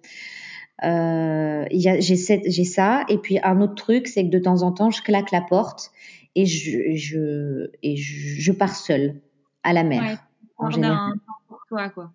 Euh, 0.84 1.64
j'ai 1.70 2.64
ça. 2.64 3.04
Et 3.08 3.18
puis 3.18 3.38
un 3.42 3.60
autre 3.60 3.74
truc, 3.74 4.06
c'est 4.06 4.24
que 4.24 4.30
de 4.30 4.38
temps 4.38 4.62
en 4.62 4.72
temps, 4.72 4.90
je 4.90 5.02
claque 5.02 5.32
la 5.32 5.40
porte 5.40 5.90
et 6.34 6.46
je, 6.46 6.94
je, 6.94 7.70
et 7.82 7.96
je, 7.96 8.52
pars 8.52 8.74
seule 8.74 9.20
à 9.64 9.72
la 9.72 9.82
mer. 9.82 10.02
Ouais, 10.02 10.16
en 10.58 10.70
général. 10.70 11.12
pour 11.48 11.58
toi, 11.68 11.88
quoi. 11.90 12.12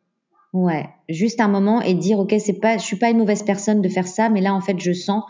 Ouais, 0.53 0.89
juste 1.09 1.41
un 1.41 1.49
moment 1.49 1.81
et 1.81 1.93
dire 1.93 2.19
ok, 2.19 2.33
c'est 2.39 2.59
pas, 2.59 2.77
je 2.77 2.83
suis 2.83 2.95
pas 2.95 3.09
une 3.09 3.17
mauvaise 3.17 3.43
personne 3.43 3.81
de 3.81 3.89
faire 3.89 4.07
ça, 4.07 4.29
mais 4.29 4.39
là 4.39 4.53
en 4.53 4.61
fait 4.61 4.79
je 4.79 4.93
sens 4.93 5.23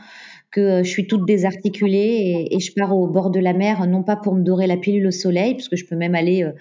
que 0.52 0.62
euh, 0.62 0.84
je 0.84 0.89
suis 0.89 1.08
toute 1.08 1.26
désarticulée 1.26 2.48
et, 2.52 2.60
je 2.60 2.74
pars 2.74 2.95
au 2.95 3.08
bord 3.08 3.30
de 3.30 3.39
la 3.39 3.54
mer, 3.54 3.86
non 3.88 4.04
pas 4.04 4.16
pour 4.16 4.34
me 4.34 4.43
dorer 4.43 4.68
la 4.68 4.78
pilule 4.78 5.08
au 5.08 5.12
soleil, 5.12 5.54
parce 5.56 5.68
que 5.68 5.76
je 5.76 5.86
peux 5.86 5.95
même 5.95 6.16
aller 6.16 6.43
euh, 6.43 6.52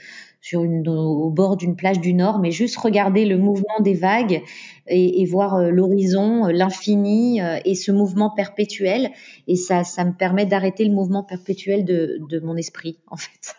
au 0.55 1.30
bord 1.30 1.57
d'une 1.57 1.76
plage 1.76 2.01
du 2.01 2.12
Nord, 2.12 2.39
mais 2.41 2.51
juste 2.51 2.76
regarder 2.76 3.24
le 3.24 3.39
mouvement 3.39 3.80
des 3.80 3.95
vagues 3.95 4.43
et, 4.87 5.24
voir 5.26 5.57
euh, 5.57 5.70
l'horizon, 5.70 6.47
l'infini 6.47 7.41
et 7.64 7.74
ce 7.74 7.91
mouvement 7.91 8.30
perpétuel. 8.30 9.11
Et 9.49 9.57
ça, 9.57 9.82
ça 9.82 10.05
me 10.05 10.12
permet 10.12 10.47
d'arrêter 10.47 10.84
le 10.84 10.95
mouvement 10.95 11.24
perpétuel 11.24 11.84
de, 11.84 12.41
mon 12.45 12.57
esprit, 12.57 12.99
en 13.09 13.16
fait. 13.16 13.57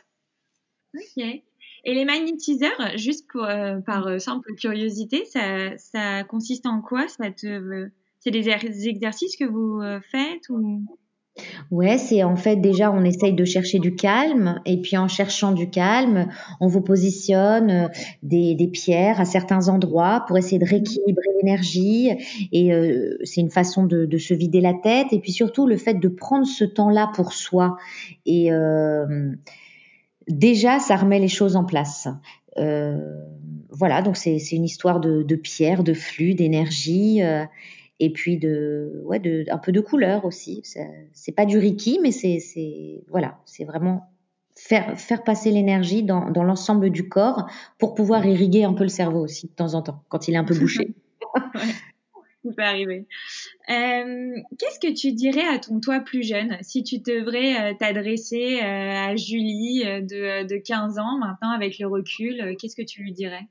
Ok. 0.95 1.23
Et 1.83 1.93
les 1.93 2.05
magnétiseurs, 2.05 2.97
juste 2.97 3.27
par 3.85 4.21
simple 4.21 4.55
curiosité, 4.55 5.25
ça, 5.25 5.77
ça 5.77 6.23
consiste 6.23 6.65
en 6.65 6.81
quoi 6.81 7.07
Ça 7.07 7.31
te 7.31 7.89
c'est 8.19 8.31
des 8.31 8.49
exercices 8.87 9.35
que 9.37 9.45
vous 9.45 9.81
euh, 9.81 9.99
faites 10.11 10.49
ou? 10.49 10.83
Ouais, 11.69 11.97
c'est 11.97 12.23
en 12.23 12.35
fait 12.35 12.55
déjà 12.55 12.91
on 12.91 13.03
essaye 13.03 13.33
de 13.33 13.45
chercher 13.45 13.79
du 13.79 13.95
calme 13.95 14.61
et 14.65 14.81
puis 14.81 14.97
en 14.97 15.07
cherchant 15.07 15.51
du 15.51 15.69
calme, 15.69 16.27
on 16.59 16.67
vous 16.67 16.81
positionne 16.81 17.69
euh, 17.69 17.87
des, 18.23 18.55
des 18.55 18.67
pierres 18.67 19.19
à 19.19 19.25
certains 19.25 19.69
endroits 19.69 20.23
pour 20.27 20.37
essayer 20.37 20.59
de 20.59 20.65
rééquilibrer 20.65 21.29
l'énergie 21.37 22.09
et 22.51 22.73
euh, 22.73 23.17
c'est 23.23 23.41
une 23.41 23.51
façon 23.51 23.85
de, 23.85 24.05
de, 24.05 24.17
se 24.17 24.33
vider 24.33 24.61
la 24.61 24.73
tête 24.73 25.07
et 25.11 25.19
puis 25.19 25.31
surtout 25.31 25.67
le 25.67 25.77
fait 25.77 25.95
de 25.95 26.07
prendre 26.07 26.45
ce 26.45 26.63
temps-là 26.63 27.11
pour 27.13 27.33
soi 27.33 27.77
et 28.25 28.51
euh, 28.51 29.31
déjà 30.27 30.79
ça 30.79 30.95
remet 30.95 31.19
les 31.19 31.27
choses 31.27 31.55
en 31.55 31.65
place. 31.65 32.07
Euh, 32.57 33.21
voilà, 33.69 34.01
donc 34.01 34.17
c'est 34.17 34.39
une 34.51 34.63
histoire 34.63 34.99
de, 34.99 35.21
de 35.21 35.35
pierre, 35.35 35.83
de 35.83 35.93
flux, 35.93 36.33
d'énergie 36.33 37.21
et 37.99 38.11
puis 38.11 38.37
de 38.37 39.01
ouais 39.05 39.19
de 39.19 39.45
un 39.49 39.57
peu 39.57 39.71
de 39.71 39.81
couleur 39.81 40.25
aussi. 40.25 40.61
C'est 41.13 41.31
pas 41.31 41.45
du 41.45 41.57
Reiki 41.57 41.99
mais 42.01 42.11
c'est 42.11 42.39
c'est 42.39 43.03
voilà 43.09 43.39
c'est 43.45 43.63
vraiment 43.63 44.09
faire 44.55 44.99
faire 44.99 45.23
passer 45.23 45.51
l'énergie 45.51 46.03
dans 46.03 46.29
dans 46.29 46.43
l'ensemble 46.43 46.89
du 46.89 47.09
corps 47.09 47.49
pour 47.77 47.95
pouvoir 47.95 48.25
irriguer 48.25 48.63
un 48.63 48.73
peu 48.73 48.83
le 48.83 48.89
cerveau 48.89 49.21
aussi 49.21 49.47
de 49.47 49.53
temps 49.53 49.73
en 49.73 49.81
temps 49.81 50.03
quand 50.09 50.27
il 50.27 50.35
est 50.35 50.37
un 50.37 50.43
peu 50.43 50.57
bouché. 50.57 50.93
Ça 52.45 52.53
peut 52.55 52.63
arriver. 52.63 53.07
Euh, 53.69 54.35
qu'est-ce 54.57 54.79
que 54.79 54.93
tu 54.93 55.11
dirais 55.11 55.45
à 55.53 55.59
ton 55.59 55.81
toi 55.81 55.99
plus 55.99 56.23
jeune 56.23 56.57
si 56.61 56.81
tu 56.83 56.99
devrais 56.99 57.59
euh, 57.59 57.73
t'adresser 57.77 58.59
euh, 58.61 59.09
à 59.09 59.15
Julie 59.17 59.83
de, 59.83 60.47
de 60.47 60.57
15 60.57 60.97
ans 60.97 61.17
maintenant 61.17 61.49
avec 61.49 61.77
le 61.79 61.87
recul 61.87 62.55
qu'est-ce 62.57 62.75
que 62.75 62.85
tu 62.85 63.01
lui 63.01 63.11
dirais? 63.11 63.47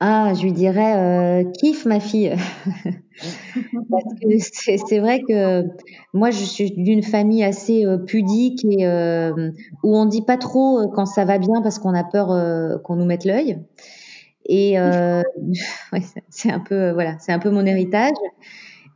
Ah, 0.00 0.34
je 0.34 0.42
lui 0.42 0.52
dirais 0.52 0.94
euh, 0.96 1.50
kiffe 1.52 1.86
ma 1.86 2.00
fille. 2.00 2.34
Parce 3.90 4.04
que 4.20 4.76
c'est 4.86 4.98
vrai 4.98 5.22
que 5.26 5.64
moi 6.12 6.30
je 6.30 6.44
suis 6.44 6.70
d'une 6.70 7.02
famille 7.02 7.42
assez 7.42 7.86
euh, 7.86 7.96
pudique 7.96 8.62
et 8.64 8.86
euh, 8.86 9.50
où 9.82 9.96
on 9.96 10.04
dit 10.04 10.20
pas 10.20 10.36
trop 10.36 10.80
euh, 10.80 10.86
quand 10.94 11.06
ça 11.06 11.24
va 11.24 11.38
bien 11.38 11.62
parce 11.62 11.78
qu'on 11.78 11.94
a 11.94 12.04
peur 12.04 12.82
qu'on 12.82 12.96
nous 12.96 13.06
mette 13.06 13.24
l'œil. 13.24 13.58
Et 14.44 14.78
ouais, 15.92 16.02
c'est 16.28 16.50
un 16.50 16.60
peu 16.60 16.90
voilà, 16.90 17.16
c'est 17.18 17.32
un 17.32 17.38
peu 17.38 17.50
mon 17.50 17.64
héritage. 17.64 18.12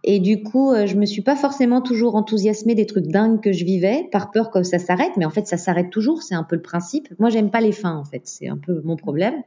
Et 0.03 0.19
du 0.19 0.43
coup, 0.43 0.75
je 0.87 0.97
me 0.97 1.05
suis 1.05 1.21
pas 1.21 1.37
forcément 1.37 1.83
toujours 1.83 2.15
enthousiasmée 2.15 2.75
des 2.75 2.87
trucs 2.87 3.07
dingues 3.07 3.43
que 3.43 3.53
je 3.53 3.67
vivais, 3.67 4.09
par 4.11 4.31
peur 4.31 4.51
que 4.51 4.63
ça 4.63 4.79
s'arrête. 4.79 5.13
Mais 5.19 5.27
en 5.27 5.31
fait, 5.31 5.47
ça 5.47 5.59
s'arrête 5.59 5.91
toujours. 5.91 6.23
C'est 6.23 6.35
un 6.35 6.43
peu 6.43 6.57
le 6.57 6.63
principe. 6.63 7.09
Moi, 7.19 7.29
j'aime 7.29 7.51
pas 7.51 7.61
les 7.61 7.73
fins. 7.73 7.97
En 7.97 8.05
fait, 8.05 8.23
c'est 8.25 8.49
un 8.49 8.57
peu 8.57 8.81
mon 8.83 8.97
problème. 8.97 9.43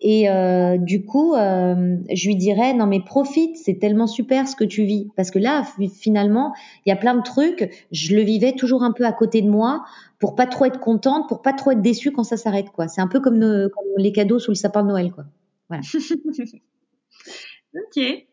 Et 0.00 0.28
euh, 0.28 0.76
du 0.76 1.04
coup, 1.04 1.34
euh, 1.34 1.96
je 2.12 2.26
lui 2.26 2.36
dirais 2.36 2.74
non 2.74 2.86
mais 2.86 3.00
profite, 3.00 3.56
c'est 3.56 3.78
tellement 3.78 4.06
super 4.06 4.46
ce 4.48 4.56
que 4.56 4.64
tu 4.64 4.84
vis 4.84 5.08
parce 5.16 5.30
que 5.30 5.38
là 5.38 5.64
finalement, 5.94 6.52
il 6.84 6.90
y 6.90 6.92
a 6.92 6.96
plein 6.96 7.14
de 7.14 7.22
trucs, 7.22 7.86
je 7.90 8.14
le 8.14 8.22
vivais 8.22 8.52
toujours 8.52 8.82
un 8.82 8.92
peu 8.92 9.04
à 9.04 9.12
côté 9.12 9.40
de 9.40 9.48
moi 9.48 9.84
pour 10.18 10.34
pas 10.34 10.46
trop 10.46 10.64
être 10.66 10.80
contente, 10.80 11.28
pour 11.28 11.42
pas 11.42 11.52
trop 11.52 11.70
être 11.70 11.82
déçue 11.82 12.12
quand 12.12 12.24
ça 12.24 12.36
s'arrête 12.36 12.70
quoi. 12.70 12.88
C'est 12.88 13.00
un 13.00 13.08
peu 13.08 13.20
comme, 13.20 13.40
comme, 13.40 13.84
les 13.96 14.12
cadeaux 14.12 14.38
sous 14.38 14.50
le 14.50 14.56
sapin 14.56 14.82
de 14.82 14.88
Noël 14.88 15.10
quoi. 15.12 15.24
Voilà. 15.68 15.82
ok. 17.74 18.26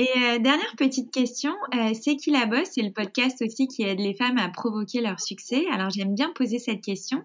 Et 0.00 0.08
euh, 0.16 0.38
dernière 0.38 0.74
petite 0.78 1.10
question, 1.10 1.52
euh, 1.74 1.92
c'est 1.92 2.16
qui 2.16 2.30
la 2.30 2.46
bosse? 2.46 2.70
C'est 2.72 2.80
le 2.80 2.90
podcast 2.90 3.42
aussi 3.42 3.68
qui 3.68 3.82
aide 3.82 4.00
les 4.00 4.14
femmes 4.14 4.38
à 4.38 4.48
provoquer 4.48 5.02
leur 5.02 5.20
succès. 5.20 5.66
Alors 5.70 5.90
j'aime 5.90 6.14
bien 6.14 6.32
poser 6.34 6.58
cette 6.58 6.80
question. 6.80 7.22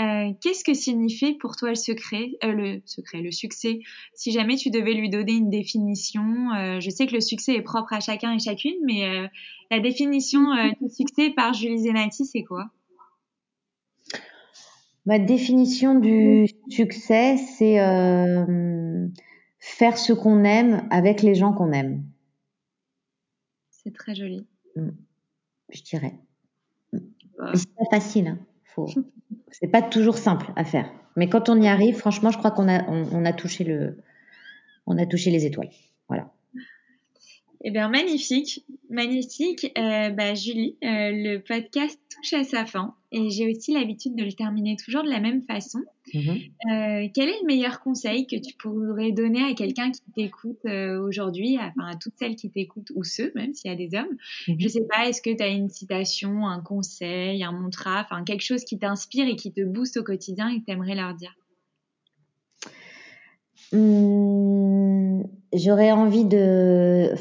Euh, 0.00 0.32
Qu'est-ce 0.40 0.64
que 0.64 0.74
signifie 0.74 1.34
pour 1.34 1.54
toi 1.54 1.68
le 1.68 1.76
secret, 1.76 2.32
euh, 2.42 2.50
le 2.50 2.82
secret, 2.84 3.20
le 3.20 3.30
succès? 3.30 3.78
Si 4.12 4.32
jamais 4.32 4.56
tu 4.56 4.70
devais 4.70 4.94
lui 4.94 5.08
donner 5.08 5.34
une 5.34 5.50
définition, 5.50 6.50
euh, 6.52 6.80
je 6.80 6.90
sais 6.90 7.06
que 7.06 7.14
le 7.14 7.20
succès 7.20 7.54
est 7.54 7.62
propre 7.62 7.92
à 7.92 8.00
chacun 8.00 8.34
et 8.34 8.40
chacune, 8.40 8.74
mais 8.84 9.04
euh, 9.04 9.28
la 9.70 9.78
définition 9.78 10.40
du 10.80 10.90
succès 10.90 11.30
par 11.30 11.54
Julie 11.54 11.78
Zenati, 11.78 12.24
c'est 12.24 12.42
quoi? 12.42 12.70
Ma 15.06 15.20
définition 15.20 15.94
du 15.94 16.48
succès, 16.70 17.36
c'est 17.36 17.78
faire 19.60 19.98
ce 19.98 20.12
qu'on 20.12 20.44
aime 20.44 20.86
avec 20.90 21.22
les 21.22 21.34
gens 21.34 21.52
qu'on 21.52 21.72
aime. 21.72 22.04
C'est 23.70 23.94
très 23.94 24.14
joli. 24.14 24.46
Mm. 24.76 24.90
Je 25.70 25.82
dirais. 25.82 26.14
Wow. 26.92 27.54
C'est 27.54 27.74
pas 27.74 27.84
facile. 27.90 28.28
Hein. 28.28 28.38
Faut... 28.64 28.88
c'est 29.50 29.68
pas 29.68 29.82
toujours 29.82 30.18
simple 30.18 30.52
à 30.56 30.64
faire. 30.64 30.90
Mais 31.16 31.28
quand 31.28 31.48
on 31.48 31.60
y 31.60 31.68
arrive, 31.68 31.96
franchement, 31.96 32.30
je 32.30 32.38
crois 32.38 32.50
qu'on 32.50 32.68
a, 32.68 32.88
on, 32.88 33.08
on, 33.12 33.24
a 33.24 33.32
touché 33.32 33.64
le, 33.64 33.98
on 34.86 34.98
a 34.98 35.06
touché 35.06 35.30
les 35.30 35.46
étoiles. 35.46 35.70
Eh 37.62 37.70
bien, 37.70 37.88
magnifique, 37.88 38.64
magnifique. 38.88 39.70
Euh, 39.76 40.08
bah, 40.10 40.34
Julie, 40.34 40.76
euh, 40.82 41.10
le 41.12 41.38
podcast 41.38 42.00
touche 42.08 42.32
à 42.32 42.42
sa 42.42 42.64
fin 42.64 42.94
et 43.12 43.28
j'ai 43.28 43.52
aussi 43.52 43.74
l'habitude 43.74 44.16
de 44.16 44.24
le 44.24 44.32
terminer 44.32 44.76
toujours 44.76 45.02
de 45.02 45.10
la 45.10 45.20
même 45.20 45.42
façon. 45.42 45.80
Mm-hmm. 46.14 46.50
Euh, 46.72 47.08
quel 47.12 47.28
est 47.28 47.40
le 47.42 47.46
meilleur 47.46 47.80
conseil 47.80 48.26
que 48.26 48.36
tu 48.36 48.54
pourrais 48.56 49.12
donner 49.12 49.42
à 49.42 49.52
quelqu'un 49.52 49.90
qui 49.90 50.00
t'écoute 50.16 50.60
euh, 50.64 50.98
aujourd'hui, 51.02 51.58
enfin 51.58 51.86
à 51.90 51.96
toutes 51.96 52.14
celles 52.18 52.34
qui 52.34 52.50
t'écoutent 52.50 52.92
ou 52.94 53.04
ceux, 53.04 53.30
même 53.34 53.52
s'il 53.52 53.70
y 53.70 53.74
a 53.74 53.76
des 53.76 53.94
hommes? 53.94 54.16
Mm-hmm. 54.48 54.56
Je 54.58 54.68
sais 54.68 54.86
pas, 54.88 55.06
est-ce 55.06 55.20
que 55.20 55.36
tu 55.36 55.42
as 55.42 55.48
une 55.48 55.68
citation, 55.68 56.46
un 56.46 56.62
conseil, 56.62 57.44
un 57.44 57.52
mantra, 57.52 58.00
enfin 58.00 58.24
quelque 58.24 58.44
chose 58.44 58.64
qui 58.64 58.78
t'inspire 58.78 59.28
et 59.28 59.36
qui 59.36 59.52
te 59.52 59.60
booste 59.60 59.98
au 59.98 60.02
quotidien 60.02 60.48
et 60.48 60.60
que 60.60 60.64
tu 60.64 60.72
aimerais 60.72 60.94
leur 60.94 61.14
dire? 61.14 61.34
Mmh, 63.72 64.69
J'aurais 65.52 65.92
envie 65.92 66.24
de 66.24 67.14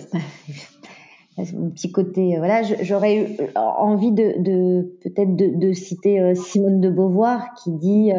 mon 1.54 1.70
petit 1.70 1.92
côté. 1.92 2.38
Voilà, 2.38 2.62
j'aurais 2.64 3.18
eu 3.18 3.38
envie 3.56 4.12
de, 4.12 4.98
peut-être 5.04 5.36
de, 5.36 5.74
citer 5.74 6.36
Simone 6.36 6.82
de 6.82 6.90
Beauvoir 6.90 7.54
qui 7.56 7.72
dit 7.72 8.12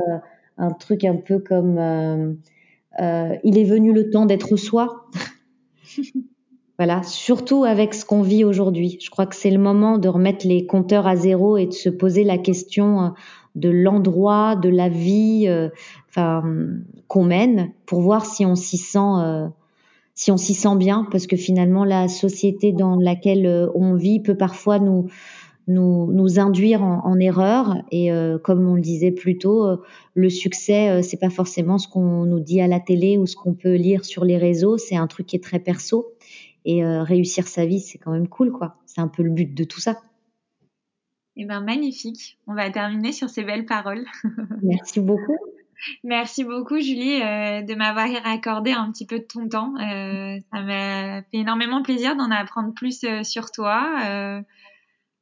un 0.58 0.70
truc 0.70 1.04
un 1.04 1.16
peu 1.16 1.38
comme 1.38 2.36
il 2.98 3.58
est 3.58 3.64
venu 3.64 3.92
le 3.92 4.10
temps 4.10 4.26
d'être 4.26 4.56
soi. 4.56 5.06
Voilà, 6.80 7.02
surtout 7.02 7.64
avec 7.64 7.92
ce 7.92 8.06
qu'on 8.06 8.22
vit 8.22 8.42
aujourd'hui. 8.42 8.96
Je 9.02 9.10
crois 9.10 9.26
que 9.26 9.36
c'est 9.36 9.50
le 9.50 9.58
moment 9.58 9.98
de 9.98 10.08
remettre 10.08 10.46
les 10.46 10.64
compteurs 10.64 11.06
à 11.06 11.14
zéro 11.14 11.58
et 11.58 11.66
de 11.66 11.74
se 11.74 11.90
poser 11.90 12.24
la 12.24 12.38
question 12.38 13.02
euh, 13.02 13.08
de 13.54 13.68
l'endroit, 13.68 14.56
de 14.56 14.70
la 14.70 14.88
vie, 14.88 15.44
euh, 15.46 15.68
qu'on 17.06 17.24
mène, 17.24 17.72
pour 17.84 18.00
voir 18.00 18.24
si 18.24 18.46
on 18.46 18.54
s'y 18.54 18.78
sent, 18.78 18.98
euh, 18.98 19.46
si 20.20 20.30
on 20.30 20.36
s'y 20.36 20.54
sent 20.54 20.76
bien, 20.76 21.06
parce 21.10 21.26
que 21.26 21.36
finalement 21.36 21.84
la 21.84 22.08
société 22.08 22.72
dans 22.72 22.96
laquelle 22.96 23.70
on 23.74 23.94
vit 23.94 24.20
peut 24.20 24.36
parfois 24.36 24.78
nous 24.78 25.08
nous, 25.66 26.10
nous 26.12 26.40
induire 26.40 26.82
en, 26.82 27.06
en 27.06 27.18
erreur. 27.20 27.76
Et 27.92 28.10
comme 28.42 28.66
on 28.68 28.74
le 28.74 28.80
disait 28.80 29.12
plus 29.12 29.38
tôt, 29.38 29.80
le 30.14 30.28
succès, 30.28 31.02
c'est 31.02 31.16
pas 31.16 31.30
forcément 31.30 31.78
ce 31.78 31.86
qu'on 31.86 32.24
nous 32.24 32.40
dit 32.40 32.60
à 32.60 32.66
la 32.66 32.80
télé 32.80 33.18
ou 33.18 33.26
ce 33.26 33.36
qu'on 33.36 33.54
peut 33.54 33.76
lire 33.76 34.04
sur 34.04 34.24
les 34.24 34.36
réseaux. 34.36 34.78
C'est 34.78 34.96
un 34.96 35.06
truc 35.06 35.26
qui 35.26 35.36
est 35.36 35.44
très 35.44 35.60
perso. 35.60 36.12
Et 36.64 36.84
euh, 36.84 37.02
réussir 37.02 37.48
sa 37.48 37.64
vie, 37.64 37.80
c'est 37.80 37.98
quand 37.98 38.12
même 38.12 38.28
cool, 38.28 38.52
quoi. 38.52 38.76
C'est 38.86 39.00
un 39.00 39.08
peu 39.08 39.22
le 39.22 39.30
but 39.30 39.54
de 39.54 39.64
tout 39.64 39.80
ça. 39.80 40.00
Eh 41.36 41.46
ben 41.46 41.60
magnifique. 41.60 42.38
On 42.46 42.54
va 42.54 42.70
terminer 42.70 43.12
sur 43.12 43.30
ces 43.30 43.44
belles 43.44 43.64
paroles. 43.64 44.04
Merci 44.62 45.00
beaucoup. 45.00 45.36
Merci 46.04 46.44
beaucoup 46.44 46.78
Julie 46.80 47.22
euh, 47.22 47.62
de 47.62 47.74
m'avoir 47.74 48.08
accordé 48.24 48.72
un 48.72 48.90
petit 48.90 49.06
peu 49.06 49.18
de 49.18 49.24
ton 49.24 49.48
temps. 49.48 49.74
Euh, 49.76 50.38
ça 50.52 50.62
m'a 50.62 51.22
fait 51.22 51.38
énormément 51.38 51.82
plaisir 51.82 52.16
d'en 52.16 52.30
apprendre 52.30 52.72
plus 52.74 53.04
euh, 53.04 53.22
sur 53.22 53.50
toi. 53.50 54.00
Euh, 54.04 54.40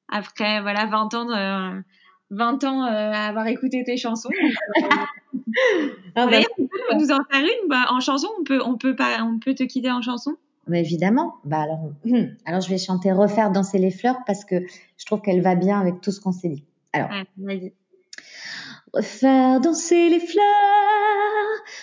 après 0.09 0.61
voilà 0.63 0.87
20 0.87 1.15
ans 1.15 1.25
de, 1.27 1.83
20 2.31 2.65
ans 2.65 2.83
à 2.83 3.29
avoir 3.29 3.47
écouté 3.47 3.85
tes 3.85 3.97
chansons. 3.97 4.31
ah 6.17 6.27
bah, 6.27 6.39
nous 6.95 7.11
en 7.11 7.21
faire 7.31 7.43
une 7.43 7.69
bah, 7.69 7.87
en 7.91 8.01
chanson. 8.01 8.29
On 8.41 8.45
peut 8.45 8.61
on 8.65 8.77
peut 8.77 8.97
pas 8.97 9.23
on 9.23 9.39
peut 9.39 9.55
te 9.55 9.65
quitter 9.65 9.91
en 9.91 10.03
chanson. 10.03 10.37
Mais 10.67 10.81
évidemment. 10.81 11.37
Bah 11.45 11.61
alors, 11.63 11.91
alors 12.47 12.61
je 12.61 12.69
vais 12.69 12.79
chanter 12.79 13.13
Refaire 13.13 13.51
danser 13.51 13.79
les 13.79 13.91
fleurs 13.91 14.19
parce 14.27 14.45
que 14.45 14.57
je 14.97 15.07
trouve 15.07 15.23
qu'elle 15.23 15.41
va 15.41 15.55
bien 15.55 15.81
avec 15.81 16.01
tout 16.01 16.11
ce 16.11 16.21
qu'on 16.21 16.33
s'est 16.33 16.49
dit. 16.49 16.65
Alors, 16.93 17.11
vas-y. 17.39 17.73
Refaire 18.95 19.61
danser 19.61 20.09
les 20.09 20.21
fleurs, 20.21 20.45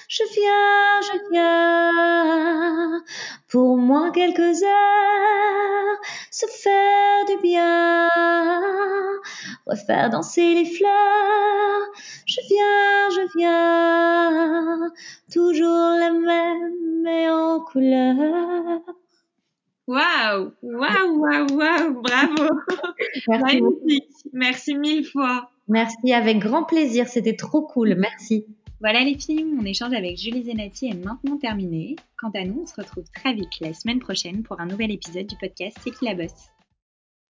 je 0.08 0.24
viens, 0.34 1.02
je 1.02 1.30
viens, 1.30 3.04
pour 3.48 3.78
moi 3.78 4.10
quelques 4.12 4.64
heures, 4.64 5.98
se 6.32 6.48
faire 6.48 7.26
du 7.26 7.38
bien. 7.44 8.10
Refaire 9.68 10.10
danser 10.10 10.56
les 10.56 10.66
fleurs, 10.66 11.92
je 12.26 12.42
viens, 12.48 13.10
je 13.12 13.38
viens, 13.38 14.92
toujours 15.32 15.96
la 16.00 16.12
même 16.12 16.76
mais 17.04 17.30
en 17.30 17.60
couleur. 17.60 18.82
Waouh, 19.88 20.52
waouh, 20.64 21.20
waouh, 21.20 21.48
waouh, 21.54 22.02
bravo. 22.02 22.50
Merci. 23.28 24.02
Merci 24.34 24.76
mille 24.76 25.06
fois. 25.06 25.50
Merci, 25.68 26.14
avec 26.14 26.40
grand 26.40 26.64
plaisir. 26.64 27.08
C'était 27.08 27.36
trop 27.36 27.62
cool. 27.62 27.96
Merci. 27.96 28.46
Voilà 28.82 29.04
les 29.04 29.18
filles, 29.18 29.46
mon 29.46 29.64
échange 29.64 29.94
avec 29.94 30.18
Julie 30.18 30.44
Zenati 30.44 30.88
est 30.88 31.06
maintenant 31.06 31.38
terminé. 31.38 31.96
Quant 32.18 32.32
à 32.36 32.44
nous, 32.44 32.62
on 32.64 32.66
se 32.66 32.76
retrouve 32.76 33.06
très 33.14 33.34
vite 33.34 33.60
la 33.62 33.74
semaine 33.74 34.00
prochaine 34.00 34.44
pour 34.44 34.60
un 34.60 34.66
nouvel 34.66 34.92
épisode 34.92 35.28
du 35.28 35.36
podcast 35.38 35.78
C'est 35.82 35.92
qui 35.92 36.06
la 36.06 36.14
bosse? 36.14 36.55